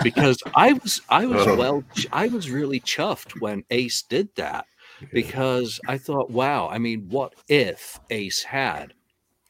because 0.03 0.41
I 0.55 0.73
was 0.73 1.01
I 1.09 1.25
was 1.25 1.45
Oh. 1.47 1.55
well 1.55 1.83
I 2.13 2.27
was 2.27 2.49
really 2.49 2.79
chuffed 2.79 3.39
when 3.41 3.63
Ace 3.69 4.01
did 4.03 4.29
that 4.35 4.65
because 5.11 5.79
I 5.87 5.97
thought, 5.97 6.29
wow, 6.29 6.69
I 6.69 6.77
mean, 6.77 7.07
what 7.09 7.33
if 7.49 7.99
Ace 8.09 8.43
had, 8.43 8.93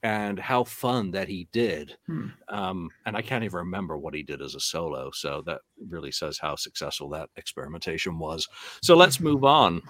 and 0.04 0.40
how 0.40 0.64
fun 0.64 1.12
that 1.12 1.28
he 1.28 1.48
did. 1.52 1.98
Hmm. 2.08 2.28
Um, 2.48 2.90
and 3.06 3.18
I 3.18 3.22
can't 3.22 3.44
even 3.44 3.58
remember 3.58 3.98
what 3.98 4.14
he 4.14 4.24
did 4.24 4.42
as 4.42 4.56
a 4.56 4.60
solo, 4.60 5.12
so 5.12 5.44
that 5.46 5.60
really 5.90 6.12
says 6.12 6.38
how 6.38 6.56
successful 6.56 7.10
that 7.10 7.30
experimentation 7.36 8.18
was. 8.18 8.48
So 8.82 8.96
let's 8.96 9.20
move 9.20 9.44
on. 9.44 9.82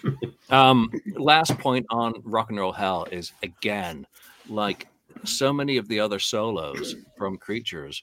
um, 0.50 0.90
last 1.16 1.56
point 1.58 1.86
on 1.90 2.14
Rock 2.24 2.50
and 2.50 2.58
Roll 2.58 2.72
Hell 2.72 3.06
is 3.10 3.32
again 3.42 4.06
like 4.48 4.88
so 5.24 5.52
many 5.52 5.76
of 5.76 5.86
the 5.88 6.00
other 6.00 6.18
solos 6.18 6.96
from 7.16 7.36
Creatures 7.36 8.02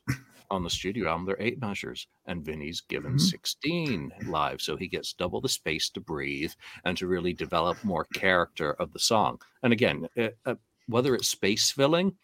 on 0.52 0.64
the 0.64 0.70
studio 0.70 1.10
album, 1.10 1.26
they're 1.26 1.42
eight 1.42 1.62
measures, 1.62 2.08
and 2.26 2.44
Vinny's 2.44 2.82
given 2.82 3.14
Mhm. 3.14 3.22
16 3.22 4.12
live. 4.26 4.62
So 4.62 4.76
he 4.76 4.88
gets 4.88 5.14
double 5.14 5.42
the 5.42 5.50
space 5.50 5.90
to 5.92 6.00
breathe 6.00 6.54
and 6.86 6.98
to 6.98 7.08
really 7.08 7.34
develop 7.34 7.84
more 7.84 8.06
character 8.06 8.74
of 8.74 8.92
the 8.92 9.00
song. 9.00 9.40
And 9.62 9.74
again, 9.74 10.08
uh, 10.18 10.30
uh, 10.46 10.56
whether 10.90 11.16
it's 11.16 11.28
space 11.28 11.72
filling 11.72 12.16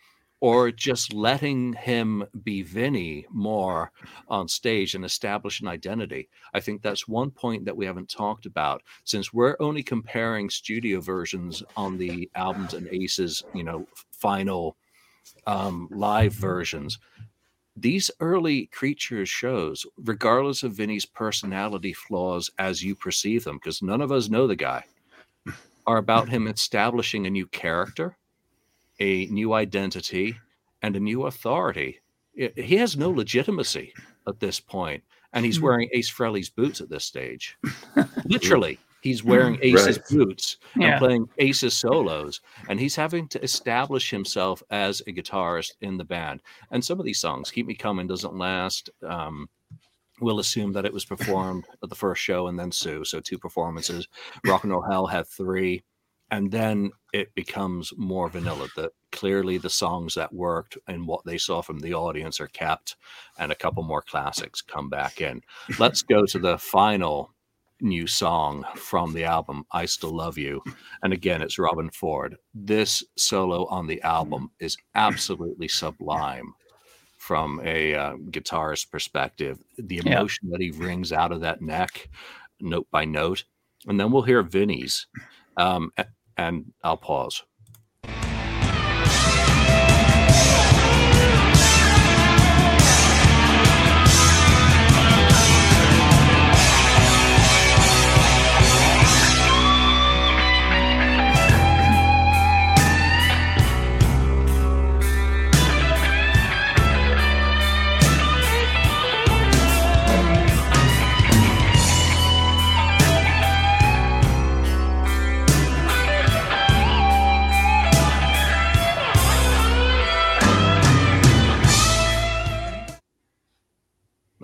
or 0.41 0.70
just 0.70 1.13
letting 1.13 1.74
him 1.74 2.24
be 2.43 2.61
Vinny 2.61 3.26
more 3.32 3.91
on 4.28 4.47
stage 4.47 4.93
and 4.93 5.05
establish 5.05 5.61
an 5.61 5.68
identity. 5.68 6.28
I 6.53 6.59
think 6.59 6.82
that's 6.82 7.07
one 7.07 7.32
point 7.32 7.66
that 7.66 7.76
we 7.76 7.86
haven't 7.86 8.09
talked 8.09 8.45
about 8.45 8.84
since 9.05 9.34
we're 9.34 9.55
only 9.59 9.82
comparing 9.82 10.49
studio 10.49 10.99
versions 10.99 11.63
on 11.78 11.97
the 11.97 12.30
albums 12.36 12.74
and 12.74 12.88
Ace's, 12.89 13.43
you 13.53 13.63
know, 13.63 13.88
final 14.11 14.76
um, 15.47 15.88
live 15.91 16.34
versions. 16.34 16.99
These 17.78 18.11
early 18.20 18.68
creatures 18.68 19.30
shows, 19.30 19.86
regardless 20.03 20.63
of 20.63 20.74
Vinny's 20.74 21.05
personality 21.05 21.93
flaws 21.93 22.49
as 22.59 22.84
you 22.84 22.95
perceive 22.95 23.43
them, 23.43 23.57
because 23.57 23.82
none 23.82 24.01
of 24.01 24.11
us 24.11 24.30
know 24.30 24.47
the 24.47 24.55
guy, 24.55 24.84
are 25.88 25.97
about 25.97 26.30
him 26.30 26.47
establishing 26.47 27.26
a 27.26 27.30
new 27.30 27.47
character, 27.47 28.18
a 29.00 29.26
new 29.28 29.54
identity, 29.54 30.38
and 30.82 30.96
a 30.96 31.00
new 31.00 31.26
authority. 31.26 32.00
I- 32.39 32.52
He 32.56 32.78
has 32.78 32.96
no 32.98 33.10
legitimacy 33.10 33.93
at 34.28 34.39
this 34.39 34.60
point, 34.60 35.04
and 35.34 35.46
he's 35.46 35.60
Mhm. 35.60 35.62
wearing 35.64 35.89
Ace 35.93 36.10
Frehley's 36.12 36.50
boots 36.50 36.82
at 36.82 36.89
this 36.89 37.06
stage. 37.06 37.58
Literally, 38.26 38.78
he's 39.02 39.24
wearing 39.24 39.58
Ace's 39.62 39.98
Right. 39.98 40.08
boots 40.10 40.58
and 40.74 40.84
Yeah. 40.84 41.00
playing 41.00 41.28
Ace's 41.38 41.76
solos, 41.76 42.41
and 42.70 42.80
he's 42.80 42.96
having 42.96 43.28
to 43.30 43.43
establish 43.43 44.10
himself 44.10 44.62
as 44.70 45.02
a 45.02 45.12
guitarist 45.14 45.74
in 45.82 45.98
the 45.98 46.04
band. 46.04 46.41
And 46.72 46.84
some 46.84 47.00
of 47.00 47.06
these 47.06 47.20
songs, 47.20 47.52
"Keep 47.52 47.68
Me 47.68 47.76
Coming" 47.76 48.08
doesn't 48.08 48.36
last. 48.38 48.89
Um, 49.04 49.50
we'll 50.22 50.39
assume 50.39 50.72
that 50.74 50.86
it 50.86 50.93
was 50.93 51.06
performed 51.06 51.66
at 51.84 51.89
the 51.89 51.96
first 51.96 52.22
show 52.22 52.48
and 52.48 52.58
then 52.58 52.72
Sue, 52.72 53.04
so 53.04 53.20
two 53.20 53.38
performances. 53.38 54.08
Rock 54.46 54.64
and 54.64 54.72
Roll 54.72 54.82
Hell 54.82 55.08
had 55.08 55.28
three, 55.28 55.84
and 56.36 56.51
then 56.51 56.91
it 57.13 57.33
becomes 57.33 57.93
more 57.97 58.29
vanilla. 58.29 58.67
That 58.75 58.91
clearly 59.11 59.57
the 59.57 59.69
songs 59.69 60.15
that 60.15 60.33
worked 60.33 60.77
and 60.88 61.07
what 61.07 61.23
they 61.25 61.38
saw 61.38 61.61
from 61.61 61.79
the 61.79 61.93
audience 61.93 62.41
are 62.41 62.47
kept, 62.47 62.97
and 63.39 63.51
a 63.51 63.55
couple 63.55 63.83
more 63.83 64.01
classics 64.01 64.61
come 64.61 64.89
back 64.89 65.21
in. 65.21 65.41
Let's 65.79 66.01
go 66.01 66.25
to 66.25 66.39
the 66.39 66.57
final 66.57 67.31
new 67.81 68.07
song 68.07 68.65
from 68.75 69.13
the 69.13 69.23
album, 69.23 69.63
I 69.71 69.86
Still 69.86 70.15
Love 70.15 70.38
You. 70.38 70.61
And 71.03 71.13
again, 71.13 71.41
it's 71.41 71.57
Robben 71.57 71.93
Ford. 71.93 72.38
This 72.53 73.03
solo 73.17 73.65
on 73.67 73.88
the 73.88 74.01
album 74.01 74.51
is 74.59 74.77
absolutely 74.93 75.67
sublime 75.69 76.53
from 77.17 77.61
a 77.63 77.95
uh, 77.95 78.15
guitarist 78.29 78.91
perspective. 78.91 79.57
The 79.77 80.01
Yeah. 80.03 80.19
emotion 80.19 80.49
that 80.51 80.61
he 80.61 80.71
wrings 80.71 81.11
out 81.11 81.31
of 81.31 81.41
that 81.41 81.61
neck, 81.61 82.09
note 82.59 82.88
by 82.91 83.05
note. 83.05 83.45
And 83.88 83.99
then 83.99 84.11
we'll 84.11 84.23
hear 84.23 84.41
Vinny's. 84.43 85.07
Um, 85.57 85.91
and 86.38 86.73
I'll 86.83 86.97
pause. 86.97 87.43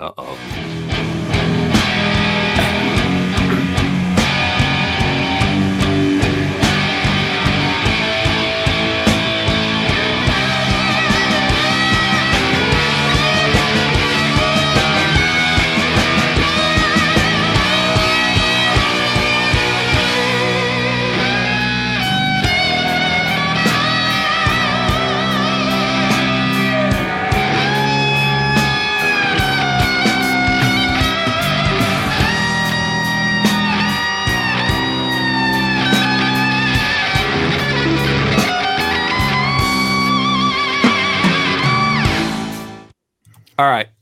Uh 0.02 0.12
oh. 0.18 1.31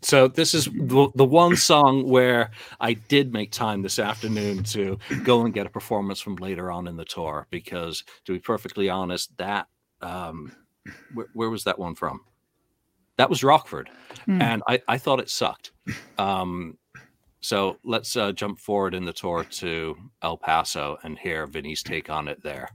So 0.10 0.28
this 0.28 0.56
is 0.56 0.66
the, 0.66 1.10
the 1.14 1.24
one 1.24 1.56
song 1.56 2.10
where 2.10 2.50
I 2.80 2.94
did 2.94 3.32
make 3.32 3.52
time 3.52 3.84
this 3.84 4.00
afternoon 4.00 4.64
to 4.64 4.98
go 5.24 5.46
and 5.46 5.54
get 5.54 5.68
a 5.68 5.70
performance 5.70 6.20
from 6.20 6.36
later 6.38 6.72
on 6.72 6.88
in 6.88 6.98
the 6.98 7.06
tour 7.06 7.46
because, 7.52 8.04
to 8.26 8.34
be 8.34 8.40
perfectly 8.40 8.90
honest, 8.90 9.38
that 9.38 9.68
um, 10.02 10.52
where, 11.14 11.28
where 11.34 11.50
was 11.52 11.64
that 11.66 11.78
one 11.78 11.94
from? 11.94 12.22
That 13.18 13.30
was 13.30 13.44
Rockford, 13.44 13.92
Hmm. 14.26 14.42
and 14.42 14.64
I, 14.68 14.82
I 14.88 14.98
thought 14.98 15.20
it 15.20 15.30
sucked. 15.30 15.74
Um, 16.18 16.80
so 17.42 17.78
let's 17.84 18.16
uh, 18.16 18.32
jump 18.32 18.58
forward 18.60 18.96
in 18.96 19.06
the 19.06 19.14
tour 19.14 19.44
to 19.44 19.96
El 20.24 20.38
Paso 20.38 20.98
and 21.04 21.20
hear 21.20 21.46
Vinny's 21.46 21.84
take 21.84 22.10
on 22.10 22.28
it 22.28 22.42
there. 22.42 22.70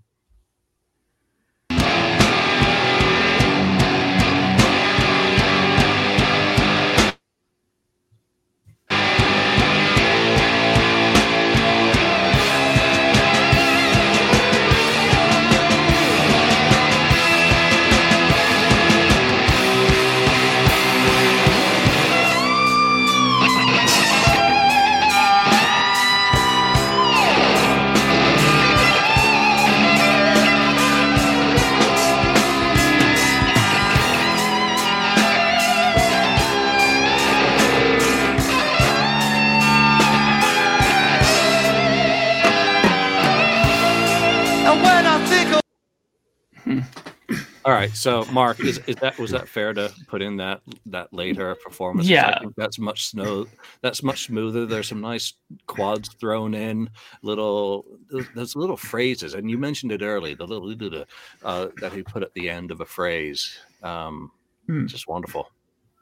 All 46.67 47.73
right, 47.73 47.95
so 47.97 48.27
Mark, 48.27 48.61
is, 48.61 48.79
is 48.87 48.97
that 48.97 49.19
was 49.19 49.31
that 49.31 49.49
fair 49.49 49.73
to 49.73 49.91
put 50.07 50.21
in 50.21 50.37
that 50.37 50.61
that 50.87 51.13
later 51.15 51.55
performance? 51.55 52.07
Yeah. 52.07 52.35
I 52.37 52.41
think 52.41 52.55
that's 52.57 52.79
much 52.79 53.07
snow. 53.07 53.47
That's 53.81 54.03
much 54.03 54.27
smoother. 54.27 54.67
There's 54.67 54.89
some 54.89 55.01
nice 55.01 55.33
quads 55.67 56.11
thrown 56.21 56.53
in, 56.55 56.91
little 57.23 57.87
there's 58.35 58.55
little 58.55 58.77
phrases, 58.77 59.33
and 59.33 59.51
you 59.51 59.57
mentioned 59.57 59.93
it 59.93 60.03
early. 60.03 60.35
The 60.35 60.47
little 60.47 61.05
uh, 61.43 61.69
that 61.81 61.93
he 61.95 62.03
put 62.03 62.23
at 62.23 62.35
the 62.35 62.51
end 62.51 62.71
of 62.71 62.81
a 62.83 62.87
phrase, 62.87 63.59
um, 63.83 64.31
Hmm. 64.67 64.87
just 64.87 65.09
wonderful. 65.09 65.51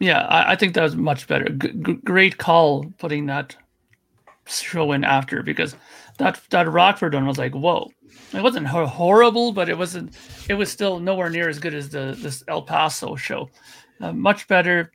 Yeah, 0.01 0.21
I, 0.27 0.53
I 0.53 0.57
think 0.57 0.75
that 0.75 0.83
was 0.83 0.97
much 0.97 1.27
better. 1.29 1.49
G- 1.49 1.73
g- 1.81 1.93
great 2.05 2.39
call 2.39 2.85
putting 2.99 3.27
that 3.27 3.57
show 4.47 4.91
in 4.93 5.05
after 5.05 5.43
because 5.45 5.77
that 6.19 6.41
that 6.51 6.69
Rockford 6.69 7.15
one 7.15 7.27
was 7.27 7.39
like, 7.39 7.55
whoa. 7.55 7.91
It 8.35 8.43
wasn't 8.43 8.67
horrible, 8.67 9.53
but 9.53 9.69
it 9.69 9.77
wasn't. 9.77 10.17
It 10.49 10.55
was 10.55 10.71
still 10.71 10.99
nowhere 10.99 11.31
near 11.31 11.49
as 11.49 11.59
good 11.59 11.75
as 11.75 11.91
the 11.91 12.17
this 12.19 12.43
El 12.49 12.63
Paso 12.63 13.17
show. 13.17 13.51
Uh, 14.01 14.13
much 14.13 14.49
better. 14.49 14.91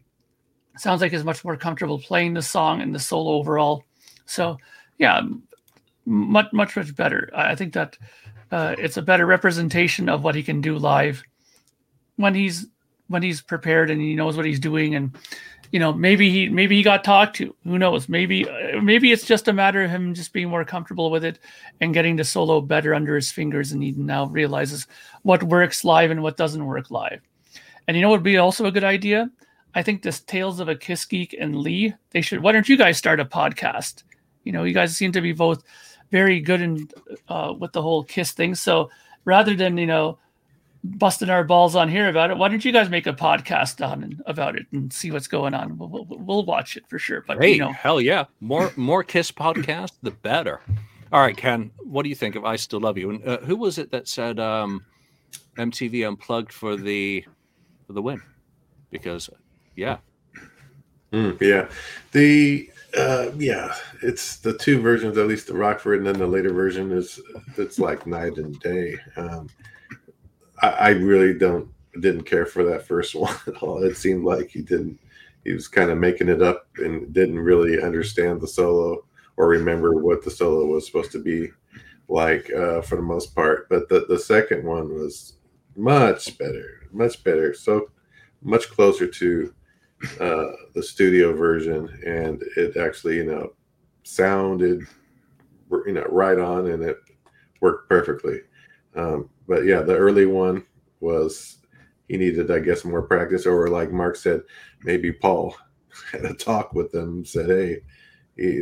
Sounds 0.77 1.01
like 1.01 1.11
he's 1.11 1.23
much 1.23 1.43
more 1.43 1.57
comfortable 1.57 1.99
playing 1.99 2.33
the 2.33 2.41
song 2.41 2.81
and 2.81 2.93
the 2.93 2.99
solo 2.99 3.31
overall. 3.31 3.83
So, 4.25 4.57
yeah, 4.97 5.21
much 6.05 6.47
much 6.51 6.75
much 6.75 6.95
better. 6.95 7.29
I 7.35 7.51
I 7.51 7.55
think 7.55 7.73
that 7.73 7.97
uh, 8.51 8.75
it's 8.77 8.97
a 8.97 9.01
better 9.01 9.25
representation 9.25 10.09
of 10.09 10.23
what 10.23 10.35
he 10.35 10.43
can 10.43 10.61
do 10.61 10.77
live 10.77 11.23
when 12.15 12.33
he's 12.33 12.67
when 13.07 13.23
he's 13.23 13.41
prepared 13.41 13.89
and 13.89 14.01
he 14.01 14.15
knows 14.15 14.35
what 14.35 14.45
he's 14.45 14.59
doing 14.59 14.95
and 14.95 15.15
you 15.71 15.79
know 15.79 15.93
maybe 15.93 16.29
he 16.29 16.49
maybe 16.49 16.75
he 16.75 16.83
got 16.83 17.03
talked 17.03 17.35
to 17.37 17.55
who 17.63 17.77
knows? 17.77 18.07
Maybe 18.07 18.45
maybe 18.81 19.11
it's 19.11 19.25
just 19.25 19.47
a 19.47 19.53
matter 19.53 19.83
of 19.83 19.91
him 19.91 20.13
just 20.13 20.33
being 20.33 20.49
more 20.49 20.65
comfortable 20.65 21.11
with 21.11 21.23
it 21.23 21.39
and 21.81 21.93
getting 21.93 22.15
the 22.15 22.23
solo 22.23 22.61
better 22.61 22.93
under 22.93 23.15
his 23.15 23.31
fingers 23.31 23.71
and 23.71 23.83
he 23.83 23.91
now 23.91 24.25
realizes 24.25 24.87
what 25.23 25.43
works 25.43 25.83
live 25.83 26.11
and 26.11 26.23
what 26.23 26.37
doesn't 26.37 26.65
work 26.65 26.89
live. 26.91 27.21
And 27.87 27.95
you 27.95 28.01
know 28.01 28.09
what 28.09 28.17
would 28.17 28.23
be 28.23 28.37
also 28.37 28.65
a 28.65 28.71
good 28.71 28.83
idea? 28.83 29.29
I 29.75 29.83
think 29.83 30.01
this 30.01 30.21
tales 30.21 30.59
of 30.59 30.69
a 30.69 30.75
kiss 30.75 31.05
geek 31.05 31.35
and 31.39 31.55
lee 31.55 31.93
they 32.11 32.21
should 32.21 32.41
why 32.41 32.51
don't 32.51 32.69
you 32.69 32.77
guys 32.77 32.97
start 32.97 33.19
a 33.19 33.25
podcast? 33.25 34.03
You 34.43 34.51
know 34.51 34.63
you 34.63 34.73
guys 34.73 34.95
seem 34.95 35.11
to 35.11 35.21
be 35.21 35.33
both 35.33 35.63
very 36.11 36.39
good 36.39 36.61
in 36.61 36.89
uh, 37.27 37.53
with 37.57 37.73
the 37.73 37.81
whole 37.81 38.03
kiss 38.03 38.31
thing. 38.31 38.55
So 38.55 38.89
rather 39.25 39.55
than 39.55 39.77
you 39.77 39.87
know 39.87 40.19
busting 40.97 41.29
our 41.29 41.43
balls 41.43 41.75
on 41.75 41.89
here 41.89 42.09
about 42.09 42.31
it. 42.31 42.37
Why 42.37 42.49
don't 42.49 42.63
you 42.63 42.71
guys 42.71 42.89
make 42.89 43.07
a 43.07 43.13
podcast 43.13 43.85
on 43.85 44.03
and, 44.03 44.21
about 44.25 44.55
it 44.55 44.65
and 44.71 44.91
see 44.91 45.11
what's 45.11 45.27
going 45.27 45.53
on? 45.53 45.77
We'll, 45.77 45.89
we'll, 45.89 46.05
we'll 46.09 46.45
watch 46.45 46.77
it 46.77 46.83
for 46.87 46.99
sure. 46.99 47.23
But 47.27 47.41
hey, 47.41 47.53
you 47.53 47.59
know, 47.59 47.71
hell 47.71 48.01
yeah, 48.01 48.25
more 48.39 48.71
more 48.75 49.03
Kiss 49.03 49.31
podcast, 49.31 49.91
the 50.01 50.11
better. 50.11 50.61
All 51.11 51.21
right, 51.21 51.37
Ken, 51.37 51.71
what 51.77 52.03
do 52.03 52.09
you 52.09 52.15
think 52.15 52.35
of 52.35 52.45
"I 52.45 52.55
Still 52.55 52.81
Love 52.81 52.97
You"? 52.97 53.11
And 53.11 53.27
uh, 53.27 53.39
who 53.39 53.55
was 53.55 53.77
it 53.77 53.91
that 53.91 54.07
said 54.07 54.39
um, 54.39 54.85
MTV 55.57 56.07
unplugged 56.07 56.51
for 56.51 56.75
the 56.75 57.23
for 57.85 57.93
the 57.93 58.01
win? 58.01 58.21
Because 58.89 59.29
yeah, 59.75 59.97
Mm, 61.13 61.39
yeah, 61.39 61.69
the 62.11 62.69
uh, 62.97 63.31
yeah, 63.37 63.73
it's 64.01 64.37
the 64.37 64.57
two 64.57 64.81
versions. 64.81 65.17
At 65.17 65.27
least 65.27 65.47
the 65.47 65.53
Rockford, 65.53 65.99
and 65.99 66.07
then 66.07 66.19
the 66.19 66.27
later 66.27 66.51
version 66.51 66.91
is 66.91 67.19
it's 67.57 67.79
like 67.79 68.05
night 68.05 68.37
and 68.37 68.59
day. 68.59 68.97
Um, 69.15 69.49
I, 70.61 70.67
I 70.67 70.89
really 70.89 71.33
don't 71.33 71.69
didn't 71.99 72.23
care 72.23 72.45
for 72.45 72.63
that 72.63 72.85
first 72.85 73.15
one 73.15 73.35
at 73.47 73.61
all. 73.63 73.83
It 73.83 73.97
seemed 73.97 74.23
like 74.25 74.49
he 74.49 74.61
didn't. 74.61 74.99
He 75.43 75.53
was 75.53 75.67
kind 75.67 75.89
of 75.89 75.97
making 75.97 76.27
it 76.27 76.41
up 76.41 76.67
and 76.77 77.13
didn't 77.13 77.39
really 77.39 77.81
understand 77.81 78.41
the 78.41 78.47
solo 78.47 79.05
or 79.37 79.47
remember 79.47 79.93
what 79.93 80.23
the 80.23 80.31
solo 80.31 80.65
was 80.65 80.85
supposed 80.85 81.11
to 81.13 81.19
be 81.19 81.49
like 82.09 82.51
uh, 82.53 82.81
for 82.81 82.95
the 82.95 83.01
most 83.01 83.35
part. 83.35 83.69
But 83.69 83.87
the 83.89 84.05
the 84.07 84.19
second 84.19 84.63
one 84.63 84.93
was 84.93 85.33
much 85.75 86.37
better, 86.37 86.87
much 86.91 87.23
better. 87.23 87.53
So 87.53 87.89
much 88.41 88.69
closer 88.69 89.07
to 89.07 89.53
uh, 90.19 90.51
the 90.73 90.83
studio 90.83 91.33
version, 91.33 91.89
and 92.05 92.43
it 92.55 92.77
actually, 92.77 93.17
you 93.17 93.25
know, 93.25 93.53
sounded, 94.03 94.81
you 95.85 95.93
know, 95.93 96.05
right 96.09 96.37
on, 96.37 96.67
and 96.67 96.83
it 96.83 96.97
worked 97.61 97.89
perfectly. 97.89 98.41
Um, 98.97 99.29
but 99.47 99.63
yeah, 99.63 99.81
the 99.81 99.95
early 99.95 100.25
one 100.25 100.65
was 100.99 101.57
he 102.07 102.17
needed, 102.17 102.51
I 102.51 102.59
guess, 102.59 102.83
more 102.83 103.03
practice, 103.03 103.45
or 103.45 103.69
like 103.69 103.91
Mark 103.91 104.15
said, 104.15 104.41
maybe 104.83 105.11
Paul 105.11 105.55
had 106.11 106.25
a 106.25 106.33
talk 106.33 106.73
with 106.73 106.91
them, 106.91 107.23
said, 107.23 107.49
"Hey, 107.49 107.81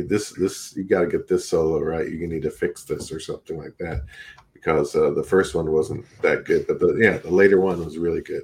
this 0.00 0.30
this 0.32 0.76
you 0.76 0.84
got 0.84 1.00
to 1.00 1.06
get 1.06 1.26
this 1.26 1.48
solo 1.48 1.80
right. 1.80 2.08
You 2.10 2.26
need 2.28 2.42
to 2.42 2.50
fix 2.50 2.84
this 2.84 3.10
or 3.10 3.18
something 3.18 3.56
like 3.56 3.76
that." 3.78 4.04
Because 4.52 4.94
uh, 4.94 5.10
the 5.10 5.22
first 5.22 5.54
one 5.54 5.70
wasn't 5.70 6.04
that 6.22 6.44
good, 6.44 6.66
but 6.66 6.80
the 6.80 6.98
yeah, 7.00 7.18
the 7.18 7.30
later 7.30 7.60
one 7.60 7.84
was 7.84 7.98
really 7.98 8.22
good. 8.22 8.42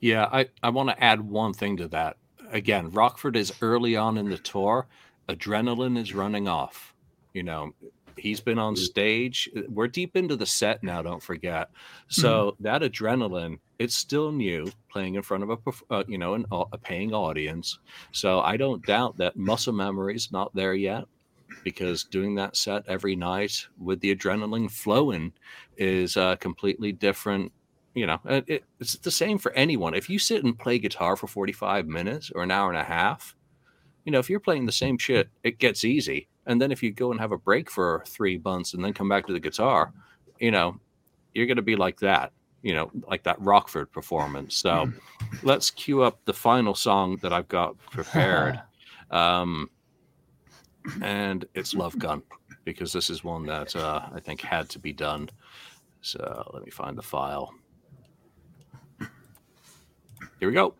yeah. 0.00 0.28
I 0.32 0.48
I 0.62 0.70
want 0.70 0.88
to 0.88 1.02
add 1.02 1.20
one 1.20 1.52
thing 1.52 1.76
to 1.78 1.88
that. 1.88 2.16
Again, 2.50 2.90
Rockford 2.90 3.36
is 3.36 3.52
early 3.62 3.96
on 3.96 4.18
in 4.18 4.28
the 4.28 4.38
tour. 4.38 4.88
Adrenaline 5.28 5.96
is 5.96 6.14
running 6.14 6.48
off. 6.48 6.94
You 7.32 7.44
know, 7.44 7.74
he's 8.20 8.40
been 8.40 8.58
on 8.58 8.76
stage. 8.76 9.48
Eh, 9.56 9.62
we're 9.68 9.88
deep 9.88 10.16
into 10.16 10.36
the 10.36 10.46
set 10.46 10.82
now. 10.82 11.02
Don't 11.02 11.22
forget. 11.22 11.70
So 12.08 12.52
mm-hmm. 12.52 12.64
that 12.64 12.82
adrenaline, 12.82 13.58
it's 13.78 13.96
still 13.96 14.30
new, 14.30 14.70
playing 14.90 15.14
in 15.14 15.22
front 15.22 15.42
of 15.42 15.50
a 15.50 15.58
uh, 15.90 16.04
you 16.06 16.18
know 16.18 16.34
an, 16.34 16.46
a 16.50 16.78
paying 16.78 17.12
audience. 17.12 17.78
So 18.12 18.40
I 18.40 18.56
don't 18.56 18.84
doubt 18.86 19.18
that 19.18 19.36
muscle 19.36 19.72
memory 19.72 20.14
is 20.14 20.30
not 20.30 20.54
there 20.54 20.74
yet, 20.74 21.04
because 21.64 22.04
doing 22.04 22.34
that 22.36 22.56
set 22.56 22.84
every 22.86 23.16
night 23.16 23.66
with 23.78 24.00
the 24.00 24.14
adrenaline 24.14 24.70
flowing 24.70 25.32
is 25.76 26.16
a 26.16 26.36
completely 26.40 26.92
different. 26.92 27.52
You 27.94 28.06
know, 28.06 28.20
it, 28.26 28.44
it- 28.46 28.64
it's 28.78 28.94
the 28.94 29.10
same 29.10 29.38
for 29.38 29.52
anyone. 29.52 29.94
If 29.94 30.08
you 30.08 30.18
sit 30.18 30.44
and 30.44 30.58
play 30.58 30.78
guitar 30.78 31.16
for 31.16 31.26
forty 31.26 31.52
five 31.52 31.86
minutes 31.86 32.30
or 32.34 32.42
an 32.42 32.50
hour 32.50 32.68
and 32.68 32.78
a 32.78 32.84
half, 32.84 33.34
you 34.04 34.12
know, 34.12 34.18
if 34.18 34.30
you're 34.30 34.40
playing 34.40 34.66
the 34.66 34.72
same 34.72 34.96
shit, 34.96 35.28
it 35.42 35.58
gets 35.58 35.84
easy. 35.84 36.28
And 36.50 36.60
then 36.60 36.72
if 36.72 36.82
you 36.82 36.90
go 36.90 37.12
and 37.12 37.20
have 37.20 37.30
a 37.30 37.38
break 37.38 37.70
for 37.70 38.02
three 38.08 38.38
months 38.44 38.74
and 38.74 38.84
then 38.84 38.92
come 38.92 39.08
back 39.08 39.24
to 39.28 39.32
the 39.32 39.38
guitar, 39.38 39.92
you 40.40 40.50
know, 40.50 40.80
you're 41.32 41.46
going 41.46 41.58
to 41.58 41.62
be 41.62 41.76
like 41.76 42.00
that, 42.00 42.32
you 42.62 42.74
know, 42.74 42.90
like 43.06 43.22
that 43.22 43.40
Rockford 43.40 43.92
performance. 43.92 44.56
So 44.56 44.92
let's 45.44 45.70
cue 45.70 46.02
up 46.02 46.18
the 46.24 46.32
final 46.32 46.74
song 46.74 47.18
that 47.22 47.32
I've 47.32 47.46
got 47.46 47.78
prepared. 47.78 48.60
um, 49.12 49.70
and 51.02 51.44
it's 51.54 51.72
Love 51.72 51.96
Gun 52.00 52.20
because 52.64 52.92
this 52.92 53.10
is 53.10 53.22
one 53.22 53.46
that 53.46 53.76
uh, 53.76 54.08
I 54.12 54.18
think 54.18 54.40
had 54.40 54.68
to 54.70 54.80
be 54.80 54.92
done. 54.92 55.30
So 56.02 56.50
let 56.52 56.64
me 56.64 56.72
find 56.72 56.98
the 56.98 57.02
file. 57.02 57.54
Here 60.40 60.48
we 60.48 60.52
go. 60.52 60.74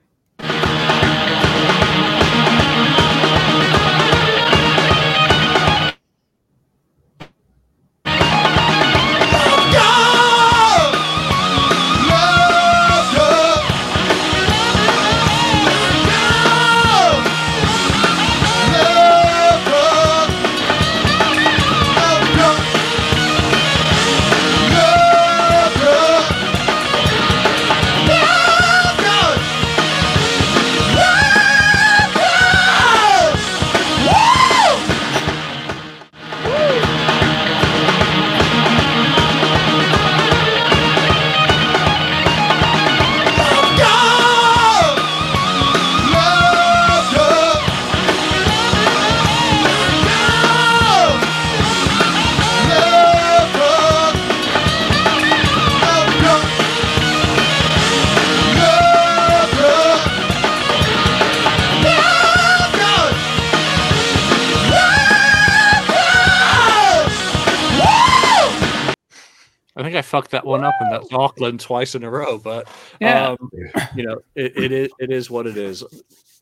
One 71.13 71.25
up, 71.25 71.33
and 71.37 71.41
that's 71.41 71.41
Auckland 71.41 71.61
twice 71.61 71.95
in 71.95 72.05
a 72.05 72.11
row. 72.11 72.39
But 72.39 72.69
Yeah. 73.01 73.31
um, 73.31 73.51
you 73.95 74.05
know, 74.05 74.19
it, 74.35 74.57
it 74.57 74.73
is 74.73 74.91
it 74.99 75.11
is 75.11 75.31
what 75.31 75.47
it 75.47 75.57
is. 75.57 75.85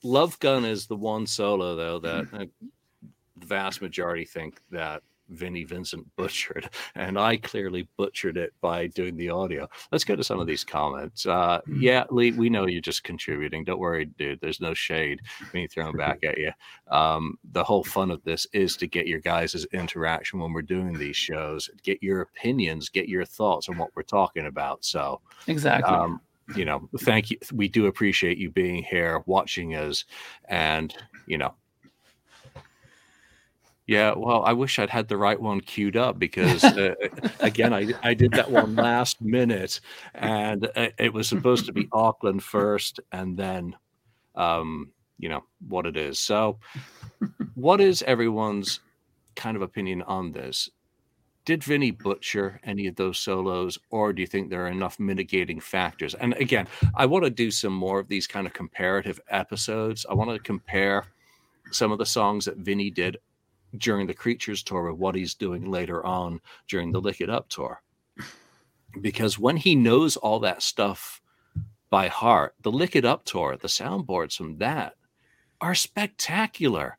Love 0.03 0.39
Gun 0.39 0.65
is 0.65 0.87
the 0.87 0.97
one 0.97 1.27
solo 1.27 1.75
though 1.75 1.99
that 1.99 2.31
the 2.31 2.51
vast 3.47 3.81
majority 3.83 4.25
think 4.25 4.61
that 4.71 5.03
Vinnie 5.29 5.65
Vincent 5.65 6.07
butchered, 6.17 6.69
and 6.95 7.19
I 7.19 7.37
clearly 7.37 7.89
butchered 7.97 8.37
it 8.37 8.53
by 8.61 8.87
doing 8.89 9.17
the 9.17 9.31
audio. 9.31 9.69
Let's 9.93 10.05
go 10.05 10.17
to 10.17 10.25
some 10.25 10.41
of 10.41 10.47
these 10.47 10.65
comments. 10.65 11.27
Uh, 11.27 11.61
yeah, 11.79 12.05
Lee, 12.11 12.33
we 12.33 12.51
know 12.51 12.67
you're 12.67 12.81
just 12.81 13.05
contributing. 13.05 13.65
Don't 13.65 13.79
worry, 13.79 14.07
dude. 14.07 14.41
There's 14.41 14.61
no 14.61 14.75
shade 14.75 15.21
being 15.53 15.69
thrown 15.69 15.97
back 15.97 16.25
at 16.25 16.39
you. 16.39 16.53
Um, 16.91 17.39
the 17.53 17.65
whole 17.65 17.85
fun 17.85 18.11
of 18.11 18.23
this 18.25 18.47
is 18.53 18.77
to 18.79 18.87
get 18.87 19.07
your 19.07 19.21
guys' 19.21 19.67
interaction 19.73 20.41
when 20.41 20.53
we're 20.53 20.63
doing 20.63 20.99
these 20.99 21.17
shows, 21.17 21.71
get 21.83 22.03
your 22.03 22.23
opinions, 22.23 22.89
get 22.89 23.09
your 23.09 23.25
thoughts 23.25 23.69
on 23.69 23.79
what 23.79 23.91
we're 23.95 24.03
talking 24.03 24.47
about. 24.47 24.85
So, 24.85 25.21
exactly. 25.47 25.95
um, 25.95 26.21
you 26.55 26.65
know, 26.65 26.89
thank 27.01 27.31
you. 27.31 27.39
We 27.53 27.69
do 27.69 27.87
appreciate 27.87 28.39
you 28.39 28.51
being 28.51 28.83
here, 28.83 29.23
watching 29.27 29.75
us, 29.75 30.05
and 30.47 30.95
you 31.27 31.39
know, 31.39 31.55
yeah. 33.89 34.13
Well, 34.15 34.45
I 34.45 34.53
wish 34.53 34.79
I'd 34.79 34.91
had 34.91 35.09
the 35.09 35.17
right 35.17 35.41
one 35.41 35.61
queued 35.61 35.97
up 35.97 36.19
because, 36.19 36.63
uh, 36.65 36.95
again, 37.41 37.73
I 37.73 37.89
I 38.03 38.15
did 38.15 38.31
that 38.33 38.51
one 38.51 38.77
last 38.77 39.21
minute, 39.21 39.81
and 40.15 40.69
uh, 40.77 40.91
it 40.99 41.13
was 41.13 41.29
supposed 41.29 41.67
to 41.67 41.73
be 41.73 41.89
Auckland 41.93 42.45
first, 42.45 43.01
and 43.11 43.37
then, 43.37 43.75
um, 44.37 44.93
you 45.19 45.29
know, 45.29 45.43
what 45.67 45.87
it 45.87 45.97
is. 45.97 46.21
So, 46.21 46.59
what 47.55 47.81
is 47.81 48.03
everyone's 48.03 48.81
kind 49.35 49.57
of 49.57 49.63
opinion 49.63 50.03
on 50.03 50.33
this? 50.33 50.71
did 51.49 51.65
Vinny 51.65 51.91
butcher 51.91 52.61
any 52.63 52.89
of 52.89 52.97
those 52.97 53.19
solos, 53.19 53.79
or 53.89 54.13
do 54.13 54.21
you 54.21 54.27
think 54.27 54.51
there 54.51 54.67
are 54.67 54.69
enough 54.69 55.01
mitigating 55.01 55.61
factors? 55.61 56.13
And 56.13 56.35
again, 56.35 56.69
I 56.95 57.07
want 57.07 57.25
to 57.25 57.31
do 57.31 57.51
some 57.51 57.73
more 57.73 57.99
of 57.99 58.07
these 58.07 58.27
kind 58.27 58.47
of 58.47 58.53
comparative 58.53 59.19
episodes. 59.31 60.05
I 60.11 60.13
want 60.13 60.29
to 60.29 60.39
compare 60.39 61.07
some 61.71 61.91
of 61.91 61.97
the 61.97 62.05
songs 62.05 62.45
that 62.45 62.59
Vinny 62.59 62.91
did 62.91 63.17
during 63.77 64.07
the 64.07 64.15
Creatures 64.15 64.63
tour 64.63 64.91
with 64.91 64.99
what 64.99 65.15
he's 65.15 65.35
doing 65.35 65.71
later 65.71 66.05
on 66.05 66.41
during 66.69 66.93
the 66.93 67.01
Lick 67.01 67.21
It 67.21 67.31
Up 67.31 67.49
tour. 67.49 67.83
Because 69.01 69.39
when 69.39 69.57
he 69.57 69.75
knows 69.75 70.17
all 70.17 70.41
that 70.41 70.63
stuff 70.63 71.21
by 71.91 72.09
heart, 72.09 72.55
the 72.63 72.73
Lick 72.73 72.97
It 72.97 73.05
Up 73.05 73.25
tour, 73.25 73.57
the 73.57 73.69
soundboards 73.69 74.37
from 74.37 74.59
that 74.59 74.95
are 75.61 75.75
spectacular 75.75 76.99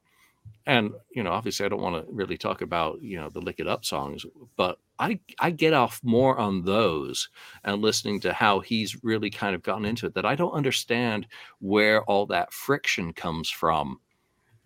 and 0.66 0.91
you 1.12 1.24
know 1.24 1.32
obviously 1.32 1.66
i 1.66 1.70
don't 1.70 1.82
want 1.82 1.96
to 1.96 2.14
really 2.14 2.38
talk 2.38 2.62
about 2.62 3.02
you 3.02 3.20
know 3.20 3.30
the 3.30 3.41
lick 3.41 3.60
it 3.60 3.68
up 3.68 3.84
songs 3.84 4.26
but 4.56 4.78
i 5.00 5.20
i 5.40 5.50
get 5.50 5.74
off 5.74 6.00
more 6.04 6.38
on 6.38 6.64
those 6.64 7.30
and 7.64 7.82
listening 7.82 8.20
to 8.20 8.32
how 8.34 8.60
he's 8.60 9.04
really 9.04 9.30
kind 9.30 9.56
of 9.56 9.64
gotten 9.64 9.86
into 9.86 10.06
it 10.06 10.14
that 10.14 10.26
i 10.26 10.36
don't 10.36 10.52
understand 10.54 11.26
where 11.60 12.04
all 12.04 12.26
that 12.26 12.54
friction 12.54 13.12
comes 13.12 13.50
from 13.50 14.00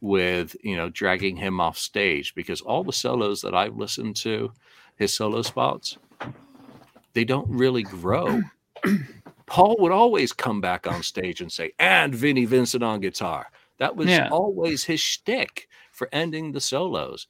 with 0.03 0.55
you 0.61 0.75
know 0.75 0.89
dragging 0.89 1.35
him 1.37 1.59
off 1.59 1.77
stage 1.77 2.35
because 2.35 2.61
all 2.61 2.83
the 2.83 2.93
solos 2.93 3.41
that 3.41 3.55
i've 3.55 3.77
listened 3.77 4.15
to 4.15 4.51
his 4.97 5.13
solo 5.13 5.41
spots 5.41 5.97
they 7.13 7.23
don't 7.23 7.49
really 7.49 7.83
grow 7.83 8.41
paul 9.45 9.75
would 9.79 9.91
always 9.91 10.33
come 10.33 10.59
back 10.59 10.85
on 10.85 11.01
stage 11.01 11.41
and 11.41 11.51
say 11.51 11.71
and 11.79 12.13
vinnie 12.13 12.45
vincent 12.45 12.83
on 12.83 12.99
guitar 12.99 13.47
that 13.77 13.95
was 13.95 14.07
yeah. 14.07 14.29
always 14.29 14.83
his 14.83 14.99
shtick 14.99 15.67
for 15.91 16.09
ending 16.11 16.51
the 16.51 16.61
solos. 16.61 17.27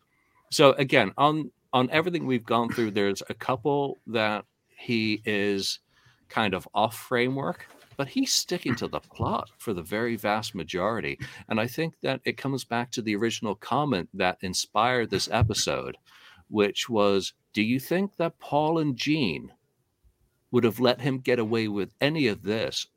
So 0.52 0.72
again, 0.74 1.12
on 1.18 1.52
on 1.74 1.90
everything 1.92 2.26
we've 2.26 2.46
gone 2.46 2.70
through, 2.70 2.92
there's 2.92 3.24
a 3.30 3.34
couple 3.34 3.98
that 4.08 4.46
he 4.76 5.22
is 5.26 5.80
kind 6.30 6.54
of 6.54 6.68
off 6.74 6.96
framework, 6.96 7.68
but 7.98 8.08
he's 8.08 8.34
sticking 8.34 8.76
to 8.76 8.88
the 8.88 9.00
plot 9.00 9.50
for 9.58 9.74
the 9.74 9.82
very 9.82 10.16
vast 10.16 10.56
majority. 10.56 11.20
And 11.50 11.60
I 11.60 11.68
think 11.68 11.96
that 12.02 12.22
it 12.26 12.38
comes 12.38 12.64
back 12.64 12.92
to 12.92 13.02
the 13.02 13.16
original 13.16 13.56
comment 13.56 14.10
that 14.14 14.38
inspired 14.42 15.10
this 15.10 15.30
episode, 15.32 15.98
which 16.50 16.90
was 16.90 17.34
Do 17.54 17.62
you 17.62 17.80
think 17.80 18.16
that 18.18 18.40
Paul 18.40 18.80
and 18.80 18.96
Gene 18.96 19.52
would 20.52 20.64
have 20.64 20.80
let 20.80 21.02
him 21.02 21.20
get 21.20 21.40
away 21.40 21.68
with 21.68 21.94
any 22.00 22.28
of 22.28 22.44
this 22.44 22.88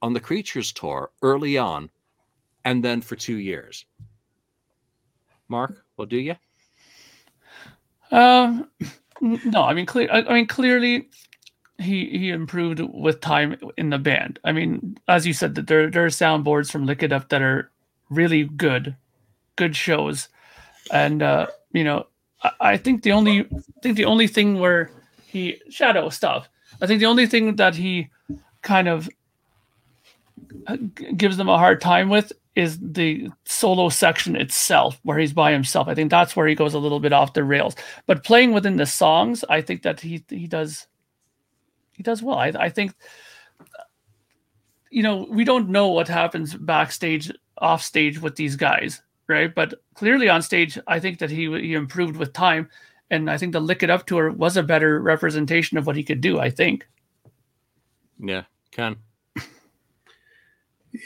on 0.00 0.12
the 0.12 0.20
Creatures 0.20 0.72
tour 0.72 1.10
early 1.22 1.58
on 1.58 1.90
and 2.64 2.84
then 2.84 3.00
for 3.00 3.16
two 3.16 3.36
years? 3.36 3.84
Mark, 5.48 5.84
well, 5.96 6.06
do 6.06 6.16
you? 6.16 6.36
Um, 8.10 8.68
no, 9.20 9.62
I 9.62 9.74
mean, 9.74 9.86
clear. 9.86 10.08
I, 10.10 10.22
I 10.22 10.34
mean, 10.34 10.46
clearly, 10.46 11.08
he 11.78 12.06
he 12.06 12.30
improved 12.30 12.80
with 12.80 13.20
time 13.20 13.56
in 13.76 13.90
the 13.90 13.98
band. 13.98 14.38
I 14.44 14.52
mean, 14.52 14.98
as 15.08 15.26
you 15.26 15.32
said, 15.32 15.54
that 15.56 15.66
there 15.66 15.90
there 15.90 16.04
are 16.04 16.08
soundboards 16.08 16.70
from 16.70 16.86
Lick 16.86 17.02
It 17.02 17.12
Up 17.12 17.28
that 17.30 17.42
are 17.42 17.70
really 18.10 18.44
good, 18.44 18.96
good 19.56 19.74
shows, 19.74 20.28
and 20.90 21.22
uh, 21.22 21.46
you 21.72 21.84
know, 21.84 22.06
I, 22.42 22.50
I 22.60 22.76
think 22.76 23.02
the 23.02 23.12
only 23.12 23.40
I 23.40 23.80
think 23.82 23.96
the 23.96 24.04
only 24.04 24.26
thing 24.26 24.58
where 24.58 24.90
he 25.24 25.60
shadow 25.70 26.08
stuff. 26.08 26.48
I 26.80 26.86
think 26.86 27.00
the 27.00 27.06
only 27.06 27.26
thing 27.26 27.56
that 27.56 27.74
he 27.74 28.10
kind 28.62 28.88
of 28.88 29.08
uh, 30.66 30.76
gives 31.16 31.36
them 31.36 31.48
a 31.48 31.58
hard 31.58 31.80
time 31.80 32.08
with 32.08 32.32
is 32.54 32.78
the 32.80 33.30
solo 33.44 33.88
section 33.88 34.36
itself 34.36 35.00
where 35.04 35.18
he's 35.18 35.32
by 35.32 35.52
himself. 35.52 35.88
I 35.88 35.94
think 35.94 36.10
that's 36.10 36.36
where 36.36 36.46
he 36.46 36.54
goes 36.54 36.74
a 36.74 36.78
little 36.78 37.00
bit 37.00 37.12
off 37.12 37.32
the 37.32 37.44
rails. 37.44 37.74
But 38.06 38.24
playing 38.24 38.52
within 38.52 38.76
the 38.76 38.86
songs, 38.86 39.42
I 39.48 39.62
think 39.62 39.82
that 39.82 40.00
he 40.00 40.24
he 40.28 40.46
does 40.46 40.86
he 41.92 42.02
does 42.02 42.22
well. 42.22 42.38
I, 42.38 42.52
I 42.58 42.68
think 42.68 42.94
you 44.90 45.02
know 45.02 45.26
we 45.30 45.44
don't 45.44 45.68
know 45.68 45.88
what 45.88 46.08
happens 46.08 46.54
backstage, 46.54 47.30
off 47.58 47.82
stage 47.82 48.20
with 48.20 48.36
these 48.36 48.56
guys, 48.56 49.02
right? 49.28 49.54
But 49.54 49.74
clearly 49.94 50.28
on 50.28 50.42
stage, 50.42 50.78
I 50.86 51.00
think 51.00 51.18
that 51.18 51.30
he 51.30 51.50
he 51.60 51.74
improved 51.74 52.16
with 52.16 52.32
time, 52.32 52.68
and 53.10 53.30
I 53.30 53.38
think 53.38 53.52
the 53.52 53.60
Lick 53.60 53.82
It 53.82 53.90
Up 53.90 54.06
tour 54.06 54.30
was 54.30 54.56
a 54.56 54.62
better 54.62 55.00
representation 55.00 55.78
of 55.78 55.86
what 55.86 55.96
he 55.96 56.04
could 56.04 56.20
do. 56.20 56.38
I 56.40 56.50
think. 56.50 56.86
Yeah, 58.18 58.44
Ken. 58.70 58.96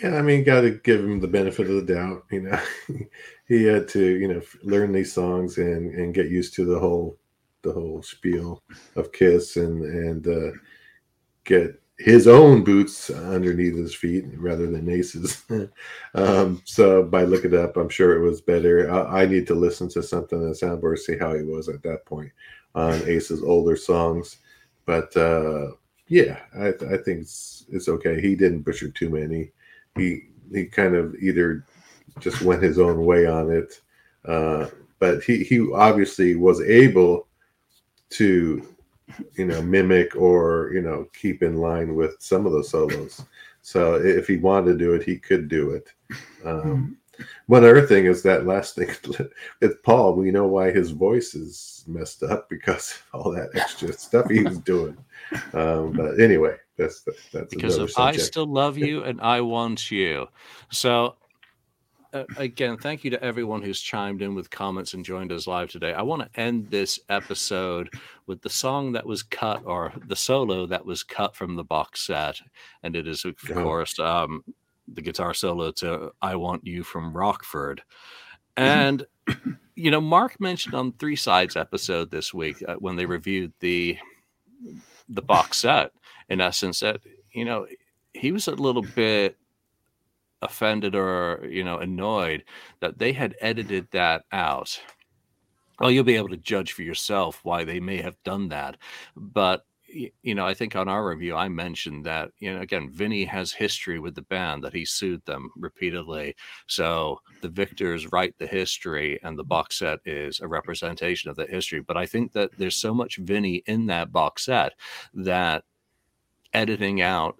Yeah, 0.02 0.16
I 0.16 0.22
mean, 0.22 0.42
got 0.42 0.62
to 0.62 0.72
give 0.82 1.00
him 1.00 1.20
the 1.20 1.28
benefit 1.28 1.70
of 1.70 1.86
the 1.86 1.94
doubt. 1.94 2.24
You 2.30 2.42
know, 2.42 2.60
he 3.48 3.64
had 3.64 3.86
to, 3.88 4.04
you 4.04 4.28
know, 4.28 4.42
learn 4.62 4.92
these 4.92 5.12
songs 5.12 5.58
and 5.58 5.94
and 5.94 6.14
get 6.14 6.28
used 6.28 6.54
to 6.54 6.64
the 6.64 6.78
whole 6.78 7.18
the 7.62 7.72
whole 7.72 8.02
spiel 8.02 8.62
of 8.96 9.12
Kiss 9.12 9.56
and 9.56 9.84
and 9.84 10.26
uh, 10.26 10.50
get 11.47 11.81
his 11.98 12.28
own 12.28 12.62
boots 12.62 13.09
underneath 13.09 13.74
his 13.74 13.94
feet 13.94 14.27
rather 14.36 14.66
than 14.66 14.90
Ace's. 14.90 15.44
um, 16.14 16.60
so 16.64 17.02
by 17.02 17.24
looking 17.24 17.55
it 17.55 17.59
up, 17.59 17.78
I'm 17.78 17.89
sure 17.89 18.14
it 18.16 18.28
was 18.28 18.43
better. 18.43 18.90
I, 18.90 19.23
I 19.23 19.27
need 19.27 19.47
to 19.47 19.55
listen 19.55 19.89
to 19.90 20.02
something 20.02 20.39
on 20.39 20.51
the 20.51 20.55
soundboard, 20.55 20.98
see 20.98 21.16
how 21.16 21.35
he 21.35 21.43
was 21.43 21.70
at 21.70 21.82
that 21.85 22.05
point 22.05 22.31
on 22.74 22.93
Ace's 23.09 23.43
older 23.43 23.77
songs. 23.77 24.36
But 24.85 25.16
uh, 25.16 25.70
yeah, 26.09 26.40
I, 26.55 26.68
I 26.68 26.98
think 26.98 27.23
it's, 27.23 27.64
it's 27.70 27.89
okay. 27.89 28.20
He 28.20 28.35
didn't 28.35 28.60
butcher 28.60 28.90
too 28.90 29.09
many 29.09 29.52
he 29.97 30.23
he 30.52 30.66
kind 30.66 30.94
of 30.94 31.14
either 31.16 31.64
just 32.20 32.43
went 32.43 32.62
his 32.62 32.78
own 32.78 33.05
way 33.05 33.27
on 33.27 33.51
it, 33.51 33.81
uh, 34.24 34.68
but 34.98 35.23
he 35.24 35.43
he 35.43 35.66
obviously 35.73 36.36
was 36.36 36.60
able 36.60 37.27
to 38.10 38.76
you 39.34 39.46
know 39.46 39.62
mimic 39.62 40.16
or 40.16 40.70
you 40.72 40.82
know 40.82 41.06
keep 41.12 41.42
in 41.42 41.56
line 41.56 41.94
with 41.94 42.16
some 42.18 42.46
of 42.46 42.52
the 42.52 42.64
solos. 42.64 43.22
So 43.62 43.94
if 43.94 44.28
he 44.28 44.36
wanted 44.36 44.72
to 44.72 44.78
do 44.78 44.94
it, 44.94 45.02
he 45.02 45.18
could 45.18 45.48
do 45.48 45.70
it. 45.70 45.88
Um, 46.44 46.96
one 47.46 47.64
other 47.64 47.86
thing 47.86 48.06
is 48.06 48.22
that 48.22 48.46
last 48.46 48.76
thing 48.76 48.90
with 49.60 49.82
Paul, 49.82 50.14
we 50.14 50.30
know 50.30 50.46
why 50.46 50.70
his 50.70 50.90
voice 50.90 51.34
is 51.34 51.84
messed 51.86 52.22
up 52.22 52.48
because 52.48 53.02
of 53.12 53.20
all 53.20 53.32
that 53.32 53.50
extra 53.54 53.92
stuff 53.92 54.30
he 54.30 54.42
was 54.42 54.58
doing. 54.58 54.96
Um, 55.52 55.92
but 55.92 56.20
anyway, 56.20 56.56
that's 56.76 57.02
that's 57.32 57.54
because 57.54 57.78
of 57.78 57.92
I 57.96 58.12
still 58.16 58.46
love 58.46 58.76
you 58.76 59.04
and 59.04 59.20
I 59.20 59.40
want 59.40 59.90
you. 59.90 60.28
So 60.70 61.16
uh, 62.20 62.24
again, 62.36 62.76
thank 62.76 63.05
you 63.05 63.10
to 63.10 63.22
everyone 63.22 63.62
who's 63.62 63.80
chimed 63.80 64.22
in 64.22 64.34
with 64.34 64.51
comments 64.51 64.94
and 64.94 65.05
joined 65.05 65.32
us 65.32 65.47
live 65.47 65.70
today. 65.70 65.93
I 65.93 66.02
want 66.02 66.22
to 66.22 66.40
end 66.40 66.70
this 66.70 66.98
episode 67.09 67.90
with 68.26 68.40
the 68.43 68.51
song 68.51 68.93
that 68.93 69.06
was 69.06 69.22
cut 69.22 69.62
or 69.64 69.93
the 70.06 70.16
solo 70.16 70.66
that 70.66 70.84
was 70.84 71.02
cut 71.02 71.36
from 71.36 71.56
the 71.56 71.64
box 71.64 72.06
set, 72.06 72.40
and 72.82 72.97
it 72.97 73.06
is 73.06 73.24
of 73.24 73.36
oh. 73.51 73.55
course 73.55 73.98
um, 73.98 74.44
the 74.88 75.02
guitar 75.02 75.34
solo 75.34 75.70
to 75.72 76.12
"I 76.22 76.36
Want 76.36 76.66
You" 76.66 76.82
from 76.82 77.16
Rockford, 77.16 77.82
and. 78.56 79.05
you 79.74 79.90
know, 79.90 80.01
Mark 80.01 80.40
mentioned 80.40 80.74
on 80.74 80.93
Three 80.93 81.16
Sides 81.16 81.56
episode 81.56 82.10
this 82.12 82.32
week 82.32 82.62
uh, 82.66 82.76
when 82.76 82.94
they 82.94 83.05
reviewed 83.05 83.52
the 83.59 83.98
the 85.09 85.20
box 85.20 85.59
set 85.59 85.90
in 86.28 86.40
essence 86.40 86.80
that 86.80 87.01
you 87.32 87.44
know 87.44 87.66
he 88.14 88.32
was 88.32 88.48
a 88.48 88.55
little 88.55 88.82
bit 88.82 89.36
offended 90.47 90.94
or 90.94 91.47
you 91.48 91.64
know 91.64 91.78
annoyed 91.78 92.44
that 92.81 92.98
they 92.98 93.12
had 93.12 93.36
edited 93.40 93.89
that 93.93 94.24
out. 94.32 94.81
Well 95.81 95.90
you'll 95.90 96.05
be 96.05 96.16
able 96.16 96.31
to 96.31 96.36
judge 96.36 96.73
for 96.73 96.82
yourself 96.82 97.40
why 97.43 97.64
they 97.64 97.81
may 97.81 97.98
have 97.98 98.23
done 98.24 98.48
that. 98.48 98.77
But 99.16 99.64
you 100.23 100.35
know 100.35 100.47
i 100.47 100.52
think 100.52 100.74
on 100.74 100.89
our 100.89 101.06
review 101.09 101.36
i 101.36 101.48
mentioned 101.48 102.05
that 102.05 102.31
you 102.39 102.52
know 102.52 102.60
again 102.60 102.90
vinny 102.90 103.24
has 103.24 103.52
history 103.52 103.98
with 103.98 104.14
the 104.14 104.23
band 104.23 104.62
that 104.62 104.74
he 104.74 104.85
sued 104.85 105.24
them 105.27 105.51
repeatedly. 105.56 106.35
So 106.66 107.20
the 107.40 107.48
victors 107.48 108.10
write 108.12 108.36
the 108.39 108.47
history 108.47 109.20
and 109.23 109.39
the 109.39 109.44
box 109.44 109.78
set 109.78 110.01
is 110.05 110.40
a 110.40 110.48
representation 110.48 111.31
of 111.31 111.36
the 111.36 111.47
history. 111.47 111.81
But 111.81 111.97
i 111.97 112.06
think 112.06 112.32
that 112.32 112.51
there's 112.59 112.77
so 112.77 112.93
much 112.93 113.16
vinny 113.18 113.62
in 113.66 113.86
that 113.86 114.12
box 114.12 114.44
set 114.47 114.73
that 115.14 115.64
editing 116.52 117.01
out 117.01 117.36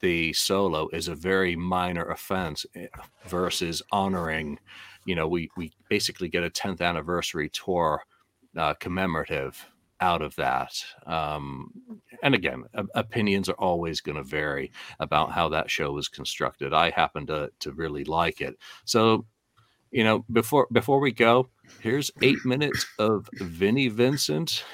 the 0.00 0.32
solo 0.32 0.88
is 0.92 1.08
a 1.08 1.14
very 1.14 1.56
minor 1.56 2.04
offense 2.10 2.66
eh, 2.74 2.86
versus 3.26 3.82
honoring 3.92 4.58
you 5.04 5.14
know 5.14 5.26
we 5.26 5.50
we 5.56 5.72
basically 5.88 6.28
get 6.28 6.44
a 6.44 6.50
10th 6.50 6.80
anniversary 6.80 7.48
tour 7.50 8.02
uh, 8.56 8.74
commemorative 8.74 9.66
out 10.00 10.20
of 10.20 10.34
that 10.36 10.84
um, 11.06 11.70
and 12.22 12.34
again 12.34 12.64
opinions 12.94 13.48
are 13.48 13.54
always 13.54 14.00
going 14.00 14.16
to 14.16 14.22
vary 14.22 14.70
about 15.00 15.32
how 15.32 15.48
that 15.48 15.70
show 15.70 15.92
was 15.92 16.08
constructed. 16.08 16.74
I 16.74 16.90
happen 16.90 17.26
to 17.28 17.50
to 17.60 17.72
really 17.72 18.04
like 18.04 18.40
it. 18.40 18.56
So 18.84 19.24
you 19.90 20.04
know 20.04 20.24
before 20.30 20.66
before 20.70 21.00
we 21.00 21.12
go 21.12 21.48
here's 21.80 22.10
eight 22.20 22.44
minutes 22.44 22.84
of 22.98 23.28
vinnie 23.34 23.88
vincent 23.88 24.64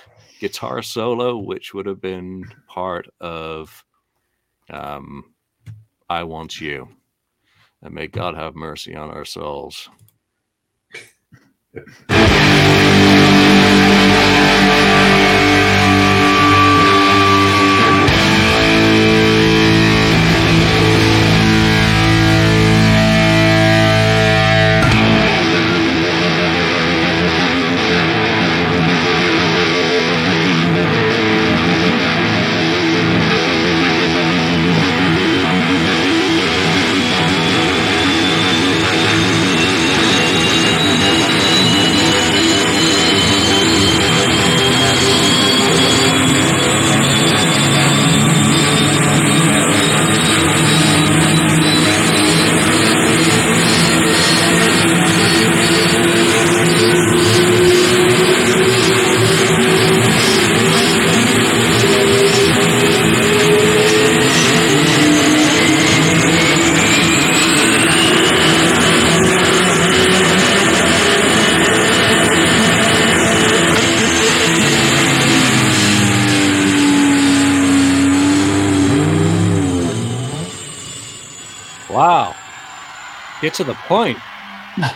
guitar 0.41 0.83
solo, 0.83 1.37
which 1.37 1.73
would 1.73 1.87
have 1.87 2.01
been 2.01 2.45
part 2.67 3.07
of 3.21 3.85
um, 4.71 5.35
I 6.09 6.25
Want 6.25 6.61
You. 6.61 6.89
And 7.83 7.95
may 7.95 8.07
God 8.07 8.35
have 8.37 8.55
mercy 8.55 8.95
on 8.95 9.11
our 9.11 9.25
souls. 9.25 9.91
Get 83.43 83.55
to 83.55 83.65
the 83.65 83.75
point. 83.75 84.19
Yeah. 84.79 84.95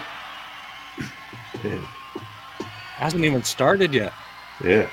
Hasn't 2.96 3.24
even 3.24 3.42
started 3.42 3.92
yet. 3.92 4.12
yeah. 4.64 4.88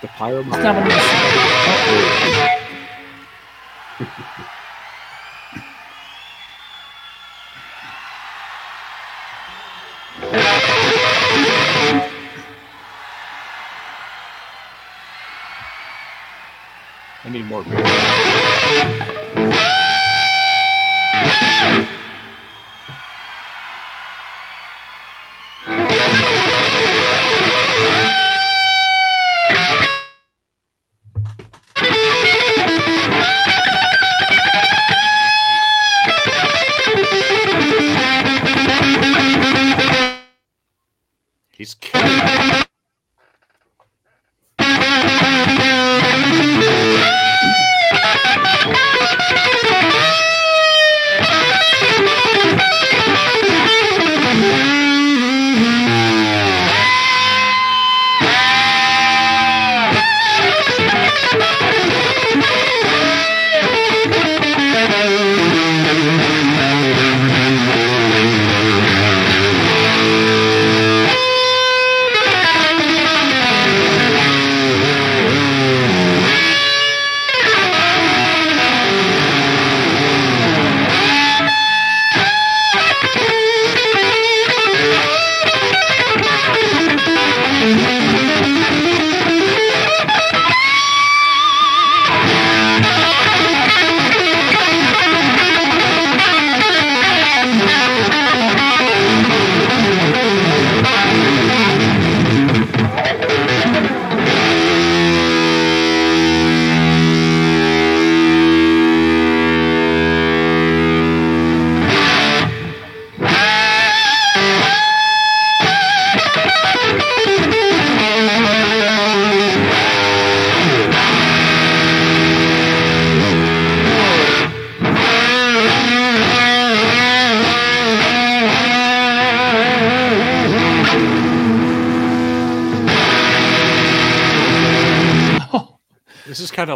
The 0.00 0.08
pyro. 0.08 0.42
More. 17.48 17.64
He's 17.64 18.11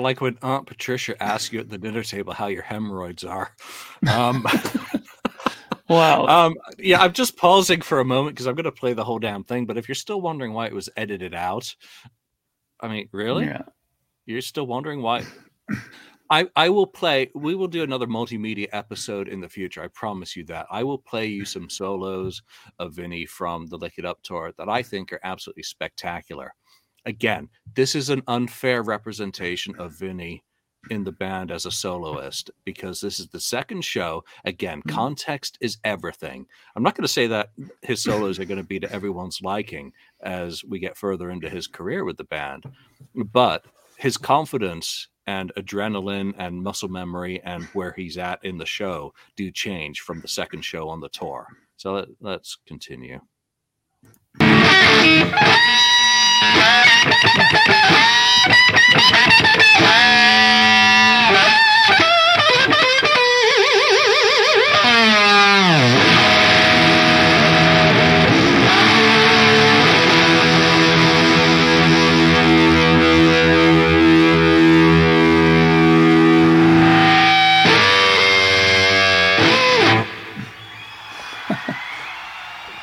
like 0.07 0.21
when 0.21 0.39
Aunt 0.41 0.67
Patricia 0.67 1.21
asks 1.21 1.53
you 1.53 1.59
at 1.59 1.69
the 1.69 1.77
dinner 1.79 2.05
table 2.05 2.33
how 2.33 2.47
your 2.47 2.63
hemorrhoids 2.63 3.25
are. 3.25 3.51
Um, 4.09 4.45
Wow. 5.89 6.27
um, 6.27 6.55
yeah, 6.79 7.01
I'm 7.01 7.13
just 7.13 7.37
pausing 7.37 7.81
for 7.81 8.01
a 8.01 8.05
moment 8.05 8.35
because 8.35 8.47
I'm 8.47 8.57
going 8.57 8.65
to 8.65 8.73
play 8.73 8.93
the 8.93 9.05
whole 9.05 9.21
damn 9.21 9.45
thing. 9.45 9.67
But 9.67 9.79
if 9.79 9.89
you're 9.89 9.95
still 9.95 10.21
wondering 10.21 10.53
why 10.53 10.67
it 10.67 10.75
was 10.75 10.89
edited 10.97 11.33
out, 11.33 11.73
I 12.81 12.89
mean, 12.89 13.09
really? 13.13 13.45
Yeah. 13.47 13.63
You're 14.27 14.41
still 14.41 14.67
wondering 14.67 15.01
why? 15.03 15.25
I 16.29 16.49
I 16.57 16.69
will 16.71 16.89
play. 16.89 17.31
We 17.37 17.55
will 17.55 17.69
do 17.69 17.85
another 17.85 18.07
multimedia 18.09 18.67
episode 18.73 19.29
in 19.29 19.41
the 19.41 19.49
future. 19.49 19.81
I 19.81 19.89
promise 19.89 20.35
you 20.35 20.45
that. 20.47 20.67
I 20.71 20.83
will 20.83 20.99
play 20.99 21.27
you 21.27 21.45
some 21.45 21.71
solos 21.71 22.43
of 22.81 22.95
Vinny 22.95 23.25
from 23.25 23.67
the 23.67 23.79
Lick 23.79 23.95
It 23.99 24.05
Up 24.05 24.21
tour 24.25 24.53
that 24.59 24.69
I 24.69 24.83
think 24.83 25.13
are 25.13 25.21
absolutely 25.23 25.63
spectacular. 25.63 26.53
Again, 27.07 27.49
this 27.75 27.95
is 27.95 28.11
an 28.11 28.23
unfair 28.27 28.83
representation 28.83 29.75
of 29.79 29.93
Vinny 29.93 30.43
in 30.91 31.05
the 31.05 31.13
band 31.13 31.51
as 31.51 31.67
a 31.67 31.71
soloist 31.71 32.51
because 32.65 33.01
this 33.01 33.19
is 33.19 33.29
the 33.29 33.41
second 33.41 33.85
show. 33.85 34.25
Again, 34.45 34.81
mm-hmm. 34.81 34.95
context 34.95 35.57
is 35.61 35.79
everything. 35.85 36.47
I'm 36.75 36.83
not 36.83 36.97
going 36.97 37.07
to 37.07 37.13
say 37.13 37.27
that 37.29 37.51
his 37.83 38.03
solos 38.03 38.39
are 38.39 38.45
going 38.45 38.61
to 38.61 38.67
be 38.67 38.81
to 38.81 38.93
everyone's 38.93 39.41
liking 39.43 39.93
as 40.21 40.65
we 40.65 40.79
get 40.79 40.97
further 40.97 41.31
into 41.31 41.49
his 41.49 41.67
career 41.67 42.05
with 42.05 42.17
the 42.17 42.25
band, 42.25 42.65
but 43.15 43.65
his 43.97 44.17
confidence 44.17 45.09
and 45.27 45.53
adrenaline 45.57 46.35
and 46.39 46.63
muscle 46.63 46.89
memory 46.89 47.41
and 47.45 47.65
where 47.67 47.93
he's 47.93 48.19
at 48.19 48.45
in 48.45 48.59
the 48.59 48.67
show 48.67 49.13
do 49.37 49.51
change 49.51 50.01
from 50.01 50.21
the 50.21 50.29
second 50.29 50.63
show 50.63 50.89
on 50.89 51.01
the 51.01 51.09
tour. 51.09 51.47
So 51.77 51.95
let, 51.95 52.09
let's 52.21 52.59
continue. 52.67 53.21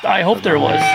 I 0.06 0.22
hope 0.22 0.42
there 0.42 0.60
was. 0.60 0.93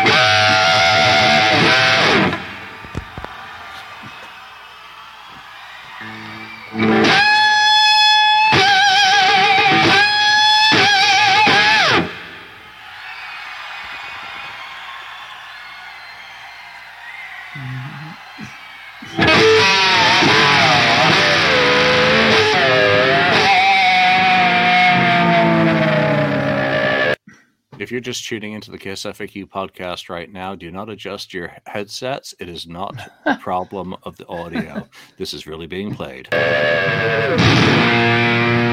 If 27.89 27.93
you're 27.93 28.01
just 28.01 28.27
tuning 28.27 28.53
into 28.53 28.69
the 28.69 28.77
Kiss 28.77 29.01
FAQ 29.01 29.45
podcast 29.45 30.09
right 30.09 30.31
now, 30.31 30.53
do 30.53 30.69
not 30.69 30.89
adjust 30.89 31.33
your 31.33 31.51
headsets. 31.65 32.35
It 32.39 32.47
is 32.47 32.67
not 32.67 32.95
a 33.25 33.35
problem 33.37 33.95
of 34.03 34.15
the 34.15 34.27
audio. 34.27 34.87
This 35.17 35.33
is 35.33 35.47
really 35.47 35.65
being 35.65 35.95
played. 35.95 36.27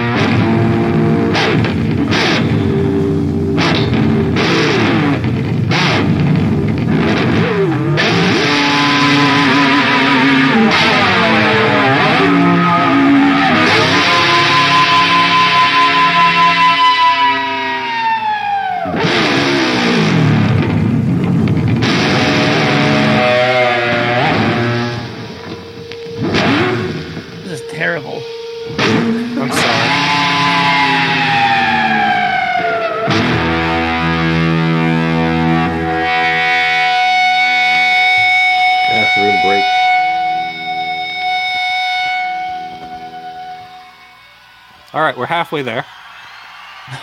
halfway 45.46 45.62
there. 45.62 45.86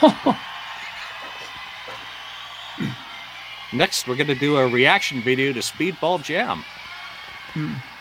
Next, 3.74 4.07
we're 4.07 4.18
going 4.18 4.28
to 4.28 4.36
do 4.36 4.57
a 4.57 4.68
reaction 4.68 5.22
video 5.22 5.53
to 5.53 5.60
Speedball 5.60 6.22
Jam. 6.22 6.65
That'll 7.56 7.93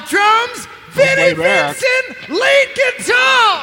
the 0.00 0.06
drums. 0.06 0.68
Vinny 0.90 1.34
Wait, 1.34 1.36
Vincent, 1.36 2.30
lead 2.30 2.68
guitar. 2.74 3.62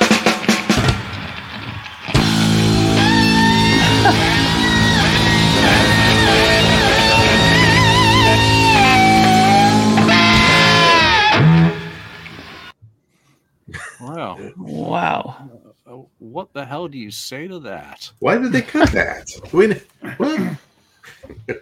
Wow. 14.02 14.38
Wow. 14.58 15.50
Uh, 15.88 15.92
What 16.20 16.54
the 16.54 16.66
hell 16.66 16.88
do 16.88 16.98
you 16.98 17.12
say 17.12 17.48
to 17.48 17.60
that? 17.60 18.12
Why 18.20 18.38
did 18.38 18.52
they 18.52 18.62
cut 18.62 18.92
that? 18.92 19.30
We, 19.54 19.74
what? 20.18 20.40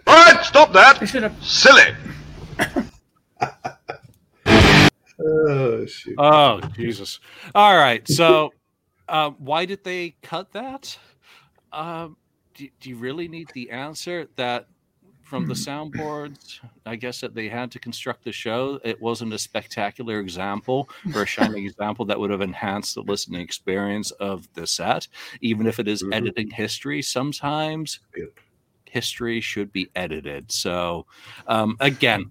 All 0.06 0.32
right, 0.32 0.44
stop 0.44 0.72
that. 0.72 1.00
They 1.00 1.06
should 1.06 1.22
have 1.22 1.42
Silly. 1.44 1.94
Oh 5.24 5.86
shoot! 5.86 6.14
Oh, 6.18 6.60
Jesus. 6.76 7.18
All 7.54 7.76
right. 7.76 8.06
So, 8.06 8.52
um, 9.08 9.36
why 9.38 9.64
did 9.64 9.84
they 9.84 10.16
cut 10.22 10.52
that? 10.52 10.98
Um, 11.72 12.16
do, 12.54 12.68
do 12.80 12.90
you 12.90 12.96
really 12.96 13.26
need 13.28 13.48
the 13.52 13.70
answer 13.70 14.28
that 14.36 14.66
from 15.22 15.46
the 15.46 15.54
soundboards? 15.54 16.60
I 16.86 16.96
guess 16.96 17.20
that 17.20 17.34
they 17.34 17.48
had 17.48 17.70
to 17.72 17.78
construct 17.78 18.24
the 18.24 18.32
show. 18.32 18.78
It 18.84 19.00
wasn't 19.00 19.32
a 19.32 19.38
spectacular 19.38 20.20
example 20.20 20.88
or 21.14 21.22
a 21.22 21.26
shining 21.26 21.64
example 21.66 22.04
that 22.06 22.20
would 22.20 22.30
have 22.30 22.42
enhanced 22.42 22.94
the 22.94 23.02
listening 23.02 23.40
experience 23.40 24.10
of 24.12 24.46
the 24.54 24.66
set, 24.66 25.08
even 25.40 25.66
if 25.66 25.80
it 25.80 25.88
is 25.88 26.02
Mhm. 26.02 26.12
editing 26.12 26.50
history. 26.50 27.02
Sometimes 27.02 28.00
Yep. 28.16 28.28
history 28.86 29.40
should 29.40 29.72
be 29.72 29.90
edited. 29.96 30.52
So, 30.52 31.06
um, 31.48 31.76
again, 31.80 32.30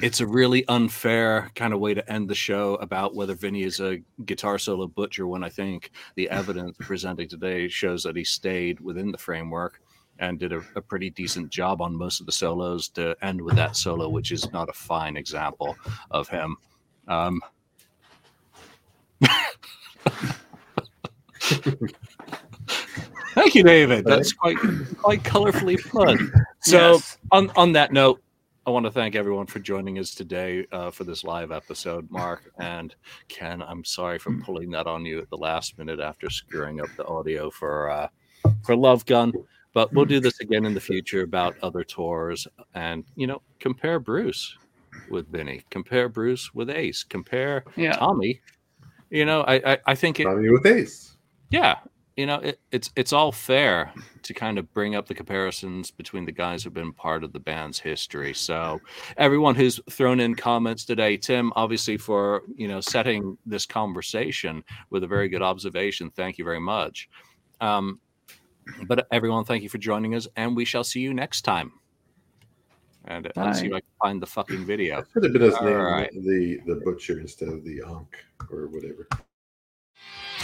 it's 0.00 0.20
a 0.20 0.26
really 0.26 0.66
unfair 0.68 1.50
kind 1.54 1.74
of 1.74 1.80
way 1.80 1.92
to 1.94 2.12
end 2.12 2.28
the 2.28 2.34
show 2.34 2.76
about 2.76 3.14
whether 3.14 3.34
Vinny 3.34 3.62
is 3.62 3.78
a 3.80 3.98
guitar 4.24 4.58
solo 4.58 4.86
butcher 4.86 5.26
when 5.26 5.44
I 5.44 5.48
think 5.50 5.90
the 6.14 6.30
evidence 6.40 6.76
presented 6.80 7.28
today 7.28 7.68
shows 7.68 8.02
that 8.04 8.16
he 8.16 8.24
stayed 8.24 8.80
within 8.80 9.12
the 9.12 9.18
framework 9.18 9.80
and 10.18 10.38
did 10.38 10.52
a, 10.52 10.62
a 10.76 10.80
pretty 10.80 11.10
decent 11.10 11.50
job 11.50 11.82
on 11.82 11.94
most 11.96 12.20
of 12.20 12.26
the 12.26 12.32
solos 12.32 12.88
to 12.90 13.16
end 13.22 13.40
with 13.40 13.56
that 13.56 13.76
solo, 13.76 14.08
which 14.08 14.30
is 14.30 14.50
not 14.52 14.68
a 14.68 14.72
fine 14.72 15.16
example 15.16 15.76
of 16.10 16.28
him. 16.28 16.56
Um, 17.08 17.40
Thank 23.34 23.54
you, 23.54 23.62
David. 23.64 24.04
That's 24.04 24.32
quite 24.32 24.58
quite 24.98 25.22
colorfully 25.22 25.78
put. 25.90 26.18
So, 26.64 26.92
Yes. 26.92 27.18
on 27.32 27.50
on 27.56 27.72
that 27.72 27.92
note, 27.92 28.22
I 28.64 28.70
want 28.70 28.86
to 28.86 28.92
thank 28.92 29.16
everyone 29.16 29.46
for 29.46 29.58
joining 29.58 29.98
us 29.98 30.14
today 30.14 30.66
uh, 30.70 30.90
for 30.92 31.02
this 31.02 31.24
live 31.24 31.50
episode. 31.50 32.08
Mark 32.10 32.52
and 32.60 32.94
Ken, 33.28 33.60
I'm 33.60 33.84
sorry 33.84 34.18
for 34.18 34.32
pulling 34.38 34.70
that 34.70 34.86
on 34.86 35.04
you 35.04 35.18
at 35.18 35.28
the 35.30 35.36
last 35.36 35.76
minute 35.78 35.98
after 35.98 36.30
screwing 36.30 36.80
up 36.80 36.86
the 36.96 37.04
audio 37.06 37.50
for 37.50 37.90
uh, 37.90 38.08
for 38.64 38.76
Love 38.76 39.04
Gun. 39.06 39.32
But 39.74 39.92
we'll 39.92 40.04
do 40.04 40.20
this 40.20 40.38
again 40.40 40.64
in 40.64 40.74
the 40.74 40.80
future 40.80 41.22
about 41.22 41.56
other 41.62 41.82
tours, 41.82 42.46
and 42.74 43.04
you 43.16 43.26
know, 43.26 43.42
compare 43.58 43.98
Bruce 43.98 44.56
with 45.10 45.30
Vinny, 45.32 45.62
compare 45.70 46.08
Bruce 46.08 46.54
with 46.54 46.70
Ace, 46.70 47.02
compare 47.02 47.64
Yeah. 47.76 47.96
Tommy. 47.96 48.40
You 49.10 49.24
know, 49.24 49.40
I 49.42 49.72
I, 49.72 49.78
I 49.86 49.94
think 49.96 50.20
it, 50.20 50.24
Tommy 50.24 50.50
with 50.50 50.66
Ace. 50.66 51.16
yeah, 51.50 51.78
you 52.16 52.26
know, 52.26 52.36
it, 52.36 52.60
it's 52.70 52.90
it's 52.96 53.12
all 53.12 53.32
fair 53.32 53.92
to 54.22 54.34
kind 54.34 54.58
of 54.58 54.72
bring 54.74 54.94
up 54.94 55.06
the 55.06 55.14
comparisons 55.14 55.90
between 55.90 56.24
the 56.24 56.32
guys 56.32 56.62
who've 56.62 56.74
been 56.74 56.92
part 56.92 57.24
of 57.24 57.32
the 57.32 57.40
band's 57.40 57.78
history. 57.78 58.34
So, 58.34 58.80
everyone 59.16 59.54
who's 59.54 59.80
thrown 59.90 60.20
in 60.20 60.34
comments 60.34 60.84
today, 60.84 61.16
Tim, 61.16 61.52
obviously 61.56 61.96
for 61.96 62.42
you 62.56 62.68
know 62.68 62.80
setting 62.80 63.36
this 63.46 63.66
conversation 63.66 64.62
with 64.90 65.04
a 65.04 65.06
very 65.06 65.28
good 65.28 65.42
observation. 65.42 66.10
Thank 66.10 66.38
you 66.38 66.44
very 66.44 66.60
much. 66.60 67.08
Um, 67.60 68.00
But 68.86 69.06
everyone, 69.10 69.44
thank 69.44 69.62
you 69.64 69.68
for 69.68 69.78
joining 69.78 70.14
us, 70.14 70.28
and 70.36 70.54
we 70.56 70.64
shall 70.64 70.84
see 70.84 71.00
you 71.00 71.12
next 71.12 71.42
time. 71.42 71.72
And 73.06 73.26
uh, 73.26 73.30
let's 73.34 73.58
see 73.58 73.66
if 73.66 73.72
I 73.72 73.80
can 73.80 73.88
find 74.00 74.22
the 74.22 74.26
fucking 74.26 74.64
video. 74.64 75.02
Could 75.12 75.24
have 75.24 75.32
been 75.32 75.42
his 75.42 75.54
All 75.54 75.64
name, 75.64 75.76
right. 75.78 76.12
the 76.12 76.60
the 76.66 76.80
butcher 76.84 77.18
instead 77.18 77.48
of 77.48 77.64
the 77.64 77.82
Ankh 77.84 78.16
or 78.50 78.68
whatever. 78.68 79.08